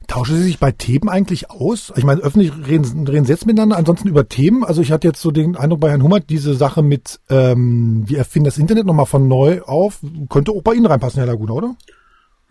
[0.07, 1.91] Tauschen Sie sich bei Themen eigentlich aus?
[1.95, 4.63] Ich meine, öffentlich reden, reden Sie jetzt miteinander, ansonsten über Themen.
[4.63, 8.19] Also ich hatte jetzt so den Eindruck bei Herrn Hummert, diese Sache mit, ähm, wir
[8.19, 9.99] erfinden das Internet nochmal von neu auf,
[10.29, 11.75] könnte auch bei Ihnen reinpassen, Herr Laguna, oder?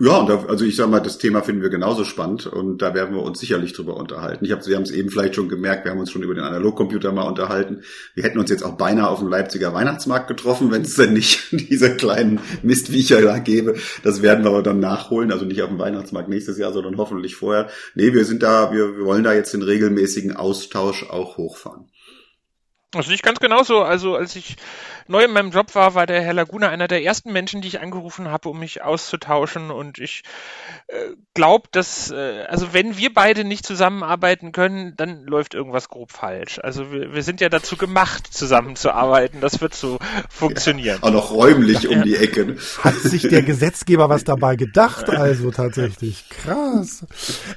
[0.00, 3.14] Ja, da, also ich sag mal, das Thema finden wir genauso spannend und da werden
[3.14, 4.44] wir uns sicherlich drüber unterhalten.
[4.44, 6.42] Ich habe, Sie haben es eben vielleicht schon gemerkt, wir haben uns schon über den
[6.42, 7.82] Analogcomputer mal unterhalten.
[8.16, 11.46] Wir hätten uns jetzt auch beinahe auf dem Leipziger Weihnachtsmarkt getroffen, wenn es denn nicht
[11.70, 13.76] diese kleinen Mistviecher da gäbe.
[14.02, 17.36] Das werden wir aber dann nachholen, also nicht auf dem Weihnachtsmarkt nächstes Jahr, sondern hoffentlich
[17.36, 17.68] vorher.
[17.94, 21.86] Nee, wir sind da, wir, wir wollen da jetzt den regelmäßigen Austausch auch hochfahren.
[23.00, 23.82] Das sehe ich ganz genauso.
[23.82, 24.56] Also als ich
[25.06, 27.80] neu in meinem Job war, war der Herr Laguna einer der ersten Menschen, die ich
[27.80, 29.70] angerufen habe, um mich auszutauschen.
[29.70, 30.22] Und ich
[30.88, 36.12] äh, glaube, dass, äh, also wenn wir beide nicht zusammenarbeiten können, dann läuft irgendwas grob
[36.12, 36.58] falsch.
[36.62, 39.40] Also wir, wir sind ja dazu gemacht, zusammenzuarbeiten.
[39.40, 40.98] Das wird so funktionieren.
[41.02, 42.56] Ja, auch noch räumlich um die Ecke.
[42.82, 45.08] Hat sich der Gesetzgeber was dabei gedacht?
[45.10, 47.06] Also tatsächlich krass.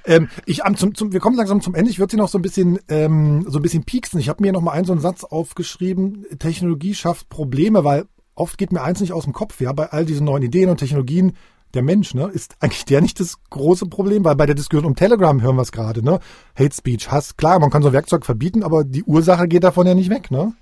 [0.05, 1.89] Ähm, ich am zum, zum, wir kommen langsam zum Ende.
[1.89, 4.19] Ich würde Sie noch so ein bisschen ähm, so ein bisschen pieksen.
[4.19, 8.05] Ich habe mir noch mal einen so einen Satz aufgeschrieben, Technologie schafft Probleme, weil
[8.35, 10.77] oft geht mir eins nicht aus dem Kopf, ja, bei all diesen neuen Ideen und
[10.77, 11.33] Technologien,
[11.73, 14.95] der Mensch, ne, ist eigentlich der nicht das große Problem, weil bei der Diskussion um
[14.95, 16.19] Telegram hören wir es gerade, ne?
[16.57, 19.85] Hate Speech, Hass, klar, man kann so ein Werkzeug verbieten, aber die Ursache geht davon
[19.85, 20.53] ja nicht weg, ne?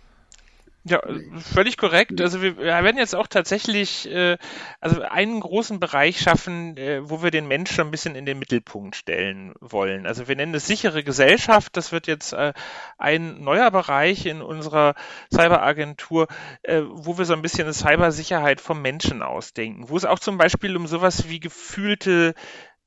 [0.88, 1.02] Ja,
[1.40, 2.22] völlig korrekt.
[2.22, 4.38] Also wir, wir werden jetzt auch tatsächlich äh,
[4.80, 8.96] also einen großen Bereich schaffen, äh, wo wir den Menschen ein bisschen in den Mittelpunkt
[8.96, 10.06] stellen wollen.
[10.06, 11.76] Also wir nennen es sichere Gesellschaft.
[11.76, 12.54] Das wird jetzt äh,
[13.00, 14.94] ein neuer Bereich in unserer
[15.34, 16.28] Cyberagentur,
[16.62, 20.78] äh, wo wir so ein bisschen Cybersicherheit vom Menschen ausdenken, wo es auch zum Beispiel
[20.78, 22.36] um sowas wie gefühlte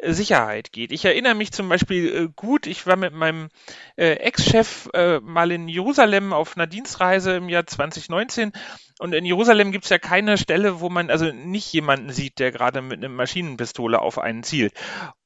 [0.01, 0.93] Sicherheit geht.
[0.93, 3.49] Ich erinnere mich zum Beispiel äh, gut, ich war mit meinem
[3.97, 8.53] äh, Ex-Chef äh, mal in Jerusalem auf einer Dienstreise im Jahr 2019
[8.99, 12.51] und in Jerusalem gibt es ja keine Stelle, wo man also nicht jemanden sieht, der
[12.51, 14.73] gerade mit einer Maschinenpistole auf einen zielt.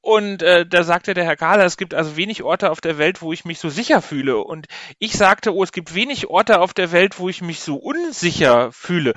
[0.05, 3.21] Und äh, da sagte der Herr Kahler, es gibt also wenig Orte auf der Welt,
[3.21, 4.37] wo ich mich so sicher fühle.
[4.37, 4.67] Und
[4.99, 8.71] ich sagte, oh, es gibt wenig Orte auf der Welt, wo ich mich so unsicher
[8.73, 9.13] fühle.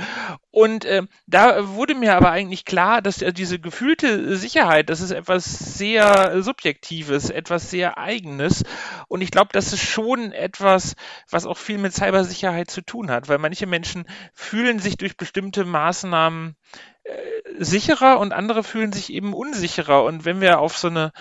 [0.52, 5.10] Und äh, da wurde mir aber eigentlich klar, dass äh, diese gefühlte Sicherheit, das ist
[5.10, 8.62] etwas sehr Subjektives, etwas sehr Eigenes.
[9.08, 10.94] Und ich glaube, das ist schon etwas,
[11.28, 14.06] was auch viel mit Cybersicherheit zu tun hat, weil manche Menschen
[14.46, 16.56] fühlen sich durch bestimmte Maßnahmen
[17.04, 17.12] äh,
[17.58, 20.04] sicherer und andere fühlen sich eben unsicherer.
[20.04, 21.12] Und wenn wir auf so eine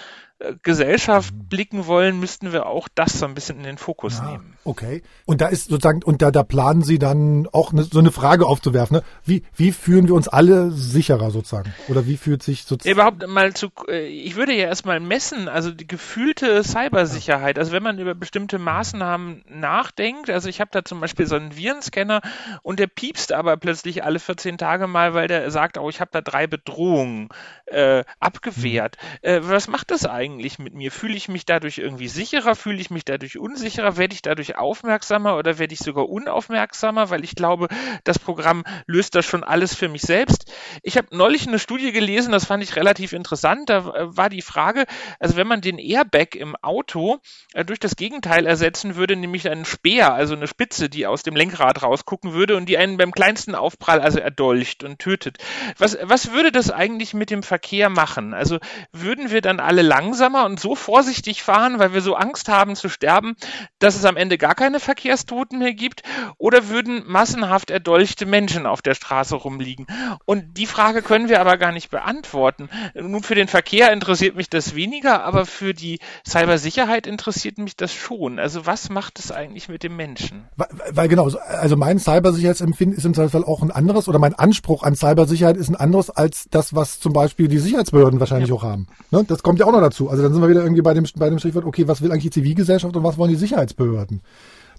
[0.61, 1.47] Gesellschaft mhm.
[1.47, 4.54] blicken wollen, müssten wir auch das so ein bisschen in den Fokus ja, nehmen.
[4.65, 5.01] Okay.
[5.25, 8.45] Und da ist sozusagen, und da, da planen Sie dann auch eine, so eine Frage
[8.45, 9.03] aufzuwerfen, ne?
[9.23, 11.73] Wie, wie fühlen wir uns alle sicherer sozusagen?
[11.87, 12.93] Oder wie fühlt sich sozusagen.
[12.93, 17.83] Überhaupt mal zu, äh, ich würde ja erstmal messen, also die gefühlte Cybersicherheit, also wenn
[17.83, 22.21] man über bestimmte Maßnahmen nachdenkt, also ich habe da zum Beispiel so einen Virenscanner
[22.61, 26.11] und der piepst aber plötzlich alle 14 Tage mal, weil der sagt, oh, ich habe
[26.11, 27.29] da drei Bedrohungen
[27.65, 28.97] äh, abgewehrt.
[29.21, 29.29] Mhm.
[29.29, 30.25] Äh, was macht das eigentlich?
[30.35, 30.91] eigentlich mit mir?
[30.91, 32.55] Fühle ich mich dadurch irgendwie sicherer?
[32.55, 33.97] Fühle ich mich dadurch unsicherer?
[33.97, 37.09] Werde ich dadurch aufmerksamer oder werde ich sogar unaufmerksamer?
[37.09, 37.67] Weil ich glaube,
[38.03, 40.51] das Programm löst das schon alles für mich selbst.
[40.83, 43.69] Ich habe neulich eine Studie gelesen, das fand ich relativ interessant.
[43.69, 44.85] Da äh, war die Frage,
[45.19, 47.19] also wenn man den Airbag im Auto
[47.53, 51.35] äh, durch das Gegenteil ersetzen würde, nämlich einen Speer, also eine Spitze, die aus dem
[51.35, 55.37] Lenkrad rausgucken würde und die einen beim kleinsten Aufprall also erdolcht und tötet.
[55.77, 58.33] Was, was würde das eigentlich mit dem Verkehr machen?
[58.33, 58.59] Also
[58.91, 62.75] würden wir dann alle langsam langsamer und so vorsichtig fahren, weil wir so Angst haben
[62.75, 63.35] zu sterben,
[63.79, 66.03] dass es am Ende gar keine Verkehrstoten mehr gibt?
[66.37, 69.87] Oder würden massenhaft erdolchte Menschen auf der Straße rumliegen?
[70.25, 72.69] Und die Frage können wir aber gar nicht beantworten.
[72.93, 75.97] Nun, für den Verkehr interessiert mich das weniger, aber für die
[76.27, 78.37] Cybersicherheit interessiert mich das schon.
[78.37, 80.45] Also was macht es eigentlich mit dem Menschen?
[80.55, 84.83] Weil, weil genau, also mein Cybersicherheitsempfinden ist im Zweifelsfall auch ein anderes oder mein Anspruch
[84.83, 88.55] an Cybersicherheit ist ein anderes als das, was zum Beispiel die Sicherheitsbehörden wahrscheinlich ja.
[88.55, 88.85] auch haben.
[89.09, 89.25] Ne?
[89.27, 90.07] Das kommt ja auch noch dazu.
[90.07, 92.25] Also dann sind wir wieder irgendwie bei dem, bei dem Stichwort, okay, was will eigentlich
[92.25, 94.21] die Zivilgesellschaft und was wollen die Sicherheitsbehörden?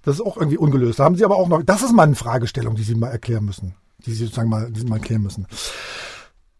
[0.07, 1.01] Das ist auch irgendwie ungelöst.
[1.01, 3.45] Da haben Sie aber auch noch, das ist mal eine Fragestellung, die Sie mal erklären
[3.45, 5.49] müssen, die Sie sozusagen mal, die Sie mal erklären müssen.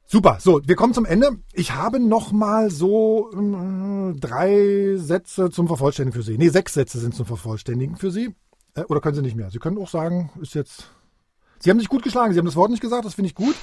[0.05, 1.31] Super, so, wir kommen zum Ende.
[1.53, 6.37] Ich habe noch mal so äh, drei Sätze zum Vervollständigen für Sie.
[6.37, 8.35] Nee, sechs Sätze sind zum Vervollständigen für Sie.
[8.75, 9.51] Äh, oder können Sie nicht mehr?
[9.51, 10.91] Sie können auch sagen, ist jetzt...
[11.61, 13.55] Sie haben sich gut geschlagen, Sie haben das Wort nicht gesagt, das finde ich gut.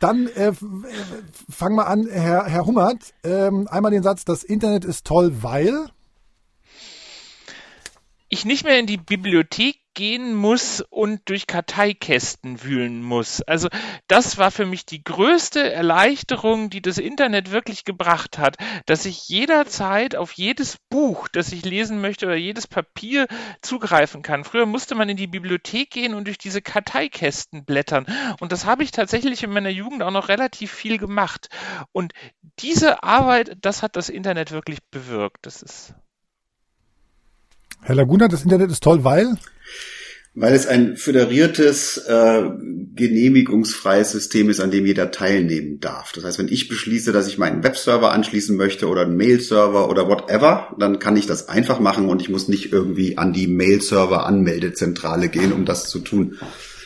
[0.00, 0.52] Dann äh,
[1.48, 3.14] fangen wir an, Herr, Herr Hummert.
[3.22, 5.90] Ähm, einmal den Satz, das Internet ist toll, weil
[8.32, 13.42] ich nicht mehr in die Bibliothek gehen muss und durch Karteikästen wühlen muss.
[13.42, 13.68] Also
[14.06, 18.56] das war für mich die größte Erleichterung, die das Internet wirklich gebracht hat,
[18.86, 23.26] dass ich jederzeit auf jedes Buch, das ich lesen möchte oder jedes Papier
[23.60, 24.44] zugreifen kann.
[24.44, 28.06] Früher musste man in die Bibliothek gehen und durch diese Karteikästen blättern.
[28.40, 31.50] Und das habe ich tatsächlich in meiner Jugend auch noch relativ viel gemacht.
[31.92, 32.14] Und
[32.60, 35.44] diese Arbeit, das hat das Internet wirklich bewirkt.
[35.44, 35.94] Das ist
[37.84, 39.34] Herr Laguna, das Internet ist toll, weil?
[40.34, 42.42] Weil es ein föderiertes, äh,
[42.94, 46.12] genehmigungsfreies System ist, an dem jeder teilnehmen darf.
[46.12, 50.08] Das heißt, wenn ich beschließe, dass ich meinen Webserver anschließen möchte oder einen Mail-Server oder
[50.08, 55.28] whatever, dann kann ich das einfach machen und ich muss nicht irgendwie an die Mail-Server-Anmeldezentrale
[55.28, 56.38] gehen, um das zu tun.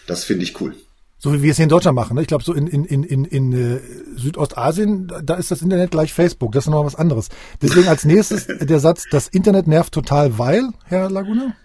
[0.06, 0.74] Das finde ich cool.
[1.18, 2.14] So wie wir es hier in Deutschland machen.
[2.14, 2.22] Ne?
[2.22, 3.80] Ich glaube, so in, in, in, in, in äh,
[4.16, 6.52] Südostasien, da ist das Internet gleich Facebook.
[6.52, 7.28] Das ist noch was anderes.
[7.62, 11.56] Deswegen als nächstes der Satz, das Internet nervt total, weil, Herr Laguna?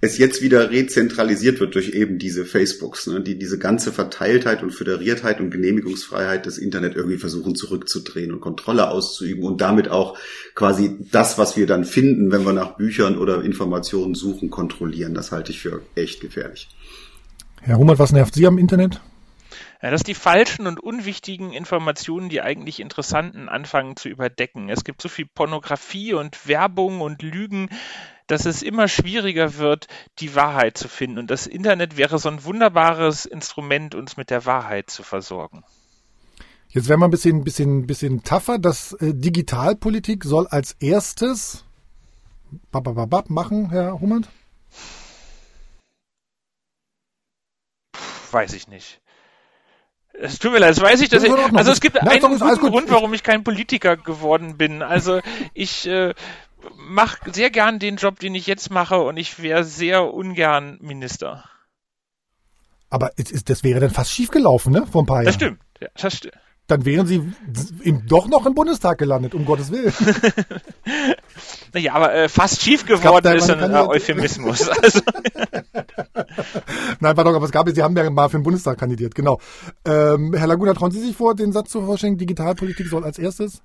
[0.00, 4.72] es jetzt wieder rezentralisiert wird durch eben diese Facebooks, ne, die diese ganze Verteiltheit und
[4.72, 10.18] Föderiertheit und Genehmigungsfreiheit des Internet irgendwie versuchen zurückzudrehen und Kontrolle auszuüben und damit auch
[10.54, 15.14] quasi das, was wir dann finden, wenn wir nach Büchern oder Informationen suchen, kontrollieren.
[15.14, 16.68] Das halte ich für echt gefährlich.
[17.66, 19.00] Herr Hummert, was nervt Sie am Internet?
[19.82, 24.68] Ja, dass die falschen und unwichtigen Informationen, die eigentlich interessanten, anfangen zu überdecken.
[24.68, 27.68] Es gibt so viel Pornografie und Werbung und Lügen,
[28.28, 29.88] dass es immer schwieriger wird,
[30.20, 31.18] die Wahrheit zu finden.
[31.18, 35.64] Und das Internet wäre so ein wunderbares Instrument, uns mit der Wahrheit zu versorgen.
[36.68, 38.60] Jetzt werden wir ein bisschen, bisschen, bisschen tougher.
[38.60, 41.64] Das äh, Digitalpolitik soll als erstes
[42.70, 44.28] babababab machen, Herr Hummert?
[48.32, 49.00] Weiß ich nicht.
[50.18, 52.90] Es tut mir leid, das weiß ich, dass ich, also es gibt einen guten Grund,
[52.90, 54.82] warum ich kein Politiker geworden bin.
[54.82, 55.20] Also
[55.52, 56.14] ich äh,
[56.74, 61.44] mache sehr gern den Job, den ich jetzt mache und ich wäre sehr ungern Minister.
[62.88, 64.86] Aber das wäre dann fast schief gelaufen, ne?
[64.86, 65.26] Vor ein paar Jahren.
[65.26, 65.60] Das stimmt.
[65.80, 66.34] Ja, das stimmt.
[66.66, 67.22] Dann wären Sie
[68.08, 69.92] doch noch im Bundestag gelandet, um Gottes Willen.
[71.72, 74.68] naja, aber äh, fast schief geworden ist ein äh, Euphemismus.
[74.82, 75.00] Also.
[77.00, 79.40] Nein, pardon, aber es gab, Sie haben ja mal für den Bundestag kandidiert, genau.
[79.84, 83.62] Ähm, Herr Laguna, trauen Sie sich vor, den Satz zu verstehen, Digitalpolitik soll als erstes?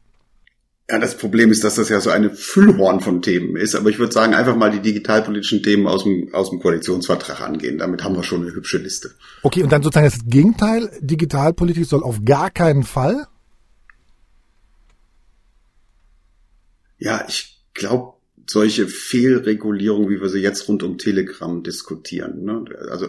[0.92, 3.76] Ja, das Problem ist, dass das ja so eine Füllhorn von Themen ist.
[3.76, 7.78] Aber ich würde sagen, einfach mal die digitalpolitischen Themen aus dem, aus dem Koalitionsvertrag angehen.
[7.78, 9.12] Damit haben wir schon eine hübsche Liste.
[9.42, 10.92] Okay, und dann sozusagen das Gegenteil.
[11.00, 13.26] Digitalpolitik soll auf gar keinen Fall?
[16.98, 18.16] Ja, ich glaube,
[18.46, 22.66] solche Fehlregulierungen, wie wir sie jetzt rund um Telegram diskutieren, ne?
[22.90, 23.08] also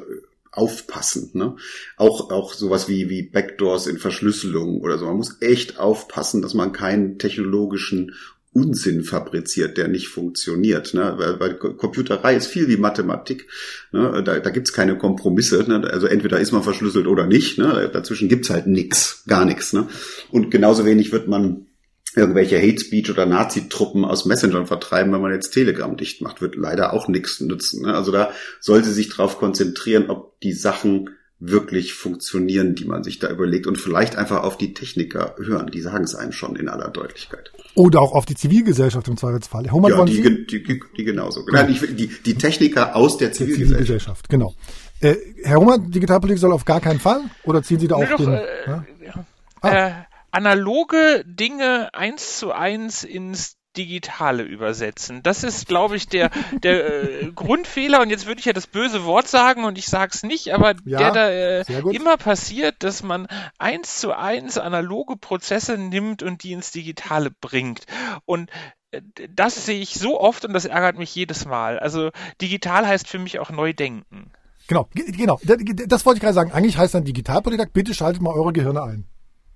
[0.52, 1.30] aufpassen.
[1.32, 1.56] Ne?
[1.96, 5.06] Auch, auch sowas wie, wie Backdoors in Verschlüsselung oder so.
[5.06, 8.14] Man muss echt aufpassen, dass man keinen technologischen
[8.54, 10.92] Unsinn fabriziert, der nicht funktioniert.
[10.92, 11.14] Ne?
[11.16, 13.48] Weil, weil Computerei ist viel wie Mathematik.
[13.92, 14.22] Ne?
[14.22, 15.64] Da, da gibt's keine Kompromisse.
[15.66, 15.88] Ne?
[15.90, 17.56] Also entweder ist man verschlüsselt oder nicht.
[17.56, 17.90] Ne?
[17.90, 19.72] Dazwischen gibt's halt nix, gar nichts.
[19.72, 19.88] Ne?
[20.30, 21.66] Und genauso wenig wird man
[22.14, 26.56] irgendwelche Hate Speech oder Nazi-Truppen aus Messenger vertreiben, wenn man jetzt Telegram dicht macht, wird
[26.56, 27.82] leider auch nichts nützen.
[27.82, 27.94] Ne?
[27.94, 28.30] Also da
[28.60, 31.10] sollte sich darauf konzentrieren, ob die Sachen
[31.44, 35.70] wirklich funktionieren, die man sich da überlegt und vielleicht einfach auf die Techniker hören.
[35.72, 37.50] Die sagen es einem schon in aller Deutlichkeit.
[37.74, 39.64] Oder auch auf die Zivilgesellschaft im Zweifelsfall.
[39.64, 41.44] Herr ja, die, die, die, die genauso.
[41.52, 41.64] Ja.
[41.64, 43.70] Die, die, die Techniker aus der Zivilgesellschaft.
[43.70, 44.54] Zivilgesellschaft genau.
[45.00, 47.22] Äh, Herr Hummer, Digitalpolitik soll auf gar keinen Fall?
[47.42, 48.32] Oder ziehen Sie da nee, auch doch, den...
[48.34, 49.26] Äh, ja?
[49.62, 49.86] Ah.
[49.88, 49.92] Äh,
[50.32, 55.22] analoge Dinge eins zu eins ins Digitale übersetzen.
[55.22, 56.30] Das ist, glaube ich, der,
[56.62, 58.02] der äh, Grundfehler.
[58.02, 60.74] Und jetzt würde ich ja das böse Wort sagen und ich sage es nicht, aber
[60.84, 63.28] ja, der da äh, immer passiert, dass man
[63.58, 67.86] eins zu eins analoge Prozesse nimmt und die ins Digitale bringt.
[68.26, 68.50] Und
[68.90, 69.00] äh,
[69.34, 71.78] das sehe ich so oft und das ärgert mich jedes Mal.
[71.78, 72.10] Also
[72.40, 74.32] digital heißt für mich auch neu denken.
[74.68, 75.40] Genau, genau.
[75.86, 76.52] Das wollte ich gerade sagen.
[76.52, 79.06] Eigentlich heißt dann Digitalpolitik, bitte schaltet mal eure Gehirne ein.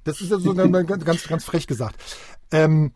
[0.06, 2.00] Das ist ja so ganz, ganz frech gesagt.
[2.52, 2.92] Ähm,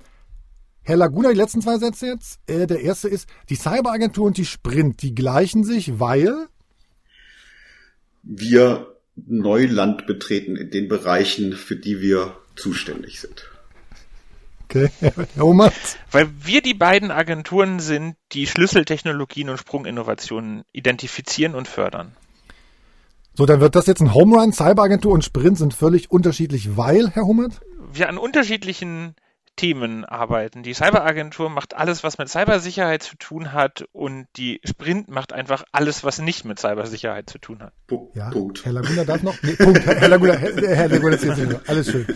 [0.83, 2.39] Herr Laguna, die letzten zwei Sätze jetzt.
[2.47, 6.47] Äh, der erste ist, die Cyberagentur und die Sprint, die gleichen sich, weil
[8.23, 13.45] wir Neuland betreten in den Bereichen, für die wir zuständig sind.
[14.65, 15.73] Okay, Herr Omat.
[16.13, 22.17] Weil wir die beiden Agenturen sind, die Schlüsseltechnologien und Sprunginnovationen identifizieren und fördern.
[23.41, 24.53] So, dann wird das jetzt ein Home Run.
[24.53, 27.63] Cyberagentur und Sprint sind völlig unterschiedlich, weil, Herr Hummert?
[27.91, 29.15] Wir an unterschiedlichen
[29.57, 30.63] Themen arbeiten.
[30.63, 35.65] Die Cyberagentur macht alles, was mit Cybersicherheit zu tun hat und die Sprint macht einfach
[35.73, 37.73] alles, was nicht mit Cybersicherheit zu tun hat.
[38.13, 38.63] Ja, Punkt.
[38.67, 39.43] Herr Laguna darf noch?
[39.43, 39.87] Nee, Punkt.
[39.87, 42.07] Herr Laguna, Herr, Herr Laguna ist jetzt Alles schön.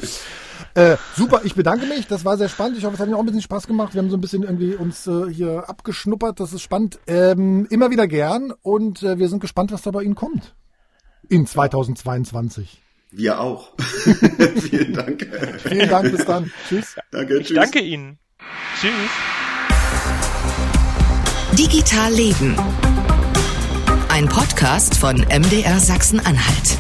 [0.74, 2.06] Äh, super, ich bedanke mich.
[2.06, 2.76] Das war sehr spannend.
[2.76, 3.94] Ich hoffe, es hat mir auch ein bisschen Spaß gemacht.
[3.94, 6.38] Wir haben so ein bisschen irgendwie uns äh, hier abgeschnuppert.
[6.38, 6.98] Das ist spannend.
[7.06, 10.55] Ähm, immer wieder gern und äh, wir sind gespannt, was da bei Ihnen kommt
[11.28, 12.80] in 2022.
[13.10, 13.72] Wir auch.
[13.78, 15.28] Vielen Dank.
[15.62, 16.52] Vielen Dank, bis dann.
[16.68, 16.96] Tschüss.
[17.12, 17.51] Danke, tschüss.
[17.51, 18.18] Ich danke Ihnen.
[18.80, 18.90] Tschüss.
[21.52, 22.56] Digital Leben.
[24.09, 26.78] Ein Podcast von MDR Sachsen-Anhalt.